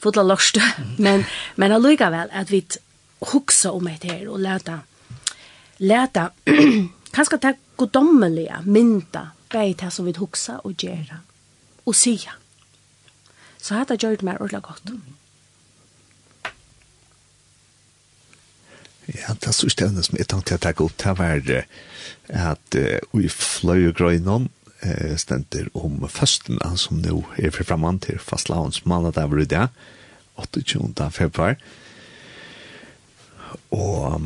fotla 0.02 0.24
lorste, 0.26 0.62
men, 1.06 1.24
men 1.56 1.76
allikevel 1.76 2.32
at 2.32 2.50
vi 2.50 2.64
huksa 3.32 3.72
om 3.72 3.86
et 3.88 4.04
her 4.04 4.26
og 4.28 4.42
lærte 4.42 4.80
lærte 5.78 6.30
kanskje 7.16 7.40
det 7.42 7.56
godommelige 7.76 8.62
mynda, 8.64 9.30
bare 9.52 9.76
det 9.76 9.92
som 9.92 10.06
vi 10.06 10.16
huksa 10.16 10.60
og 10.64 10.74
gjøre, 10.80 11.20
og 11.86 11.94
sia. 11.94 12.34
Så 13.60 13.76
dette 13.76 13.96
gjør 14.00 14.18
det 14.18 14.26
meg 14.26 14.40
ordentlig 14.40 14.62
godt. 14.62 14.90
Mm 14.92 15.15
Ja, 19.06 19.34
det 19.38 19.46
er 19.46 19.54
så 19.54 19.70
stedende 19.70 20.02
som 20.02 20.18
jeg 20.18 20.26
tenkte 20.30 20.56
jeg 20.56 20.64
takk 20.64 20.82
opp, 20.82 20.98
å 21.06 21.14
være 21.14 21.62
at 22.34 22.78
vi 23.14 23.28
fløy 23.30 23.88
og 23.90 23.98
grøy 23.98 24.18
noen 24.22 24.48
stender 25.18 25.68
om 25.78 26.02
førsten, 26.10 26.58
som 26.78 27.00
nå 27.02 27.22
er 27.38 27.54
for 27.54 27.66
fremman 27.66 28.00
til 28.02 28.18
fastlavns 28.22 28.84
mandag 28.84 29.16
der 29.16 29.30
var 29.30 29.44
det, 29.46 29.68
28. 30.36 31.10
februar. 31.10 31.56
Og 33.70 34.20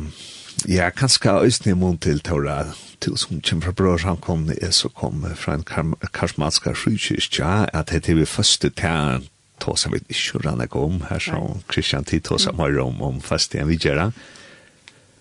ja, 0.67 0.89
kanskje 0.89 1.31
øyne 1.31 1.71
i 1.71 1.73
mån 1.77 1.97
til 1.97 2.19
Tora, 2.19 2.65
til 3.01 3.17
som 3.17 3.41
kommer 3.41 3.65
fra 3.65 3.71
bror 3.71 4.17
kom 4.21 4.49
er 4.61 4.71
så 4.71 4.89
kom 4.89 5.25
fra 5.35 5.53
en 5.53 5.95
karsmatska 6.13 6.73
sjukkirkja, 6.73 7.69
at 7.73 7.89
det 7.89 8.09
er 8.09 8.15
vi 8.15 8.25
første 8.25 8.69
tæren, 8.69 9.27
tåsa 9.59 9.89
vi 9.89 10.01
ikke 10.09 10.41
rann 10.45 10.67
om, 10.71 11.01
her 11.09 11.19
som 11.19 11.63
Kristian 11.67 12.03
Tid 12.03 12.21
tåsa 12.21 12.51
meg 12.51 12.77
om, 12.77 13.01
om 13.01 13.21
fast 13.21 13.53
igjen 13.53 13.67
vi 13.67 13.77
gjør 13.77 13.95
det. 13.95 14.11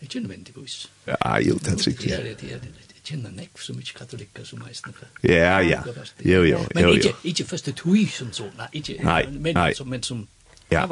Ikke 0.03 0.20
nødvendigvis. 0.20 0.90
Ja, 1.07 1.36
jo, 1.38 1.55
det 1.55 1.72
er 1.72 1.76
sikkert. 1.76 2.11
Ja, 2.11 2.16
det 2.22 2.30
er 2.30 2.59
det. 2.59 2.72
Jeg 3.01 3.16
kjenner 3.16 3.30
nek 3.30 3.59
så 3.59 3.72
mye 3.72 3.94
katolikker 3.96 4.44
som 4.44 4.61
er 4.61 4.74
snakka. 4.74 5.07
Ja, 5.22 5.59
ja. 5.59 5.82
Jo, 5.86 5.94
jo, 6.24 6.42
jo, 6.42 6.42
jo. 6.44 6.59
Men 6.74 7.14
ikke 7.24 7.44
første 7.44 7.72
tui 7.72 8.07
som 8.07 8.32
så, 8.32 8.44
nei, 8.59 8.68
ikke. 8.72 9.01
Nei, 9.03 9.24
nei. 9.53 9.72
Men 9.84 10.03
som 10.03 10.28
Ja. 10.70 10.86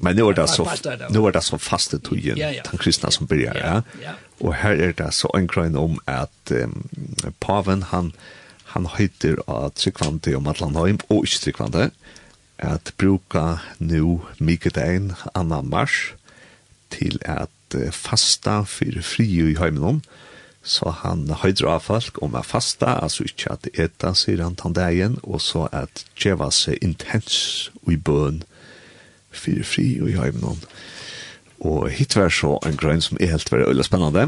Men 0.00 0.16
nu 0.16 0.28
är 0.28 0.32
det 0.32 0.48
så 0.48 0.64
nu 1.10 1.26
är 1.26 1.32
det 1.32 1.40
så 1.42 1.58
fasta 1.58 1.98
tujen 1.98 2.38
ja, 2.38 2.52
ja. 2.52 2.62
den 2.70 2.78
kristna 2.78 3.10
som 3.10 3.26
börjar, 3.26 3.54
ja. 3.54 3.82
ja. 4.02 4.12
Och 4.38 4.54
här 4.54 4.72
är 4.72 4.92
det 4.92 5.12
så 5.12 5.30
en 5.36 5.46
grej 5.46 5.76
om 5.76 6.00
att 6.04 6.50
um, 6.50 6.88
paven 7.38 7.82
han 7.82 8.12
han 8.64 8.88
heter 8.98 9.36
att 9.46 9.74
Tryggvante 9.74 10.36
om 10.36 10.46
att 10.46 10.60
han 10.60 10.76
har 10.76 10.82
och 10.82 10.88
inte 10.88 11.38
Tryggvante 11.40 11.90
att 12.56 12.96
bruka 12.96 13.60
nu 13.78 14.18
mycket 14.38 14.76
en 14.76 15.14
annan 15.34 15.68
mars 15.68 16.14
till 16.88 17.22
att 17.24 17.50
at 17.74 17.94
fasta 17.94 18.62
fyrir 18.64 19.02
fri 19.02 19.26
i 19.26 19.56
heimenom, 19.58 20.02
så 20.66 20.90
han 21.02 21.28
høydra 21.30 21.78
folk 21.78 22.18
om 22.22 22.34
at 22.34 22.46
fasta, 22.46 22.96
altså 23.02 23.24
ikke 23.26 23.52
at 23.52 23.68
eta, 23.74 24.12
sier 24.14 24.42
han 24.42 24.56
tandeien, 24.58 25.18
og 25.22 25.40
så 25.40 25.68
at 25.72 26.04
djeva 26.18 26.50
seg 26.50 26.82
intens 26.82 27.70
i 27.86 27.96
bøn 27.96 28.42
fyrir 29.30 29.66
fri 29.66 29.92
i 30.02 30.16
heimenom. 30.16 30.58
Og 31.62 31.86
hit 31.90 32.16
var 32.16 32.34
så 32.34 32.56
en 32.66 32.78
grønn 32.78 33.04
som 33.04 33.18
er 33.20 33.30
helt 33.30 33.52
veldig 33.52 33.70
øyla 33.70 33.86
spennende. 33.86 34.26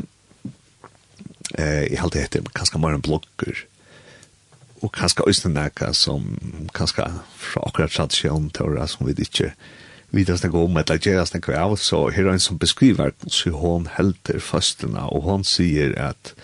Eh, 1.59 1.89
jeg 1.91 2.01
halte 2.01 2.22
etter, 2.22 2.47
kanskje 2.55 2.80
mer 2.80 2.95
en 2.95 3.03
blogger, 3.03 3.64
og 4.78 4.93
kanskje 4.95 5.26
øyne 5.26 5.55
nækka 5.57 5.91
som 5.93 6.39
kanskje 6.74 7.09
fra 7.34 7.66
akkurat 7.66 7.91
tradisjon 7.91 8.51
til 8.55 8.78
som 8.86 9.07
vi 9.07 9.16
ikke 9.18 9.53
vidast 10.14 10.46
det 10.46 10.52
om 10.56 10.76
eller 10.76 11.00
gerast 11.02 11.34
det 11.36 11.42
kvav, 11.44 11.76
så 11.76 12.09
her 12.14 12.26
er 12.26 12.36
en 12.36 12.42
som 12.42 12.61
beskriver 12.61 13.12
så 13.26 13.52
hon 13.52 13.88
helter 13.98 14.40
fastena, 14.40 15.09
og 15.12 15.28
hon 15.28 15.44
sier 15.44 15.96
at 16.00 16.34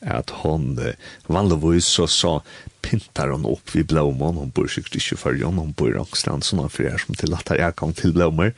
at 0.00 0.30
hon 0.40 0.78
eh, 0.80 0.96
vanligvis 1.28 1.84
så, 1.84 2.06
så 2.08 2.38
pintar 2.80 3.28
hon 3.34 3.44
opp 3.44 3.74
vid 3.74 3.90
blomman, 3.90 4.38
hon 4.40 4.52
bor 4.54 4.68
sikkert 4.70 4.96
ikke 4.96 5.18
for 5.20 5.36
hon, 5.36 5.60
hon 5.60 5.74
bor 5.76 5.90
i 5.90 5.96
Rangstrand, 5.96 6.46
sånn 6.46 6.62
for 6.72 6.88
er 6.88 7.00
som 7.02 7.18
til 7.18 7.36
at 7.36 7.52
jeg 7.52 7.76
kom 7.76 7.92
til 7.96 8.14
blommer, 8.16 8.54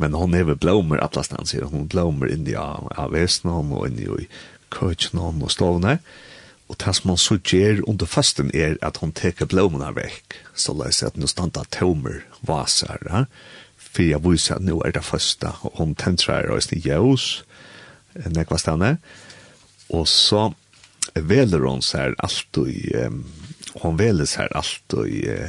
men 0.00 0.16
hon 0.16 0.34
er 0.36 0.46
ved 0.48 0.60
blommer, 0.62 1.02
alle 1.04 1.24
stand 1.24 1.50
sier 1.50 1.68
hon 1.68 1.88
blommer 1.92 2.32
inni 2.32 2.56
av, 2.56 2.88
av 2.96 3.12
vesnen 3.12 3.74
og 3.76 3.84
inni 3.88 4.08
i 4.08 4.30
køkken 4.72 5.20
og 5.20 5.52
stovene, 5.52 5.98
og 6.66 6.80
det 6.82 6.96
som 6.98 7.12
hon 7.12 7.20
så 7.20 7.36
gjør 7.38 7.84
under 7.86 8.08
fasten 8.10 8.48
er 8.56 8.74
at 8.82 8.98
hon 8.98 9.12
teker 9.14 9.46
blommene 9.52 9.92
vekk, 9.94 10.40
så 10.56 10.74
la 10.74 10.88
jeg 10.90 11.12
at 11.12 11.20
nå 11.20 11.28
standa 11.30 11.62
tomer 11.70 12.24
vaser, 12.40 13.04
ja? 13.06 13.26
for 13.96 14.04
jeg 14.04 14.22
viser 14.24 14.58
at 14.58 14.66
nå 14.66 14.76
er 14.84 14.92
det 14.92 15.04
første 15.06 15.50
og 15.64 15.80
om 15.80 15.94
tentrer 15.96 16.50
og 16.52 16.62
snitt 16.64 16.84
jævs, 16.86 17.26
nekva 18.32 18.58
stedene. 18.60 18.96
Og 19.96 20.06
så 20.10 20.50
veler 21.14 21.64
hun 21.64 21.82
seg 21.84 22.16
alt 22.24 22.60
og 22.60 22.70
um, 23.06 23.24
hun 23.82 23.98
veler 24.00 24.28
seg 24.28 24.52
alt 24.56 24.96
og 24.96 25.08
uh, 25.08 25.48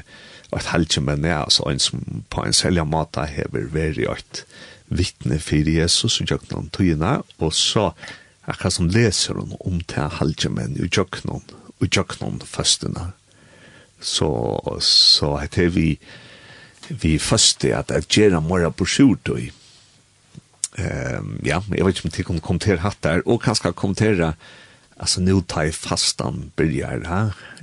et 0.55 0.69
halvtje 0.71 1.01
med 1.03 1.25
er 1.27 1.41
altså 1.41 1.67
en 1.67 1.81
som 1.81 2.23
på 2.31 2.43
en 2.43 2.55
selja 2.55 2.85
måte 2.87 3.25
hever 3.27 3.67
vært 3.73 3.99
et 3.99 4.43
vittne 4.87 5.39
for 5.43 5.67
Jesus 5.67 6.21
og 6.21 6.31
jøkken 6.31 6.69
tøyene, 6.71 7.17
og 7.43 7.51
så 7.53 7.89
akkurat 8.47 8.77
som 8.77 8.87
leser 8.87 9.35
hun 9.35 9.57
om 9.59 9.81
til 9.83 10.07
halvt 10.19 10.47
men 10.55 10.77
og 10.79 10.87
jøkken 10.87 11.33
og 11.35 11.87
jøkken 11.91 12.39
fastene. 12.47 13.11
Så, 13.99 14.29
så 14.79 15.35
heter 15.41 15.73
vi 15.73 15.97
vi 16.89 17.17
første 17.19 17.73
at 17.75 17.91
jeg 17.91 18.07
gjør 18.07 18.39
mer 18.43 18.69
på 18.69 18.85
skjort 18.87 19.29
og 19.33 19.41
um, 20.79 21.33
ja, 21.45 21.61
jeg 21.73 21.85
vet 21.85 21.97
ikke 21.97 22.07
om 22.07 22.15
jeg 22.17 22.25
kan 22.29 22.39
kommentere 22.39 22.83
hatt 22.85 23.03
der, 23.03 23.21
og 23.25 23.41
kanskje 23.43 23.73
kommentere? 23.73 24.33
Altså 24.97 25.21
nå 25.21 25.41
tar 25.45 25.67
jeg 25.67 25.77
fastan 25.77 26.51
byrjar 26.57 27.03
ha, 27.05 27.19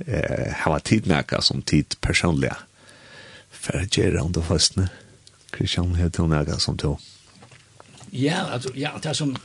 eh, 0.07 0.53
hava 0.61 0.79
tidmerka 0.79 1.41
som 1.43 1.61
tid 1.61 1.97
personliga 2.01 2.55
for 3.51 3.81
jeg 3.81 3.91
gjør 3.91 4.21
under 4.21 4.45
fastene 4.45 4.89
Kristian 5.55 5.95
heter 5.95 6.23
hun 6.23 6.33
ega 6.37 6.59
som 6.59 6.77
då 6.77 6.97
Ja, 8.11 8.45
altså, 8.53 8.71
ja, 8.75 8.91
det 9.03 9.09
er 9.09 9.13
som 9.13 9.35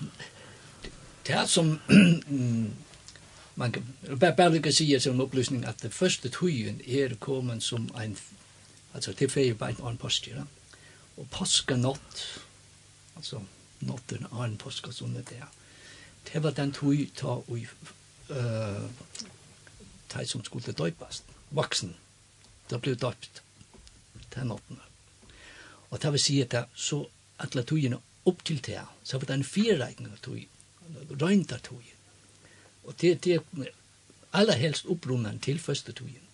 det 1.27 1.35
er 1.35 1.47
som 1.47 1.81
man 3.61 3.73
kan 3.73 3.83
bare 4.21 4.37
bare 4.37 4.53
lykke 4.53 4.73
si 4.73 4.99
som 5.01 5.15
en 5.15 5.21
opplysning 5.21 5.65
at 5.65 5.83
det 5.83 5.93
første 5.93 6.29
tøyen 6.29 6.81
er 6.87 7.15
kommet 7.21 7.63
som 7.63 7.89
en 8.03 8.17
altså 8.95 9.13
til 9.13 9.31
ferie 9.31 9.55
på 9.55 9.71
en 9.89 9.99
påske, 9.99 10.35
ja. 10.35 10.45
Og 11.17 11.29
påske 11.31 11.77
natt, 11.77 12.23
altså 13.17 13.43
natten 13.81 14.27
av 14.31 14.45
en 14.45 14.59
påske 14.61 14.93
som 14.93 15.15
det 15.15 15.37
er. 15.37 15.49
Det 16.29 16.43
var 16.43 16.57
den 16.57 16.73
tog 16.73 16.97
ta 17.17 17.39
og 17.41 17.59
uh, 18.31 18.89
de 20.15 20.27
som 20.27 20.45
skulle 20.45 20.73
døpast, 20.73 21.25
vaksen, 21.51 21.95
da 22.71 22.79
ble 22.79 22.95
døpt 22.95 23.43
den 24.35 24.53
natten. 24.53 24.81
Og 25.91 26.03
det 26.03 26.13
vil 26.13 26.23
si 26.23 26.41
at 26.43 26.53
det, 26.55 26.65
så 26.75 27.03
alle 27.41 27.65
togene 27.67 27.99
opp 28.29 28.45
til 28.45 28.61
det, 28.65 28.83
så 29.05 29.19
var 29.19 29.31
det 29.31 29.39
en 29.39 29.45
fireregning 29.45 30.13
av 30.13 30.21
tog, 30.23 30.41
røyntar 31.11 31.63
tog. 31.67 31.85
Og 32.85 32.95
det, 33.01 33.17
det 33.25 33.39
er 33.41 33.73
aller 34.33 34.59
helst 34.59 34.87
opprunnet 34.87 35.43
til 35.43 35.59
første 35.59 35.93
togene. 35.93 36.30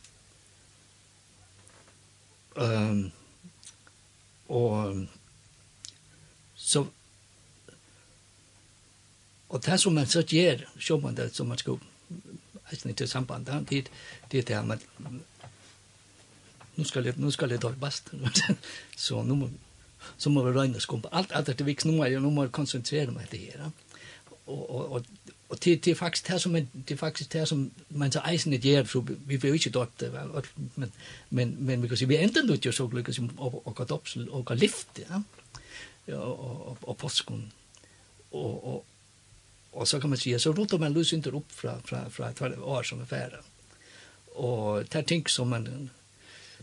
Um, 2.57 3.13
og 4.49 5.07
så 6.55 6.87
og 9.49 9.65
det 9.67 9.81
som 9.81 9.93
man 9.93 10.07
så 10.07 10.23
gjør, 10.23 10.65
så 10.81 10.97
man 10.97 11.17
det 11.17 11.35
som 11.37 11.47
man 11.47 11.59
skal 11.59 11.79
eisen 12.73 12.95
til 12.95 13.09
samband, 13.09 13.47
det, 13.47 13.91
det 14.33 14.39
er 14.39 14.43
det 14.43 14.67
man 14.67 14.81
nu 16.77 16.85
skal 16.85 17.05
jeg, 17.05 17.15
nu 17.17 17.31
skal 17.31 17.51
jeg 17.51 17.61
bast 17.81 18.13
så 18.97 19.23
nu 19.23 19.35
må, 19.35 19.49
så 20.19 20.31
må 20.31 20.43
vi 20.45 20.53
røyne 20.59 20.81
skumpa. 20.81 21.09
Alt, 21.13 21.33
alt 21.35 21.49
er 21.49 21.53
til 21.53 21.67
viks, 21.67 21.85
nu 21.85 21.97
må 21.97 22.05
jeg, 22.05 22.21
nu 22.21 22.31
må 22.31 22.45
jeg 22.45 22.53
konsentrere 22.53 23.11
meg 23.11 23.29
til 23.31 23.39
her. 23.39 23.71
Og, 24.47 24.71
og, 24.71 24.93
og, 24.93 25.05
Og 25.49 25.65
det, 25.65 25.85
det 25.85 25.91
er 25.91 25.95
faktisk 25.95 26.29
det 26.29 26.41
som 26.43 26.53
man, 26.53 26.69
det 26.75 26.95
er 26.95 26.99
faktisk 26.99 27.33
det 27.33 27.49
som 27.49 27.71
man 27.89 28.13
så 28.13 28.21
eisen 28.31 28.53
gjør, 28.53 28.85
så 28.85 29.01
vi 29.01 29.37
vil 29.37 29.49
jo 29.49 29.55
ikke 29.55 29.71
døpt? 29.71 30.03
Men, 30.75 30.93
men, 31.31 31.57
men 31.59 31.83
vi 31.83 31.89
kan 31.89 31.97
si, 31.97 32.09
vi 32.11 32.19
ender 32.19 32.43
nu 32.43 32.57
til 32.57 32.73
så 32.73 32.89
lykkes 32.93 33.19
og, 33.39 33.63
og 33.67 33.75
gå 33.75 33.85
døpt 33.85 34.17
og 34.31 34.45
gå 34.45 34.55
lift, 34.55 34.99
ja? 34.99 35.23
Og, 36.17 36.69
og, 36.69 36.79
og 36.83 36.97
påskånd. 36.97 37.45
Og, 38.33 38.67
og, 38.67 38.85
og 39.73 39.89
så 39.89 40.01
kan 40.01 40.11
man 40.11 40.19
si, 40.19 40.35
så 40.39 40.51
roter 40.51 40.79
man 40.83 40.95
løs 40.95 41.13
ikke 41.13 41.35
opp 41.35 41.53
fra, 41.53 41.79
fra, 41.85 42.09
fra 42.09 42.31
et 42.31 42.59
år 42.59 42.83
som 42.83 43.01
er 43.01 43.11
færre. 43.11 43.43
Og 44.35 44.83
det 44.83 44.99
er 44.99 45.07
ting 45.07 45.31
som 45.31 45.47
man, 45.47 45.91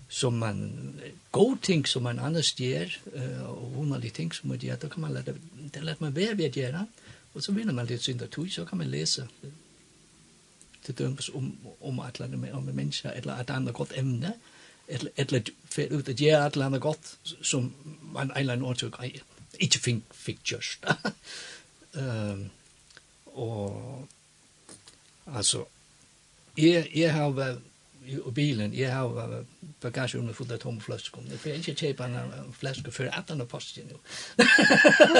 som 0.09 0.33
man, 0.33 0.99
god 1.31 1.57
ting 1.63 1.87
som 1.87 2.03
man 2.03 2.19
annars 2.19 2.51
gjør, 2.59 2.91
og 3.47 3.79
underlige 3.79 4.11
ting 4.11 4.35
som 4.35 4.49
man 4.49 4.59
gjør, 4.59 4.75
da 4.75 4.87
kan 4.87 5.01
man 5.01 5.13
lade, 5.13 5.35
det 5.73 5.83
lade 5.83 6.03
man 6.03 6.15
være 6.15 6.37
ved 6.37 6.51
å 6.51 6.59
gjøre, 6.59 6.83
ja? 6.83 7.02
Og 7.33 7.43
så 7.43 7.51
vinner 7.51 7.73
man 7.73 7.89
litt 7.89 8.03
synder 8.05 8.27
tog, 8.27 8.49
så 8.51 8.65
kan 8.65 8.77
man 8.77 8.91
lese 8.91 9.27
til 10.83 10.97
dømes 10.99 11.29
om, 11.29 11.51
om 11.81 11.99
et 11.99 12.19
eller 12.19 12.27
annet 12.27 12.53
om 12.53 12.63
mennesker, 12.63 13.11
eller 13.11 13.39
et 13.39 13.49
annet 13.49 13.73
godt 13.73 13.93
emne, 13.97 14.33
eller, 14.87 15.11
eller 15.17 15.39
annet 15.77 15.91
ut 15.91 16.09
og 16.09 16.15
gjør 16.15 16.45
et 16.45 16.53
eller 16.53 16.65
annet 16.65 16.81
godt, 16.81 17.13
som 17.41 17.73
man 18.13 18.31
en 18.31 18.37
eller 18.37 18.53
annen 18.53 18.67
årsøk 18.67 18.99
ikke 19.59 19.79
fikk, 19.79 20.03
fikk 20.13 20.43
gjørst. 20.43 20.85
um, 21.93 22.49
og 23.45 24.07
altså, 25.25 25.63
jeg, 26.57 26.89
jeg 26.95 27.13
har 27.13 27.31
vært 27.33 27.61
og 28.25 28.33
bilen, 28.33 28.73
jeg 28.75 28.91
har 28.93 29.45
bagasje 29.81 30.19
under 30.19 30.33
fulla 30.33 30.57
tomme 30.57 30.81
flasker. 30.81 31.23
Jeg 31.29 31.39
får 31.39 31.59
ikke 31.59 31.75
kjøpe 31.81 32.07
en 32.07 32.53
flaske 32.57 32.91
før 32.91 33.11
at 33.11 33.29
han 33.31 33.43
har 33.43 33.49
postet 33.49 33.89
nå. 33.89 33.99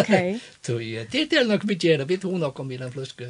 Ok. 0.02 0.14
Så 0.66 0.78
det 1.12 1.26
er 1.34 1.48
nok 1.48 1.68
mye 1.70 1.80
gjerne. 1.80 2.08
Vi 2.08 2.18
tog 2.18 2.40
nok 2.40 2.60
om 2.60 2.72
i 2.72 2.80
den 2.82 2.92
flaske 2.92 3.30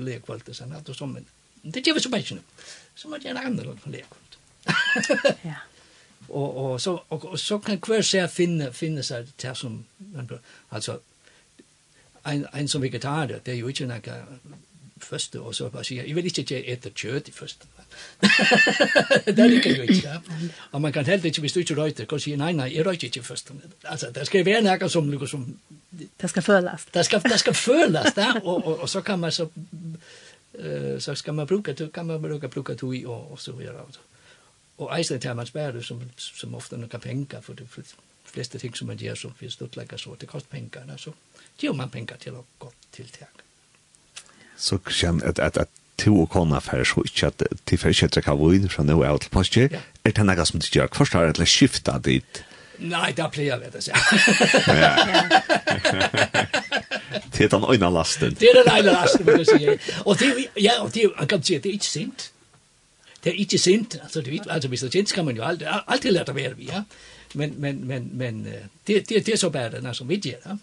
lekvalgte 0.00 0.54
sånn 0.56 0.72
alt 0.76 0.88
og 0.88 0.96
sånn, 0.96 1.18
men 1.18 1.74
det 1.74 1.82
gjør 1.84 1.98
vi 1.98 2.04
så 2.04 2.12
bare 2.12 2.24
ikke 2.24 2.38
nå. 2.38 2.46
Så 2.96 3.08
må 3.08 3.18
jeg 3.18 3.30
gjerne 3.30 3.44
andre 3.50 3.66
nok 3.72 3.90
lekvalgte. 3.90 4.38
Ja. 5.50 5.60
Og, 6.30 6.56
og, 6.56 6.80
så, 6.80 6.98
og, 7.08 7.24
og 7.24 7.38
så 7.38 7.58
kan 7.58 7.80
hver 7.82 8.04
se 8.06 8.20
finne, 8.30 8.70
finne 8.72 9.02
seg 9.02 9.32
til 9.40 9.56
som, 9.58 9.78
altså, 10.70 11.00
en, 12.26 12.44
en 12.54 12.68
som 12.68 12.82
vegetarier, 12.82 13.40
det 13.42 13.54
er 13.54 13.58
jo 13.58 13.72
ikke 13.72 13.88
noe 13.90 14.18
første, 15.02 15.40
og 15.40 15.54
så 15.54 15.70
bare 15.72 15.84
sier, 15.84 16.04
jeg 16.04 16.14
vil 16.14 16.28
ikke 16.30 16.60
etter 16.60 16.94
kjøtt 16.94 17.32
i 17.32 17.34
første. 17.34 17.66
det 19.26 19.38
er 19.38 19.54
ikke 19.56 19.74
røyt, 19.80 20.04
ja. 20.04 20.18
Og 20.72 20.80
man 20.80 20.92
kan 20.92 21.06
heller 21.06 21.24
ikke, 21.24 21.40
hvis 21.40 21.52
du 21.52 21.60
ikke 21.60 21.76
røyter, 21.78 22.04
kan 22.04 22.20
si, 22.20 22.34
nei, 22.36 22.52
nei, 22.52 22.68
jeg 22.74 22.86
røyter 22.86 23.08
ikke 23.08 23.22
først. 23.22 23.52
Altså, 23.84 24.10
det 24.14 24.26
skal 24.26 24.44
være 24.46 24.62
noe 24.66 24.88
som, 24.88 25.08
noe 25.08 25.28
som... 25.28 25.46
Det 26.20 26.30
skal 26.30 26.42
føles. 26.42 26.84
Det 26.94 27.04
skal, 27.06 27.22
det 27.22 27.40
skal 27.40 27.54
føles, 27.54 28.12
ja. 28.16 28.34
Og, 28.42 28.66
og, 28.66 28.80
og 28.80 28.88
så 28.88 29.00
kan 29.00 29.18
man 29.18 29.32
så... 29.32 29.48
Uh, 30.50 30.98
så 30.98 31.14
skal 31.14 31.34
man 31.34 31.46
bruka, 31.46 31.72
kan 31.94 32.06
man 32.06 32.22
bruka, 32.22 32.48
bruka 32.48 32.74
i, 32.74 33.04
og, 33.06 33.32
og 33.32 33.38
så 33.40 33.52
videre. 33.52 33.86
Og 34.78 34.98
eisen 34.98 35.20
til 35.20 35.36
man 35.36 35.46
sparer, 35.46 35.80
som, 35.80 36.02
som 36.16 36.54
ofte 36.54 36.76
noen 36.76 37.00
penger, 37.00 37.40
for 37.40 37.54
de 37.54 37.66
for 37.68 37.86
fleste 38.24 38.58
ting 38.58 38.76
som 38.76 38.88
man 38.90 38.98
gjør, 38.98 39.14
som 39.14 39.34
finnes 39.36 39.56
dødlegger 39.56 39.96
så, 39.96 40.14
det 40.20 40.28
koster 40.28 40.50
penger, 40.50 40.96
så 40.96 41.12
gjør 41.60 41.76
man 41.76 41.90
penger 41.90 42.16
til 42.20 42.38
å 42.38 42.44
gå 42.58 42.72
til 42.92 43.04
tiltak. 43.04 43.44
Så 44.60 44.78
kjenn 44.88 45.22
at, 45.24 45.38
at, 45.38 45.56
at 45.56 45.79
to 46.00 46.14
og 46.22 46.30
kona 46.32 46.60
fer 46.64 46.84
så 46.88 47.04
ikke 47.06 47.30
at 47.30 47.42
til 47.68 47.80
fer 47.80 47.94
ikke 47.94 48.08
trekka 48.16 48.36
void 48.40 48.68
fra 48.72 48.84
nå 48.86 49.00
av 49.06 49.20
til 49.24 49.32
postje, 49.34 49.68
er 50.04 50.16
det 50.16 50.26
noe 50.26 50.46
som 50.48 50.62
du 50.62 50.68
gjør? 50.68 50.88
Hvorfor 50.96 51.20
har 51.20 51.36
det 51.36 51.48
skifta 51.48 51.98
dit? 52.04 52.44
Nei, 52.80 53.10
det 53.12 53.26
pleier 53.34 53.60
vi 53.60 53.68
det, 53.74 53.84
så. 53.84 53.92
Ja. 54.72 54.94
Det 57.40 57.44
er 57.44 57.58
den 57.58 57.64
øyne 57.72 57.90
lasten. 57.94 58.34
Det 58.34 58.48
er 58.48 58.62
den 58.62 58.72
øyne 58.72 58.92
lasten, 58.92 59.26
vil 59.26 59.34
jeg 59.38 59.46
si. 59.46 59.94
Og 60.04 60.18
det, 60.20 60.26
ja, 60.62 60.82
og 60.82 60.94
det, 60.94 61.02
jeg 61.20 61.28
kan 61.28 61.42
si, 61.42 61.54
det 61.54 61.66
er 61.66 61.72
ikke 61.72 61.84
sint. 61.84 62.30
Det 63.24 63.32
er 63.32 63.36
ikke 63.36 63.58
sint, 63.58 63.96
altså, 64.02 64.20
vet 64.20 64.46
altså 64.48 64.68
hvis 64.68 64.80
det 64.80 64.86
er 64.86 64.92
sint, 64.92 65.08
skal 65.08 65.24
man 65.24 65.36
jo 65.36 65.42
alltid, 65.42 65.66
alltid 65.86 66.10
lade 66.10 66.34
være, 66.34 66.54
ja. 66.58 66.82
Men, 67.34 67.54
men, 67.60 67.86
men, 67.86 68.10
men, 68.12 68.44
det, 68.86 69.08
det, 69.08 69.26
det 69.26 69.28
er 69.28 69.36
så 69.36 69.50
bare 69.50 69.70
den, 69.70 69.86
altså, 69.86 70.04
vi 70.04 70.16
gjør, 70.16 70.36
ja. 70.46 70.56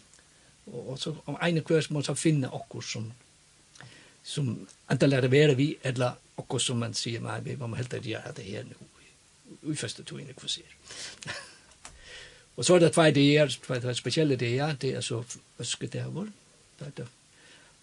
Og, 0.67 0.89
og 0.89 0.99
så, 0.99 1.13
om 1.25 1.37
ene 1.47 1.61
kvørs 1.61 1.89
må 1.89 2.01
så 2.01 2.13
finne 2.13 2.49
okkur 2.53 2.81
som, 2.81 3.11
som 4.27 4.67
antingen 4.87 5.09
lär 5.09 5.27
være 5.27 5.55
vi 5.55 5.77
eller 5.83 6.11
och 6.35 6.61
som 6.61 6.79
man 6.79 6.93
sier 6.93 7.21
nej 7.21 7.41
vi 7.41 7.55
må 7.55 7.75
helt 7.75 7.93
enkelt 7.93 8.09
gjøre 8.11 8.33
det 8.35 8.43
her 8.43 8.63
nå, 8.63 8.87
i 9.71 9.75
første 9.75 10.03
turen 10.03 10.25
inn 10.25 10.33
i 10.33 10.49
se. 10.49 10.61
Og 12.57 12.65
så 12.65 12.75
er 12.75 12.79
det 12.79 12.93
tvei 12.93 13.07
ideer, 13.09 13.47
tvei 13.65 13.79
två 13.79 13.93
spesielle 13.93 14.33
ideer, 14.33 14.75
det 14.81 14.95
er 14.95 15.01
så 15.01 15.23
ösket 15.59 15.93
det 15.93 16.01
här 16.01 16.09
var. 16.09 16.27
Det 16.79 16.99
Og 16.99 17.07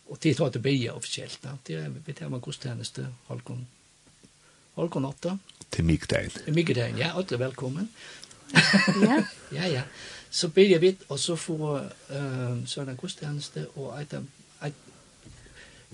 Och 0.07 0.19
det 0.23 0.39
har 0.39 0.51
det 0.51 0.91
offisielt, 0.91 1.39
da. 1.43 1.49
Det 1.67 1.75
er 1.75 1.89
vi 2.07 2.13
tar 2.13 2.29
man 2.29 2.41
kosttjänste 2.41 3.07
halkon. 3.27 3.67
Halkon 4.75 5.05
8. 5.05 5.39
Till 5.71 5.85
Mikael. 5.85 6.31
Till 6.31 6.55
Mikael, 6.55 6.99
ja, 6.99 7.19
åter 7.19 7.37
velkommen. 7.37 7.89
ja. 9.03 9.23
ja, 9.51 9.67
ja. 9.67 9.83
Så 10.31 10.49
blir 10.49 10.71
jag 10.71 10.81
vitt 10.81 11.03
och 11.03 11.21
så 11.21 11.37
får 11.37 11.91
eh 12.09 12.17
uh, 12.17 12.65
sådana 12.67 12.97
kosttjänste 12.97 13.67
och 13.75 14.01
ett 14.01 14.15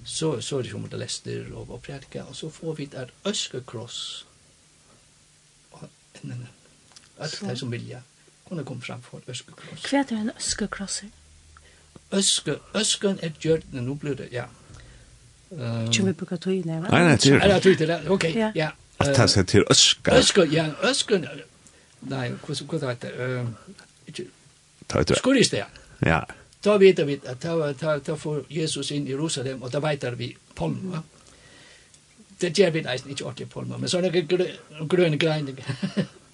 så 0.04 0.42
så 0.42 0.62
det 0.62 0.68
kommer 0.68 0.88
det 0.88 0.96
läster 0.96 1.52
och 1.52 1.70
och 1.70 1.82
predika 1.82 2.24
och 2.24 2.36
så 2.36 2.50
får 2.50 2.74
vi 2.74 2.84
ett 2.84 3.10
öskekross. 3.24 4.24
Nej 6.20 6.38
nej. 6.38 6.48
Att 7.18 7.40
det 7.40 7.56
som 7.56 7.70
vilja 7.70 8.02
kunna 8.48 8.64
komma 8.64 8.80
fram 8.80 9.02
för 9.02 9.20
öskekross. 9.26 9.82
Kvärt 9.82 10.10
en 10.10 10.32
öskekross. 10.36 11.02
Öske 12.10 12.56
ösken 12.74 13.18
är 13.22 13.32
gjort 13.38 13.64
när 13.72 13.82
nu 13.82 13.94
blir 13.94 14.14
det 14.14 14.28
ja. 14.30 14.44
Ehm. 15.50 15.92
Kan 15.92 16.06
vi 16.06 16.12
på 16.14 16.34
att 16.34 16.46
Nej 16.46 17.04
nej, 17.04 17.18
det 17.22 17.80
är 17.80 17.86
det. 17.86 18.08
Okej, 18.08 18.52
ja. 18.54 18.72
Att 18.96 19.14
ta 19.14 19.28
sig 19.28 19.46
till 19.46 19.64
öskan. 19.70 20.14
Öskan, 20.14 20.48
ja, 20.52 20.64
öskan. 20.82 21.26
Nej, 22.00 22.32
hur 22.46 22.54
ska 22.54 22.66
det? 23.00 23.08
Eh. 23.36 23.48
Ta 24.86 25.02
det. 25.50 25.66
Ja. 25.98 26.26
Da 26.64 26.76
vet 26.76 27.00
vi 27.06 27.16
at 27.24 27.42
da, 27.42 27.72
da, 27.72 27.96
da 28.04 28.16
får 28.20 28.44
Jesus 28.52 28.90
inn 28.90 29.06
i 29.08 29.14
Jerusalem, 29.14 29.62
og 29.62 29.72
da 29.72 29.80
vet 29.84 30.04
vi 30.18 30.34
Palma. 30.56 31.02
Det 32.40 32.52
gjør 32.56 32.70
vi 32.70 32.84
nesten 32.84 33.10
ikke 33.12 33.24
ordentlig 33.24 33.48
Palma, 33.52 33.78
men 33.78 33.88
sånne 33.88 34.10
grø 34.12 34.48
grønne 34.88 35.18
greininger. 35.20 35.74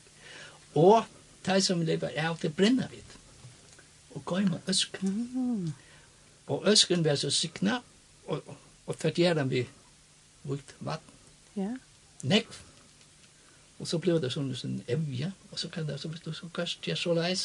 og 0.86 1.06
de 1.46 1.60
som 1.62 1.82
lever 1.82 2.18
av 2.18 2.38
det 2.42 2.54
brenner 2.54 2.90
vi. 2.90 3.02
Og 4.16 4.24
går 4.24 4.46
med 4.50 4.70
øsken. 4.70 5.16
Mm. 5.34 5.72
Og 6.46 6.68
øsken 6.70 7.04
vil 7.04 7.18
så 7.18 7.30
sikna, 7.30 7.80
og, 8.26 8.42
og 8.46 8.56
og 8.86 8.94
det 9.02 9.18
gjør 9.18 9.44
vi 9.44 9.66
ut 10.44 10.74
vatten. 10.80 11.12
Ja. 11.56 11.76
Nekv. 12.22 12.54
Og 13.78 13.88
så 13.88 13.98
blir 13.98 14.20
det 14.22 14.30
sånn 14.32 14.52
en 14.64 14.76
evje, 14.88 15.32
og 15.50 15.58
så 15.60 15.68
kan 15.68 15.86
det, 15.88 15.98
så 16.00 16.08
hvis 16.08 16.22
du 16.24 16.30
så 16.32 16.48
kast, 16.54 16.86
gjør 16.86 16.96
så 16.96 17.16
leis, 17.18 17.42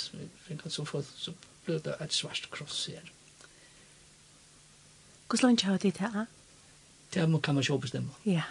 så 0.70 0.86
får 0.86 1.04
så 1.18 1.34
blir 1.66 1.80
det 1.80 1.96
et 2.02 2.14
svart 2.14 2.48
kross 2.52 2.86
her. 2.92 3.12
Hvordan 5.28 5.48
langt 5.50 5.62
har 5.62 5.78
de 5.84 5.92
det? 5.92 6.28
må 7.28 7.40
kan 7.40 7.56
man 7.56 7.64
ikke 7.64 7.80
bestemme. 7.80 8.10
Ja. 8.24 8.42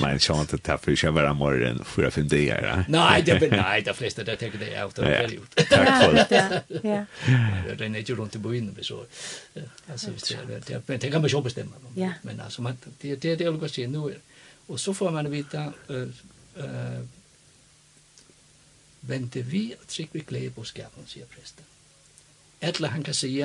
Men 0.00 0.20
så 0.20 0.40
inte 0.40 0.56
det 0.56 0.78
för 0.78 1.04
jag 1.04 1.12
var 1.12 1.32
morgon 1.34 1.84
för 1.84 2.10
fem 2.10 2.28
dagar. 2.28 2.62
Ja? 2.62 2.84
Nej, 2.88 3.22
det 3.22 3.38
blir 3.38 3.50
nej, 3.50 3.82
det 3.82 3.94
flesta 3.94 4.24
det 4.24 4.36
tänker 4.36 4.58
det 4.58 4.86
ut 4.86 4.98
och 4.98 5.04
väl 5.04 5.34
ut. 5.34 5.68
Tack 5.68 6.04
för 6.04 6.12
det. 6.12 6.62
Ja. 6.82 7.04
Det 7.78 7.84
är 7.84 8.10
ju 8.10 8.16
runt 8.16 8.34
i 8.34 8.38
byn 8.38 8.76
så. 8.82 9.06
Alltså 9.90 10.10
det 10.10 10.66
det 10.66 10.88
men 10.88 10.98
det 10.98 11.10
kan 11.10 11.20
man 11.20 11.30
ju 11.30 11.42
bestämma. 11.42 11.72
Ja. 11.96 12.12
Men 12.22 12.40
alltså 12.40 12.62
man 12.62 12.76
det 13.00 13.16
det 13.16 13.36
det 13.36 13.44
jag 13.44 13.52
vill 13.52 13.70
säga 13.70 13.88
nu 13.88 14.14
och 14.66 14.80
så 14.80 14.94
får 14.94 15.10
man 15.10 15.30
vita 15.30 15.72
eh 15.88 16.08
eh 16.56 17.00
vente 19.08 19.42
vi 19.42 19.72
at 19.72 19.86
trygg 19.88 20.08
vi 20.12 20.24
glede 20.26 20.50
på 20.50 20.64
skapen, 20.64 21.06
sier 21.08 21.28
presten. 21.30 21.64
Eller 22.60 22.88
han 22.88 23.02
kan 23.02 23.14
sige, 23.14 23.38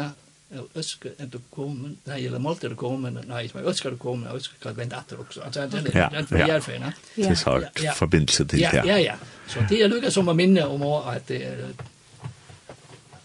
jeg 0.51 0.63
ønsker 0.75 1.11
at 1.19 1.33
du 1.33 1.39
kommer, 1.51 1.91
nei, 2.07 2.25
eller 2.25 2.39
målte 2.39 2.69
du 2.69 2.75
kommer, 2.75 3.11
nei, 3.11 3.43
jeg 3.53 3.65
ønsker 3.65 3.93
du 3.93 3.97
kommer, 4.01 4.27
jeg 4.27 4.41
ønsker 4.41 4.69
at 4.71 4.77
vente 4.77 4.97
etter 4.97 5.21
også. 5.21 5.43
Altså, 5.45 5.67
det 5.67 5.79
er 5.79 5.85
litt 5.85 6.63
for. 6.63 6.89
Det 7.15 7.27
er 7.27 7.35
sagt, 7.35 7.85
forbindelse 7.97 8.45
til 8.45 8.59
det. 8.59 8.65
Ja, 8.65 8.85
ja, 8.85 8.97
ja. 8.97 9.15
Så 9.47 9.65
det 9.69 9.83
er 9.83 9.91
lykket 9.91 10.13
som 10.13 10.31
å 10.31 10.37
minne 10.37 10.65
om 10.67 10.85
at 11.11 11.27
det 11.29 11.43
er 11.45 11.63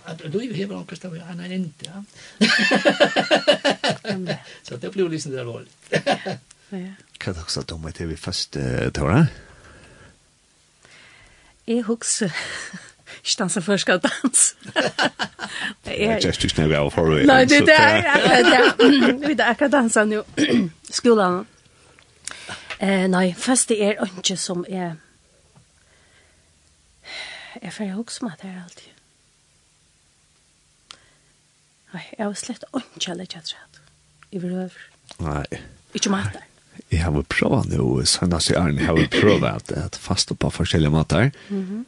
at 0.05 0.21
du 0.33 0.39
ju 0.41 0.53
hever 0.53 0.77
onkel 0.77 0.97
stav 0.97 1.19
han 1.19 1.41
är 1.41 1.53
inte 1.53 1.87
ja. 1.87 2.05
så 4.63 4.77
det 4.77 4.91
blev 4.91 5.11
liksom 5.11 5.33
det 5.33 5.45
var. 5.45 5.65
Ja. 6.69 6.93
Kan 7.19 7.41
också 7.41 7.63
ta 7.63 7.77
med 7.77 7.95
till 7.95 8.07
vi 8.07 8.17
först 8.17 8.57
Tora. 8.93 9.27
Jeg 11.69 11.85
husker 11.85 12.27
ikke 13.25 13.39
danser 13.39 13.61
før 13.61 13.77
skal 13.77 14.01
danse. 14.01 14.55
Jeg 15.87 16.01
er 16.01 16.21
just 16.21 16.45
ikke 16.45 16.67
noe 16.67 16.77
av 16.77 16.91
for 16.93 17.09
det. 17.09 17.27
Nei, 17.27 17.45
det 17.49 17.63
er 17.73 18.09
akkurat 18.13 18.81
det. 18.81 19.29
Vi 19.29 19.33
er 19.33 19.45
akkurat 19.49 19.73
danser 19.73 20.05
nå. 20.05 20.23
Skolen. 20.99 21.47
Eh, 22.81 23.07
nei, 23.09 23.33
først 23.39 23.69
det 23.69 23.79
er 23.85 24.03
ikke 24.05 24.37
som 24.37 24.65
er 24.69 24.97
Jeg 27.63 27.73
får 27.73 27.85
jeg 27.85 27.97
husker 27.97 28.23
meg 28.23 28.33
det 28.43 28.51
er 28.51 28.63
alltid. 28.65 28.91
Nei, 31.95 32.03
jeg 32.19 32.27
har 32.27 32.35
slett 32.35 32.65
ikke 32.75 33.13
alle 33.15 33.27
kjattret. 33.31 33.81
I 34.35 34.43
vil 34.43 34.57
Nei. 35.23 35.45
Ikke 35.95 36.11
mat 36.11 36.35
der 36.35 36.54
jeg 36.95 37.05
har 37.05 37.27
prøvd 37.31 37.75
nå, 37.75 37.89
senast 38.09 38.53
i 38.53 38.59
Arne, 38.59 38.81
jeg 38.81 38.89
har 38.89 39.11
prøvd 39.13 39.49
at, 39.49 39.75
at 39.79 39.99
faste 40.01 40.35
på 40.35 40.51
forskjellige 40.51 40.95
måter. 40.95 41.31
Mm 41.49 41.65
-hmm. 41.65 41.83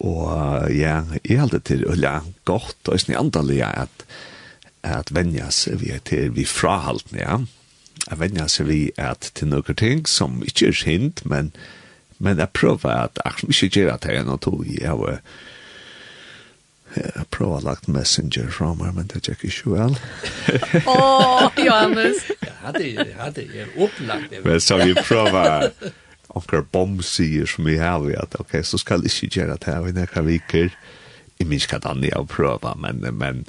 Og 0.00 0.72
ja, 0.72 1.02
jeg 1.28 1.40
har 1.40 1.50
det 1.52 1.64
til 1.68 1.84
å 1.84 1.92
øyne 1.92 2.32
godt, 2.48 2.88
og 2.88 2.96
jeg 3.08 3.16
andalig 3.18 3.60
at, 3.62 4.06
at 4.82 5.12
vennja 5.12 5.50
seg 5.50 5.82
vi 5.82 5.92
til 6.04 6.32
vi 6.36 6.44
frahaltene, 6.44 7.20
ja. 7.20 7.38
At 8.08 8.20
vennja 8.20 8.48
seg 8.48 8.66
vi 8.66 8.90
at 8.96 9.30
til 9.34 9.48
noen 9.48 9.76
ting 9.76 10.06
som 10.08 10.42
ikke 10.42 10.68
er 10.68 10.72
sint, 10.72 11.26
men, 11.28 11.52
men 12.18 12.38
jeg 12.38 12.48
prøver 12.56 12.88
at 12.88 13.20
jeg 13.24 13.50
ikke 13.50 13.80
gjør 13.80 13.92
at 13.94 14.08
jeg 14.08 14.16
er 14.16 14.24
noe 14.24 14.40
tog, 14.40 14.64
jeg 14.64 14.88
har 14.88 15.20
Jeg 16.96 17.26
prøver 17.30 17.60
å 17.60 17.64
lagt 17.68 17.88
Messenger 17.92 18.50
fra 18.50 18.72
meg, 18.74 18.94
men 18.96 19.08
det 19.12 19.22
tjekker 19.22 19.50
ikke 19.50 19.74
vel. 19.76 19.96
Åh, 20.94 21.46
Johannes! 21.62 22.24
Jeg 22.42 22.54
hadde 22.64 23.44
jeg 23.46 23.68
opplagt 23.76 24.32
det. 24.32 24.42
Men 24.46 24.62
så 24.62 24.80
vi 24.82 24.94
prøver 24.98 25.70
omkring 26.34 26.66
bombsier 26.72 27.46
som 27.50 27.66
vi 27.66 27.76
har, 27.78 28.02
vi 28.02 28.16
at 28.18 28.34
ok, 28.38 28.58
så 28.66 28.80
skal 28.80 29.06
jeg 29.06 29.14
ikke 29.14 29.40
gjøre 29.40 29.58
det 29.58 29.70
her 29.70 29.86
i 29.86 29.94
nekka 29.94 30.24
viker. 30.26 30.72
Jeg 31.38 31.48
minns 31.48 31.68
hva 31.70 31.80
det 31.82 32.10
er 32.10 32.18
å 32.20 32.28
prøve, 32.28 32.74
men, 32.82 33.04
men 33.16 33.44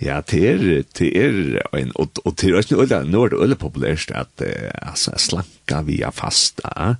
ja, 0.00 0.20
det 0.24 0.40
er, 0.48 0.62
det 0.96 1.10
er, 1.12 1.40
en, 1.76 1.90
og, 2.00 2.22
og 2.24 2.36
det 2.40 2.48
er 2.48 2.60
også 2.62 2.78
noe, 2.78 3.00
nå 3.04 3.24
er 3.24 3.32
det 3.34 3.40
veldig 3.42 3.58
populært 3.60 4.14
at 4.16 4.44
uh, 4.46 4.70
altså, 4.92 5.12
slanka 5.20 5.82
via 5.88 6.12
fasta, 6.14 6.70
ja, 6.72 6.94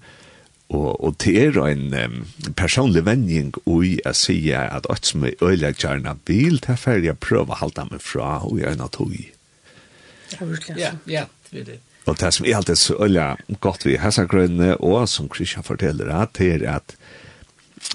Og, 0.71 1.05
og 1.05 1.17
det 1.25 1.35
er 1.43 1.57
en 1.67 1.95
um, 1.99 2.19
personlig 2.57 3.03
vending 3.07 3.51
ui 3.67 3.99
a 4.07 4.13
sige 4.15 4.55
at 4.55 4.87
alt 4.91 5.07
som 5.07 5.25
er 5.27 5.43
øyelig 5.43 5.75
kjærna 5.83 6.15
vil, 6.27 6.61
det 6.63 6.77
er 6.77 6.79
ferdig 6.79 7.11
å 7.11 7.19
prøve 7.19 7.57
å 7.57 7.59
halda 7.59 7.89
meg 7.89 8.03
fra 8.05 8.37
og 8.47 8.61
er 8.63 8.79
noe 8.79 8.93
tog. 8.95 9.17
Ja, 10.79 10.93
ja, 11.11 11.25
det 11.51 11.65
er 11.65 11.67
det. 11.73 11.81
Og 12.07 12.17
det 12.21 12.31
som 12.33 12.47
er 12.47 12.61
alltid 12.61 12.79
så 12.79 12.97
øyelig 13.03 13.59
godt 13.61 13.85
vi 13.85 13.99
hessa 13.99 14.25
grønne, 14.31 14.77
og 14.79 15.09
som 15.11 15.27
Christian 15.35 15.67
forteller, 15.67 16.13
at 16.15 16.39
det 16.39 16.55
er 16.61 16.69
at 16.79 16.97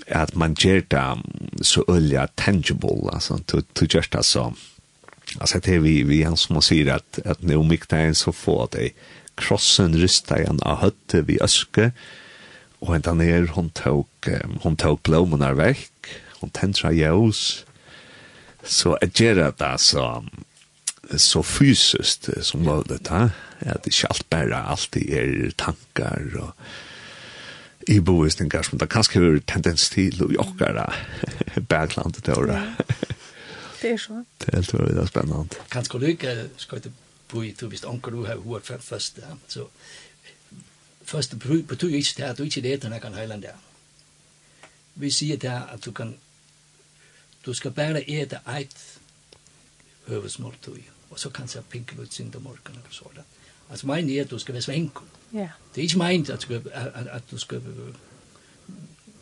at 0.07 0.36
man 0.36 0.55
gjør 0.57 0.82
det 0.91 1.65
så 1.65 1.84
øyelig 1.89 2.28
tangible, 2.38 3.13
altså, 3.13 3.38
to 3.47 3.86
gjør 3.86 4.07
det 4.11 4.26
så, 4.26 4.51
altså, 5.39 5.59
det 5.59 5.76
er 5.76 5.80
vi, 5.80 6.01
vi 6.03 6.23
han 6.26 6.38
som 6.38 6.57
sier 6.61 6.95
at, 6.95 7.19
at 7.26 7.43
nå 7.45 7.61
mykta 7.63 8.01
en 8.01 8.17
så 8.17 8.34
få 8.34 8.63
at 8.63 8.76
krossen 9.38 9.93
rysta 10.01 10.39
igjen 10.41 10.59
av 10.65 10.82
høtte 10.82 11.21
vi 11.28 11.38
øske, 11.43 11.91
og 11.91 12.24
Og 12.84 12.93
hentan 12.93 13.23
her, 13.23 13.47
hon 13.55 13.69
tok, 13.76 14.30
hun 14.63 14.76
tok 14.80 15.03
blommene 15.07 15.53
vekk, 15.57 16.09
hun 16.41 16.51
tentra 16.55 16.91
jævs. 16.93 17.65
Så 18.65 18.97
jeg 19.01 19.13
gjør 19.19 19.41
det 19.45 19.65
altså, 19.65 20.23
så 21.21 21.41
fysiskt 21.45 22.30
som 22.45 22.65
var 22.65 22.84
det 22.89 23.03
ta, 23.07 23.30
det 23.61 23.93
ikke 23.93 24.11
alt 24.11 24.28
bare 24.34 24.65
alltid 24.73 25.13
er 25.13 25.55
tankar 25.57 26.26
og 26.41 26.51
i 27.88 27.99
bovisningar 28.01 28.65
som 28.65 28.80
det 28.82 28.89
kanskje 28.89 29.21
er 29.21 29.41
tendens 29.45 29.89
til 29.93 30.23
å 30.26 30.32
jokkara 30.34 30.88
berglandet 31.71 32.23
til 32.26 32.39
året. 32.39 32.80
Det 33.82 33.91
er 33.93 33.99
så. 34.01 34.23
Det 34.41 34.49
er 34.49 34.61
helt 34.61 34.73
veldig 34.73 35.07
spennende. 35.09 35.59
Kanskje 35.73 36.01
lykke, 36.01 36.34
skal 36.57 36.82
ikke 36.82 36.93
bo 37.30 37.43
i, 37.45 37.51
du 37.53 37.67
visst 37.69 37.86
anker 37.89 38.13
du 38.13 38.26
har 38.26 38.41
hår 38.41 38.65
først, 38.65 39.21
ja, 39.21 39.38
så 39.47 39.67
Først 41.06 41.39
betyr 41.39 41.95
ikke 41.95 42.14
det 42.18 42.24
at 42.24 42.38
du 42.38 42.43
ikke 42.43 42.62
leter 42.62 42.89
noen 42.89 43.14
heiland 43.14 43.41
der. 43.41 43.58
Vi 44.95 45.12
sier 45.12 45.38
det 45.38 45.53
at 45.72 45.86
du 45.86 45.91
kan 45.91 46.16
du 47.45 47.53
skal 47.53 47.72
bare 47.72 48.01
ete 48.10 48.39
eit 48.49 48.99
høvesmåltøy, 50.08 50.82
og 51.10 51.20
så 51.20 51.30
kan 51.30 51.47
du 51.47 51.62
pinke 51.70 52.01
ut 52.01 52.14
sin 52.14 52.32
til 52.32 52.41
morgenen 52.41 52.82
så 52.89 53.06
da. 53.16 53.22
Altså, 53.70 53.88
mein 53.88 54.10
er 54.10 54.22
at 54.22 54.32
du 54.32 54.39
skal 54.39 54.53
være 54.53 54.62
svenko. 54.62 55.03
Ja. 55.34 55.49
Det 55.76 55.82
er 55.82 55.84
ikke 55.84 55.97
meint 55.97 56.30
at 56.30 56.38
du 56.38 56.41
skal, 56.41 56.62
at, 56.74 57.08
at 57.08 57.24
du 57.32 57.38
skal 57.38 57.62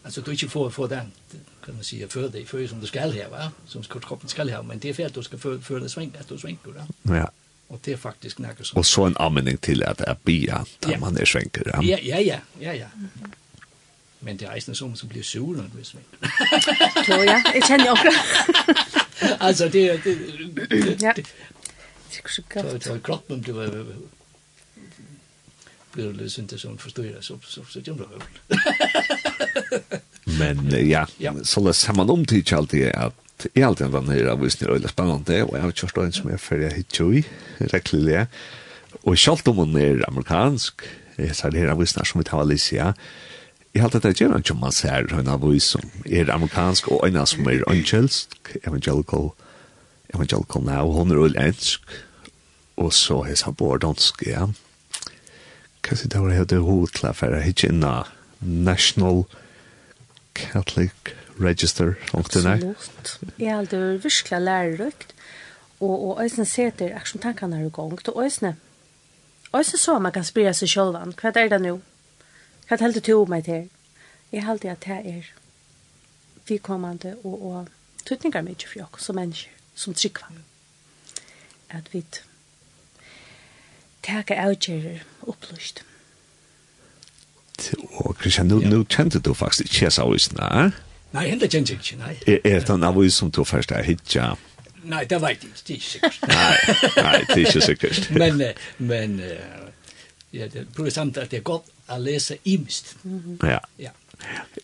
altså, 0.04 0.22
du 0.22 0.32
ikke 0.32 0.50
får, 0.50 0.70
får 0.70 0.88
den, 0.88 1.14
kan 1.64 1.74
man 1.74 1.84
sige, 1.84 2.10
før 2.10 2.28
det, 2.30 2.50
før 2.50 2.68
som 2.68 2.80
du 2.80 2.86
skal 2.88 3.12
her, 3.12 3.30
va? 3.30 3.50
som 3.66 3.84
kroppen 3.84 4.30
skal 4.30 4.50
her, 4.50 4.62
men 4.62 4.80
det 4.80 4.90
er 4.90 4.94
for 4.94 5.04
at 5.04 5.16
du 5.16 5.22
skal 5.22 5.40
føre, 5.40 5.62
føre 5.62 5.88
dig 5.88 6.12
at 6.20 6.30
du 6.30 6.38
svinger, 6.38 6.74
da. 6.74 7.16
Ja. 7.16 7.26
Og 7.74 7.80
det 7.86 7.94
er 7.94 7.98
faktisk 7.98 8.40
noe 8.40 8.54
som... 8.62 8.78
Og 8.78 8.86
så 8.86 9.08
en 9.10 9.16
anmenning 9.20 9.58
til 9.66 9.82
at 9.84 10.02
jeg 10.06 10.18
bia, 10.26 10.60
da 10.86 10.92
ja. 10.94 11.00
man 11.02 11.18
er 11.18 11.26
svenker. 11.26 11.72
Ja, 11.74 11.82
ja, 11.82 11.98
ja, 12.06 12.20
ja, 12.22 12.40
ja. 12.62 12.74
ja. 12.74 13.32
Men 14.22 14.38
det 14.38 14.46
er 14.48 14.54
eisen 14.54 14.76
som 14.78 14.96
som 14.96 15.10
blir 15.10 15.24
sur 15.26 15.56
når 15.58 15.72
du 15.74 15.80
er 15.82 15.88
svenker. 15.90 16.18
Tror 17.08 17.24
jeg, 17.24 17.42
jeg 17.56 17.64
kjenner 17.68 17.86
jo 17.90 17.96
akkurat. 17.98 18.86
altså, 19.48 19.70
det 19.74 19.84
er... 19.90 19.98
Det, 20.06 20.18
det, 20.70 20.84
det, 20.86 21.02
ja. 21.02 21.14
Så, 22.14 22.78
så 22.82 23.00
kroppen 23.04 23.42
blir 23.42 23.84
blir 25.94 26.06
det 26.06 26.24
liksom 26.24 26.42
inte 26.44 26.58
sånt 26.58 26.82
förstår 26.82 27.22
så 27.22 27.40
så 27.44 27.66
så 27.66 27.80
det 27.80 27.94
blir 27.94 28.08
Men 30.40 30.90
ja, 30.90 31.08
så 31.44 31.60
läs 31.60 31.88
man 31.88 32.10
om 32.10 32.26
till 32.26 32.54
allt 32.54 32.74
att 32.96 33.23
at 33.44 33.58
i 33.58 33.64
alt 33.66 33.80
den 33.80 33.92
denne 33.94 34.16
her 34.16 34.32
avisen 34.32 34.66
er 34.66 34.74
veldig 34.74 34.92
spennende, 34.92 35.44
og 35.46 35.56
jeg 35.56 35.64
har 35.64 35.76
kjørt 35.76 36.00
en 36.04 36.16
som 36.16 36.30
er 36.32 36.42
ferdig 36.42 36.72
hit 36.74 37.00
jo 37.00 37.10
i, 37.12 37.24
rekkelig 37.74 38.28
Og 39.04 39.18
selv 39.18 39.48
om 39.48 39.56
hun 39.56 39.78
er 39.78 40.04
amerikansk, 40.08 40.84
jeg 41.18 41.36
det 41.52 41.60
her 41.60 41.74
avisen 41.74 42.06
som 42.06 42.20
vi 42.20 42.24
tar 42.24 42.42
Alicia, 42.42 42.94
jeg 43.74 43.82
halte 43.82 43.98
at 43.98 44.04
det 44.04 44.20
gjør 44.20 44.38
ikke 44.38 44.54
man 44.54 44.72
ser 44.72 45.10
en 45.18 45.28
avis 45.28 45.64
som 45.74 45.82
er 46.06 46.32
amerikansk, 46.32 46.92
og 46.92 47.08
en 47.08 47.18
av 47.18 47.26
som 47.26 47.48
er 47.50 47.64
ønskjelsk, 47.68 48.58
evangelical, 48.68 49.32
evangelical 50.14 50.62
now, 50.62 50.92
hun 50.92 51.12
er 51.12 51.18
veldig 51.18 51.42
ensk, 51.42 51.82
og 52.78 52.94
så 52.94 53.24
er 53.26 53.42
han 53.46 53.56
på 53.56 53.72
dansk, 53.78 54.28
ja. 54.28 54.48
Hva 55.84 55.98
sier 55.98 56.10
det 56.10 56.22
var 56.22 56.46
det 56.46 56.62
hovedklaffere, 56.62 57.42
ikke 57.50 57.74
inna 57.74 58.04
National 58.40 59.26
Catholic 60.38 61.14
register 61.44 61.96
och 62.12 62.30
det 62.34 62.44
där. 62.44 62.54
Absolut. 62.54 63.20
Jeg 63.40 63.52
har 63.52 63.60
aldri 63.60 63.98
virkelig 63.98 64.42
lærerøkt, 64.42 65.14
og, 65.80 66.10
og 66.10 66.24
øyne 66.24 66.46
ser 66.46 66.70
det 66.70 66.92
action 66.92 67.22
tankarna 67.22 67.58
är 67.58 67.66
igång. 67.66 68.00
Då 68.06 68.22
øyne 68.22 68.56
Ösnen 69.54 69.78
så 69.78 70.00
man 70.00 70.12
kan 70.12 70.24
spire 70.24 70.54
seg 70.54 70.70
selv, 70.70 70.96
hva 71.22 71.32
er 71.36 71.50
det 71.50 71.62
nå? 71.62 71.80
Hva 72.68 72.78
helt 72.80 72.96
det 72.96 73.04
tog 73.04 73.30
mig 73.30 73.44
till. 73.44 73.70
Jag 74.32 74.44
helt 74.44 74.66
at 74.66 74.86
det 74.86 74.92
er 75.06 75.24
vi 76.48 76.58
kommande 76.58 77.16
og, 77.24 77.46
och 77.46 77.68
tutningar 78.06 78.42
mycket 78.42 78.70
för 78.70 78.80
jag 78.80 79.00
som 79.00 79.16
mennesker, 79.16 79.52
som 79.76 79.94
tryckva. 79.94 80.28
At 81.70 81.94
vi 81.94 82.06
taka 84.04 84.36
avgjerer 84.36 85.04
opplyst. 85.22 85.84
Og 87.96 88.16
Christian, 88.22 88.48
nu, 88.48 88.60
nu 88.60 88.86
kjente 88.86 89.20
du 89.20 89.34
faktisk 89.34 89.62
ikke 89.62 89.84
jeg 89.84 89.94
sa 89.94 90.04
Nei, 91.14 91.28
henda 91.30 91.50
kjenner 91.50 91.78
ikke, 91.78 92.00
nei. 92.00 92.16
Er 92.26 92.40
er 92.44 92.64
det 92.66 92.74
en 92.74 92.88
avis 92.88 93.20
som 93.22 93.32
tog 93.32 93.48
først 93.48 93.72
er 93.72 93.86
hitja? 93.86 94.34
Nei, 94.84 95.04
det 95.08 95.20
vet 95.22 95.44
jeg 95.44 95.52
ikke, 95.52 95.62
det 95.68 95.74
er 95.74 95.78
ikke 95.78 95.92
sikkert. 95.92 96.24
nei, 96.28 97.04
nei, 97.04 97.18
det 97.20 97.36
er 97.36 97.44
ikke 97.46 97.66
sikkert. 97.68 98.10
men, 98.22 98.42
men, 98.78 99.20
ja, 100.34 100.48
det 100.50 100.66
er 100.66 100.90
samt 100.96 101.20
at 101.22 101.32
det 101.32 101.44
er 101.44 101.46
godt 101.48 101.70
å 101.94 102.00
lese 102.02 102.40
imist. 102.50 102.96
Ja. 103.44 103.62
Ja. 103.78 103.94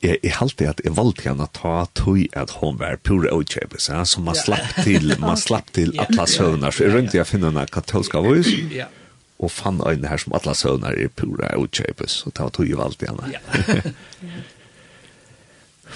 Jeg, 0.02 0.20
jeg 0.24 0.34
halte 0.40 0.70
at 0.72 0.82
jeg 0.86 0.96
valgte 0.96 1.28
henne 1.28 1.46
å 1.46 1.54
ta 1.54 1.74
tog 1.98 2.22
at 2.38 2.58
hun 2.62 2.78
var 2.80 3.00
pure 3.04 3.32
utkjøpes, 3.36 3.90
ja, 3.92 4.04
så 4.08 4.22
man 4.24 4.38
slapp 4.38 4.78
til, 4.86 5.12
man 5.22 5.38
slapp 5.40 5.74
til 5.76 5.94
alle 6.00 6.28
søvner, 6.32 6.74
så 6.74 6.88
jeg 6.88 6.96
rundt 6.96 7.18
jeg 7.18 7.28
finner 7.28 7.52
henne 7.52 7.66
katolska 7.70 8.22
voice, 8.24 8.56
ja. 8.74 8.88
og 9.38 9.52
fann 9.52 9.84
øyne 9.86 10.10
her 10.10 10.22
som 10.22 10.38
alle 10.40 10.56
søvner 10.56 10.96
er 10.96 11.12
pure 11.12 11.52
utkjøpes, 11.60 12.22
og 12.26 12.38
ta 12.40 12.48
tog 12.56 12.72
i 12.72 12.78
valgte 12.80 13.12
henne. 13.12 13.36
Ja. 13.36 13.44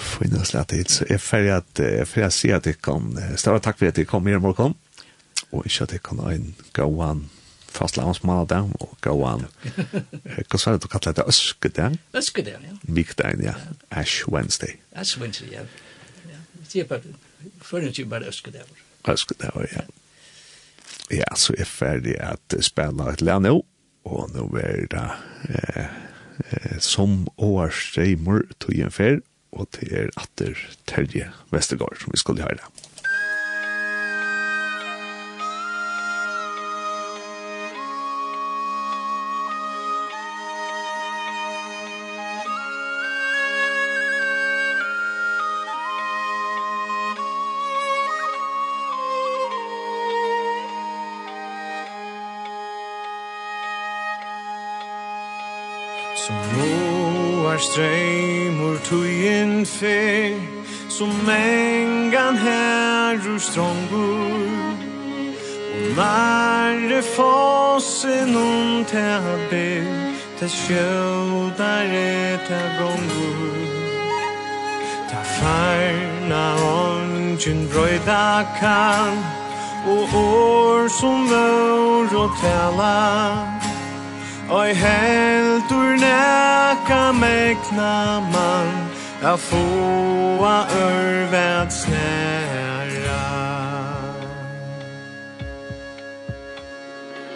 fina 0.04 0.44
slett 0.46 0.74
hit. 0.76 0.92
Så 0.92 1.06
jeg 1.08 1.18
er 1.18 1.22
ferdig 1.22 1.54
at 1.56 1.80
jeg 1.82 2.08
ferdig 2.10 2.26
at 2.28 2.36
sier 2.36 2.58
at 2.58 2.68
jeg 2.68 2.80
kan 2.84 3.14
større 3.40 3.62
takk 3.64 3.80
for 3.80 3.90
at 3.90 3.98
jeg 4.00 4.10
kom 4.10 4.26
her 4.30 4.38
i 4.38 4.44
morgen. 4.44 4.76
Og 5.50 5.64
ikke 5.66 5.86
at 5.86 5.96
jeg 5.96 6.04
kan 6.06 6.22
ha 6.22 6.34
en 6.34 6.52
gåan 6.76 7.26
fast 7.74 7.98
landsmandag 7.98 8.70
og 8.78 8.94
gåan 9.02 9.48
hva 9.74 10.60
sa 10.60 10.76
du 10.78 10.86
kallet 10.90 11.18
det? 11.18 11.26
Øskedag? 11.30 11.98
Øskedag, 12.14 12.62
ja. 12.62 12.76
Vikdagen, 12.86 13.42
ja. 13.42 13.54
Ash 13.90 14.28
Wednesday. 14.30 14.78
Ash 14.94 15.18
Wednesday, 15.18 15.50
ja. 15.52 15.66
Det 16.70 16.84
er 16.84 16.88
bare, 16.90 17.14
fører 17.62 17.90
ikke 17.90 18.06
bare 18.10 18.30
øskedag. 18.30 18.70
Øskedag, 19.10 19.66
ja. 19.72 19.84
Ja, 21.10 21.34
så 21.36 21.54
jeg 21.58 21.66
ferdig 21.66 22.16
at 22.22 22.56
spela 22.64 23.10
et 23.12 23.22
land 23.22 23.44
nå, 23.46 23.58
og 24.08 24.30
nå 24.34 24.46
er 24.60 24.86
det 24.90 25.04
eh, 25.50 26.78
som 26.82 27.26
årstreimer 27.36 28.46
tog 28.60 28.78
en 28.78 28.94
fer, 28.94 29.20
og 29.54 29.70
til 29.76 29.94
er 29.94 30.10
atter 30.20 30.58
Terje 30.90 31.30
Vestergaard 31.54 32.00
som 32.02 32.14
vi 32.14 32.20
skulle 32.20 32.46
høre. 32.46 32.70
Ta 70.44 70.50
sjóðare 70.50 72.36
ta 72.44 72.58
gongur 72.76 73.62
Ta 75.08 75.22
farna 75.24 76.44
ongjun 76.60 77.62
brøyda 77.72 78.44
kan. 78.60 79.16
Og 79.88 80.04
år 80.20 80.88
som 80.92 81.24
vår 81.32 82.12
og 82.24 82.36
tala. 82.42 83.00
Oi 84.52 84.74
heldur 84.76 85.96
neka 86.04 87.02
mekna 87.16 88.20
man. 88.34 88.68
A 89.24 89.36
fåa 89.36 90.58
örvet 90.68 91.72
snära. 91.72 93.24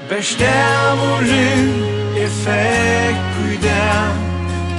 Bestäv 0.08 0.98
och 1.12 1.22
effekt 2.24 3.34
i 3.52 3.56
det 3.62 4.02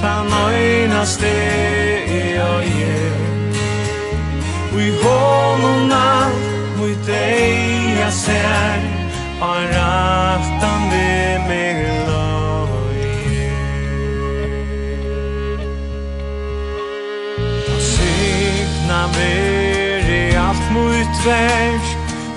Ta 0.00 0.14
nøyna 0.24 1.04
steg 1.04 2.10
jeg 2.36 2.70
gjer 2.76 3.16
Og 4.72 4.78
i 4.80 4.90
hånden 5.02 5.88
natt 5.92 6.40
mot 6.78 7.06
deg 7.08 7.96
jeg 8.00 8.12
ser 8.18 8.78
Har 9.40 9.62
raftan 9.76 10.86
vi 10.92 11.12
meg 11.48 11.80
løyer 12.08 13.56
signa 17.90 19.02
veri 19.16 20.22
i 20.28 20.38
alt 20.46 20.66
mot 20.76 21.24
vers 21.24 21.88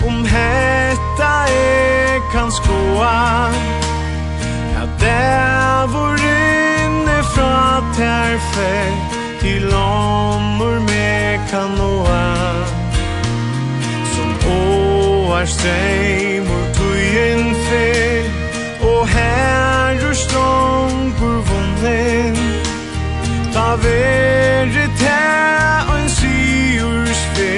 Om 0.07 0.25
hetta 0.27 1.35
jeg 1.51 2.21
kan 2.33 2.51
skoa. 2.51 3.72
Der 5.03 5.87
hvor 5.87 6.13
inne 6.13 7.23
fra 7.23 7.83
terfe 7.93 8.73
Til 9.39 9.73
omur 9.73 10.79
me 10.79 11.39
kan 11.49 11.69
noa 11.77 12.33
Som 14.13 14.29
åar 14.51 15.45
streimur 15.45 16.65
tujen 16.77 17.55
fe 17.55 18.23
Og 18.81 19.07
herrer 19.07 20.13
stångur 20.13 21.39
vunnen 21.49 22.37
Ta 23.53 23.75
veri 23.83 24.87
te 25.01 25.23
og 25.89 25.99
en 25.99 26.09
syurs 26.09 27.25
fe 27.35 27.55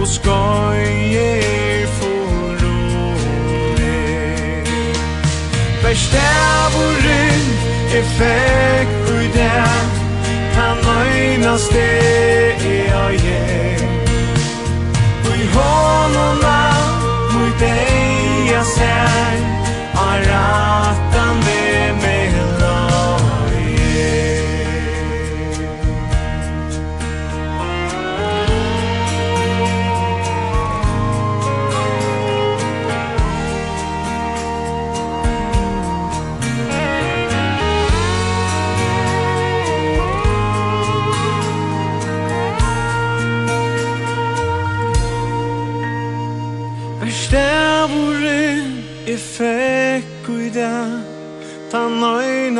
Og 0.00 0.06
skoje 0.06 1.63
effekt 7.98 9.10
ui 9.14 9.26
den. 9.38 9.86
Han 10.58 10.78
øynas 11.06 11.64
det 11.68 12.54
er 12.92 13.10
jeg. 13.26 13.78
Og 15.28 15.34
i 15.44 15.46
hånden 15.56 16.44
av 16.44 16.92
mot 17.32 17.54
deg 17.60 18.50
jeg 18.52 18.64
ser. 18.76 19.38
Arat 20.08 21.03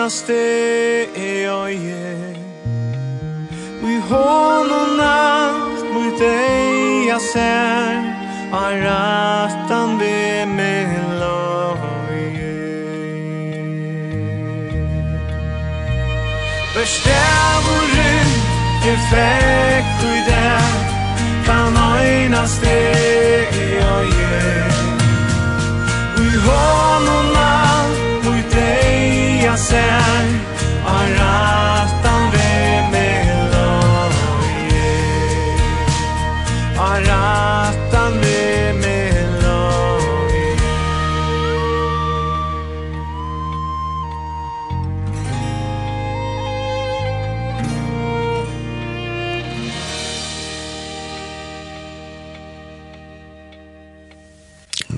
tryggaste 0.05 0.34
är 1.14 1.44
jag 1.44 1.72
ger 1.72 2.36
Vi 3.82 4.00
honom 4.00 5.00
allt 5.00 5.84
mot 5.94 6.18
deg 6.18 7.09
jeg 7.09 7.20
ser. 7.20 8.02
Var 8.52 8.72
rattan 8.84 9.98
vid 9.98 10.48
min 10.48 11.18
loje 11.20 12.55
Bestävoren 16.74 18.28
effekt 18.94 20.05
och 20.05 20.16
i 20.16 20.22
den 20.30 20.78
Kan 21.46 21.76
öjnas 21.76 22.61
det 22.61 23.46
jag 23.80 24.05
ger 24.05 24.72
Vi 26.16 26.38
honom 26.48 27.36
allt 27.36 28.24
mot 28.24 28.50
deg 28.52 29.03
ta 29.55 29.59
sen 29.59 30.40
Aratan 30.86 32.32
ve 32.32 32.88
meloje 32.92 34.14
Aratan 36.78 38.12
ve 38.22 38.72
meloje 38.72 40.57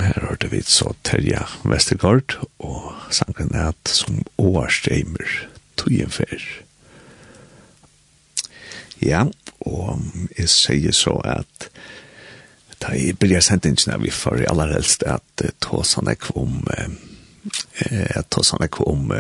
Her 0.00 0.20
hørte 0.20 0.48
vi 0.50 0.62
så 0.62 0.94
Terja 1.02 1.46
Vestergaard 1.64 2.38
og 2.58 2.95
sangen 3.10 3.54
er 3.54 3.72
at 3.72 3.90
som 3.90 4.22
årsteimer 4.38 5.28
tøyen 5.76 6.12
fer. 6.12 6.42
Ja, 9.02 9.26
og 9.66 10.02
jeg 10.38 10.48
sier 10.50 10.94
så 10.96 11.18
at 11.24 11.68
da 12.82 12.92
jeg 12.92 13.16
blir 13.20 13.40
sendt 13.44 13.66
inn 13.68 13.78
vi 14.02 14.12
får 14.12 14.42
i 14.42 14.48
aller 14.50 14.74
helst 14.76 15.04
at 15.08 15.24
ta 15.36 15.46
sånn 15.48 15.60
tåsene 15.64 16.16
kom 16.20 16.60
at 18.16 18.28
tåsene 18.32 18.68
kom 18.72 19.12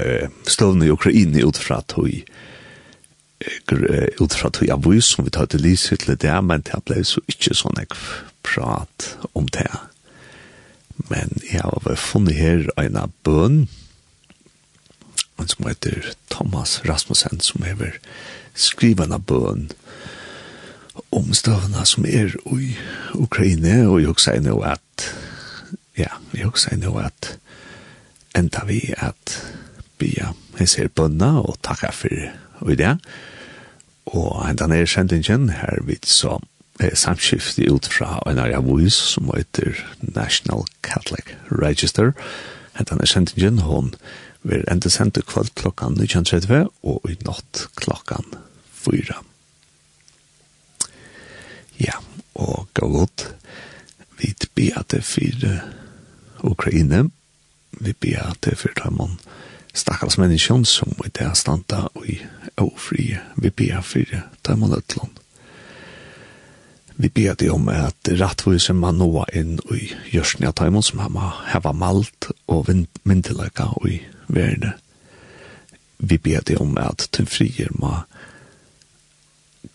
stående 0.48 0.88
i 0.88 0.92
Ukraina 0.92 1.44
ut 1.46 1.60
fra 1.60 1.80
tog 1.88 2.10
ut 3.36 4.34
fra 4.34 4.50
tog 4.50 4.70
av 4.72 4.86
som 5.00 5.24
vi 5.24 5.30
tar 5.30 5.46
til 5.52 5.60
lyset 5.60 6.00
til 6.04 6.16
det, 6.16 6.36
men 6.42 6.64
det 6.64 6.80
ble 6.84 7.02
så 7.04 7.20
ikke 7.28 7.54
sånn 7.54 7.80
ek 7.80 7.96
prat 8.42 9.12
om 9.36 9.48
det. 9.52 9.68
Ja 9.68 9.95
Men 11.10 11.36
jeg 11.44 11.62
har 11.62 11.98
funnet 12.00 12.38
her 12.38 12.68
en 12.80 12.96
av 12.96 13.12
bøn, 13.26 13.66
en 15.36 15.50
som 15.52 15.66
heter 15.68 16.14
Thomas 16.32 16.80
Rasmussen, 16.88 17.40
som 17.44 17.66
har 17.66 17.98
skrivet 18.56 19.04
en 19.04 19.18
av 19.18 19.26
bøn 19.28 19.68
om 21.12 21.34
støvna 21.36 21.84
som 21.84 22.06
er 22.08 22.32
i 22.56 22.72
Ukraina, 23.14 23.82
og 23.90 24.00
jeg 24.00 24.16
sier 24.24 24.42
nå 24.44 24.56
at, 24.64 25.10
ja, 25.98 26.16
jeg 26.32 26.56
sier 26.56 26.80
nå 26.80 26.96
at 27.02 27.34
enda 28.36 28.64
vi 28.68 28.80
at 28.96 29.36
bia 30.00 30.32
jeg 30.58 30.68
ser 30.72 30.88
bønna 30.88 31.34
og 31.42 31.58
takka 31.64 31.90
for 31.92 32.70
i 32.72 32.76
det. 32.78 32.94
Og 34.06 34.40
enda 34.46 34.68
nere 34.70 34.88
kjentingen 34.88 35.50
her 35.52 35.82
vidt 35.84 36.08
som 36.08 36.44
eh, 36.80 36.94
samskifte 36.94 37.66
ut 37.70 37.86
fra 37.86 38.22
en 38.26 38.38
area 38.38 38.60
vois 38.60 38.94
som 38.94 39.30
heter 39.36 39.76
National 40.00 40.64
Catholic 40.82 41.34
Register. 41.50 42.12
Hentan 42.76 43.00
er 43.00 43.06
sendingen, 43.06 43.58
hon 43.58 43.94
vil 44.42 44.64
enda 44.70 44.88
sende 44.88 45.22
kvöld 45.22 45.54
klokkan 45.54 45.96
19.30 45.96 46.68
og 46.82 47.10
i 47.10 47.16
natt 47.26 47.66
klokkan 47.76 48.24
4. 48.72 49.16
Ja, 51.78 51.98
og 52.34 52.68
gå 52.74 52.88
godt. 52.88 53.28
Vi 54.18 54.34
ber 54.54 54.78
at 54.78 54.90
det 54.90 55.04
for 55.04 55.60
Ukraina. 56.40 57.04
Vi 57.80 57.92
ber 57.92 58.30
at 58.30 58.44
det 58.44 58.58
for 58.58 58.72
dem 58.84 59.18
stakkars 59.76 60.18
menneskjon 60.18 60.64
som 60.64 60.92
i 61.04 61.10
det 61.18 61.28
standa 61.36 61.86
og 61.94 62.08
i 62.08 62.18
ofri. 62.56 63.16
Vi 63.36 63.50
ber 63.50 63.80
for 63.84 64.16
dem 64.48 64.62
og 64.62 64.76
Vi 66.98 67.08
ber 67.08 67.34
det 67.34 67.50
om 67.50 67.68
at 67.68 68.08
rattvise 68.08 68.72
man 68.72 68.96
nå 68.96 69.26
inn 69.36 69.58
i 69.74 69.90
gjørsne 70.14 70.48
av 70.48 70.54
taimon 70.56 70.84
som 70.84 71.02
har 71.04 71.42
heva 71.52 71.74
malt 71.76 72.30
og 72.48 72.70
myndeløyka 73.04 73.68
i 73.84 73.98
verne. 74.32 74.72
Vi 75.98 76.16
ber 76.18 76.40
det 76.48 76.56
om 76.60 76.72
at 76.80 77.08
den 77.16 77.28
frier 77.28 77.68
må 77.76 77.98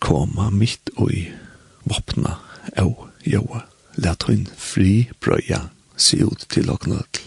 koma 0.02 0.50
mitt 0.50 0.90
i 0.98 1.28
vopna 1.86 2.40
og 2.82 3.06
joa. 3.22 3.62
Lat 4.02 4.26
hun 4.26 4.48
fri 4.58 5.06
brøya 5.22 5.68
se 5.94 6.24
ut 6.26 6.46
til 6.50 6.70
og 6.74 6.88
nødl. 6.90 7.22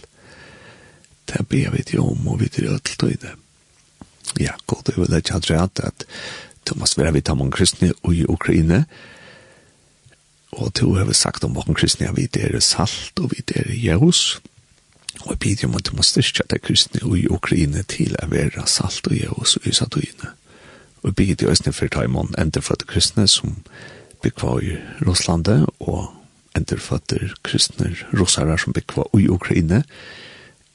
Det 1.26 1.48
ber 1.48 1.72
vi 1.72 1.88
det 1.88 2.00
om 2.04 2.28
og 2.28 2.42
vi 2.42 2.52
til 2.52 2.68
ødel 2.68 3.00
til 3.00 3.18
det. 3.22 3.36
Ja, 4.40 4.60
god, 4.68 4.84
det 4.86 4.98
vil 4.98 5.16
ikke 5.16 5.40
ha 5.40 5.64
at 5.64 6.04
Thomas 6.66 6.98
Vera 6.98 7.12
vi 7.12 7.22
tar 7.22 7.40
kristne 7.52 7.94
i 8.12 8.26
Ukraina, 8.26 8.84
og 8.84 9.15
og 10.56 10.74
to 10.74 10.94
har 10.96 11.06
vi 11.06 11.14
sagt 11.14 11.44
om 11.44 11.56
våken 11.56 11.76
kristne, 11.76 12.14
vi 12.16 12.30
er 12.40 12.60
salt 12.60 13.20
og 13.20 13.32
vi 13.32 13.44
er 13.56 13.72
jævus, 13.74 14.42
og 15.22 15.30
jeg 15.30 15.40
bidrar 15.40 15.70
om 15.70 15.76
at 15.76 15.94
man 15.94 16.04
styrkja 16.04 16.46
det 16.50 16.62
kristne 16.62 17.02
i 17.18 17.28
Ukraina 17.28 17.84
til 17.88 18.16
å 18.20 18.28
være 18.32 18.66
salt 18.68 19.08
og 19.08 19.16
jævus 19.16 19.56
og 19.60 19.68
ysa 19.68 19.88
døyne. 19.92 20.34
Og 21.04 21.12
jeg 21.12 21.16
bidrar 21.16 21.54
også 21.54 21.72
for 21.72 21.92
Taimon, 21.92 22.34
enderfødte 22.38 22.88
kristne 22.90 23.28
som 23.28 23.58
bygger 24.24 24.60
i 24.60 24.76
Russlandet, 25.08 25.66
og 25.80 26.08
enderfødte 26.56 27.32
kristne 27.44 27.96
russere 28.14 28.58
som 28.60 28.74
bygger 28.74 29.20
i 29.20 29.28
Ukraina, 29.30 29.84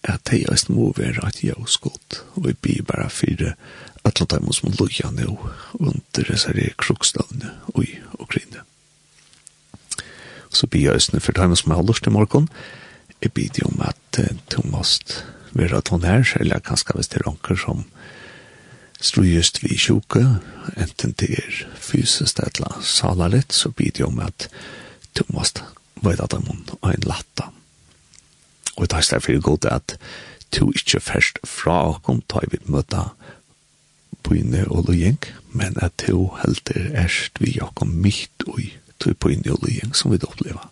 at 0.03 0.20
de 0.31 0.45
også 0.49 0.72
må 0.72 0.93
være 0.97 1.28
et 1.28 1.45
jævus 1.45 1.76
godt, 1.76 2.24
og 2.37 2.47
jeg 2.47 2.59
bidrar 2.59 2.97
bare 2.97 3.11
for 3.11 3.55
at 4.05 4.22
de 4.31 4.41
må 4.41 4.53
lukke 4.78 5.12
nå 5.12 5.37
under 5.74 6.33
disse 6.33 6.70
krokstavene 6.76 7.51
i 7.83 7.99
Ukraina 8.18 8.64
så 10.51 10.66
blir 10.66 10.88
jeg 10.88 11.01
østene 11.01 11.20
for 11.20 11.32
dem 11.32 11.57
som 11.57 11.72
har 11.72 11.86
lyst 11.86 12.05
til 12.05 12.12
morgen. 12.12 12.48
Jeg 13.22 13.32
blir 13.32 13.51
jo 13.61 13.68
om 13.70 13.82
at 13.86 14.20
du 14.53 14.61
måst 14.64 15.24
være 15.53 15.76
at 15.76 15.88
hun 15.88 16.05
er, 16.05 16.26
eller 16.40 16.59
kanskje 16.59 16.94
hvis 16.94 17.09
det 17.09 17.20
er 17.20 17.30
anker 17.30 17.59
som 17.59 17.84
strøyest 19.01 19.62
vi 19.62 19.76
tjoke, 19.78 20.22
enten 20.76 21.14
det 21.18 21.30
er 21.38 21.62
fysisk 21.80 22.40
eller 22.44 22.80
salarett, 22.84 23.53
så 23.53 23.70
blir 23.70 23.90
det 23.90 24.05
jo 24.05 24.11
om 24.11 24.20
at 24.20 24.48
du 25.16 25.24
måst 25.34 25.62
være 26.03 26.24
at 26.24 26.36
hun 26.36 26.66
er 26.82 26.94
en 26.94 27.09
latta. 27.09 27.51
Og 28.76 28.88
det 28.88 28.96
er 28.96 29.09
derfor 29.11 29.40
godt 29.40 29.64
at 29.64 29.96
du 30.57 30.72
ikke 30.74 31.01
først 31.01 31.38
fra 31.44 31.82
åkken 31.88 32.22
tar 32.28 32.46
vi 32.51 32.59
møte 32.66 33.05
på 34.22 34.34
inne 34.34 34.66
og 34.68 34.88
lojeng, 34.88 35.20
men 35.53 35.76
at 35.82 36.05
du 36.07 36.30
helter 36.42 36.90
erst 36.94 37.40
vi 37.40 37.59
åkken 37.61 37.74
komme 37.74 38.03
midt 38.03 38.46
og 38.46 38.61
i 38.61 38.72
tog 39.01 39.16
på 39.18 39.32
inn 39.32 39.46
i 39.46 39.55
oljen 39.55 39.94
som 39.96 40.12
vi 40.12 40.20
da 40.20 40.28
oppleva. 40.30 40.68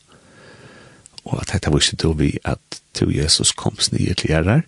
Og 1.25 1.41
at 1.43 1.53
dette 1.53 1.73
var 1.73 1.83
ikke 1.83 2.03
då 2.03 2.13
vi 2.21 2.31
at 2.45 2.81
til 2.97 3.13
Jesus 3.15 3.53
kom 3.53 3.77
komst 3.77 3.93
til 3.93 4.15
klærer, 4.15 4.63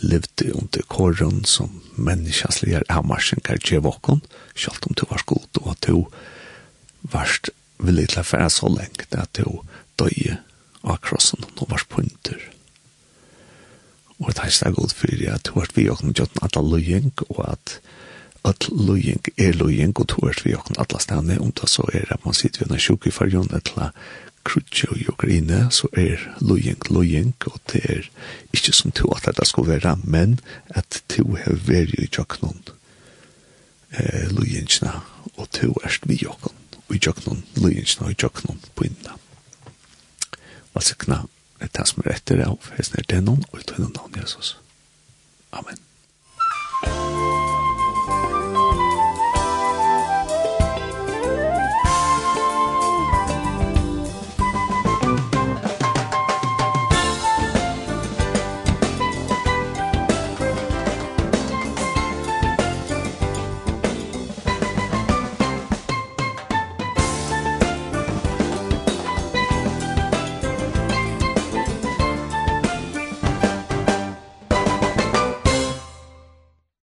levde 0.00 0.54
under 0.54 0.82
kåren 0.88 1.44
som 1.44 1.82
menneskens 1.96 2.62
lærer 2.62 2.84
av 2.88 3.04
marsjen 3.06 3.42
kan 3.44 3.60
gjøre 3.60 3.84
våkken, 3.84 4.22
selv 4.56 4.86
om 4.88 4.94
du 4.94 5.04
var 5.10 5.24
god, 5.26 5.60
og 5.60 5.70
at 5.72 5.88
du 5.88 6.06
varst 7.12 7.50
villig 7.80 8.08
til 8.12 8.22
å 8.22 8.28
fære 8.28 8.50
så 8.52 8.70
lenge 8.72 9.08
at 9.12 9.36
du 9.36 9.60
døye 10.00 10.38
av 10.84 11.00
krossen 11.04 11.44
og 11.58 11.68
var 11.72 11.84
punter. 11.88 12.40
Og 14.20 14.32
det 14.36 14.44
er 14.44 14.52
så 14.52 14.72
god 14.76 14.92
for 14.92 15.26
at 15.32 15.48
du 15.48 15.54
var 15.56 15.72
vi 15.74 15.88
og 15.88 16.04
gjort 16.12 16.42
at 16.44 16.56
alle 16.56 16.80
løyeng, 16.80 17.12
og 17.28 17.44
at 17.48 17.78
at 18.44 18.68
løying 18.72 19.24
er 19.38 19.52
løying, 19.52 19.92
og 19.98 20.08
tog 20.08 20.32
vi 20.44 20.54
åkken 20.56 20.78
alle 20.78 21.00
stedene, 21.00 21.40
om 21.40 21.52
det 21.52 21.68
så 21.68 21.84
er 21.92 22.12
at 22.14 22.24
man 22.24 22.34
sitter 22.34 22.64
ved 22.64 22.74
en 22.74 22.80
sjuk 22.80 23.06
i 23.06 23.12
fargen, 23.12 23.50
etla 23.56 23.90
krutje 24.44 24.88
og 24.88 25.00
jokkerine, 25.06 25.66
så 25.70 25.88
er 25.92 26.22
løying 26.40 26.80
løying, 26.90 27.34
og 27.46 27.60
det 27.72 27.82
er 27.84 28.08
ikke 28.52 28.72
som 28.72 28.92
to 28.92 29.12
at 29.12 29.28
det 29.36 29.46
skal 29.48 29.68
være, 29.68 29.96
men 30.04 30.40
at 30.68 31.02
to 31.08 31.36
har 31.36 31.60
vært 31.66 31.98
i 31.98 32.08
tjokken 32.08 32.64
eh, 33.92 34.30
løyingene, 34.32 34.94
og 35.36 35.50
to 35.50 35.74
er 35.84 36.00
vi 36.08 36.22
åkken, 36.26 36.56
og 36.88 36.96
i 36.96 37.02
tjokken 37.02 37.44
løyingene, 37.56 38.06
og 38.06 38.10
i 38.10 38.20
tjokken 38.24 38.64
på 38.74 38.88
innan. 38.88 39.20
Og 40.74 40.82
sikna, 40.82 41.24
det 41.60 41.74
er 41.74 41.84
som 41.84 42.02
er 42.06 42.16
etter 42.16 42.40
av, 42.46 42.72
hesten 42.78 43.02
er 43.02 43.08
denon, 43.10 43.44
og 43.52 43.60
i 43.60 43.68
tøynen 43.68 43.96
av 44.00 44.16
Jesus. 44.16 44.56
Amen. 45.52 45.76
Amen. 46.86 47.19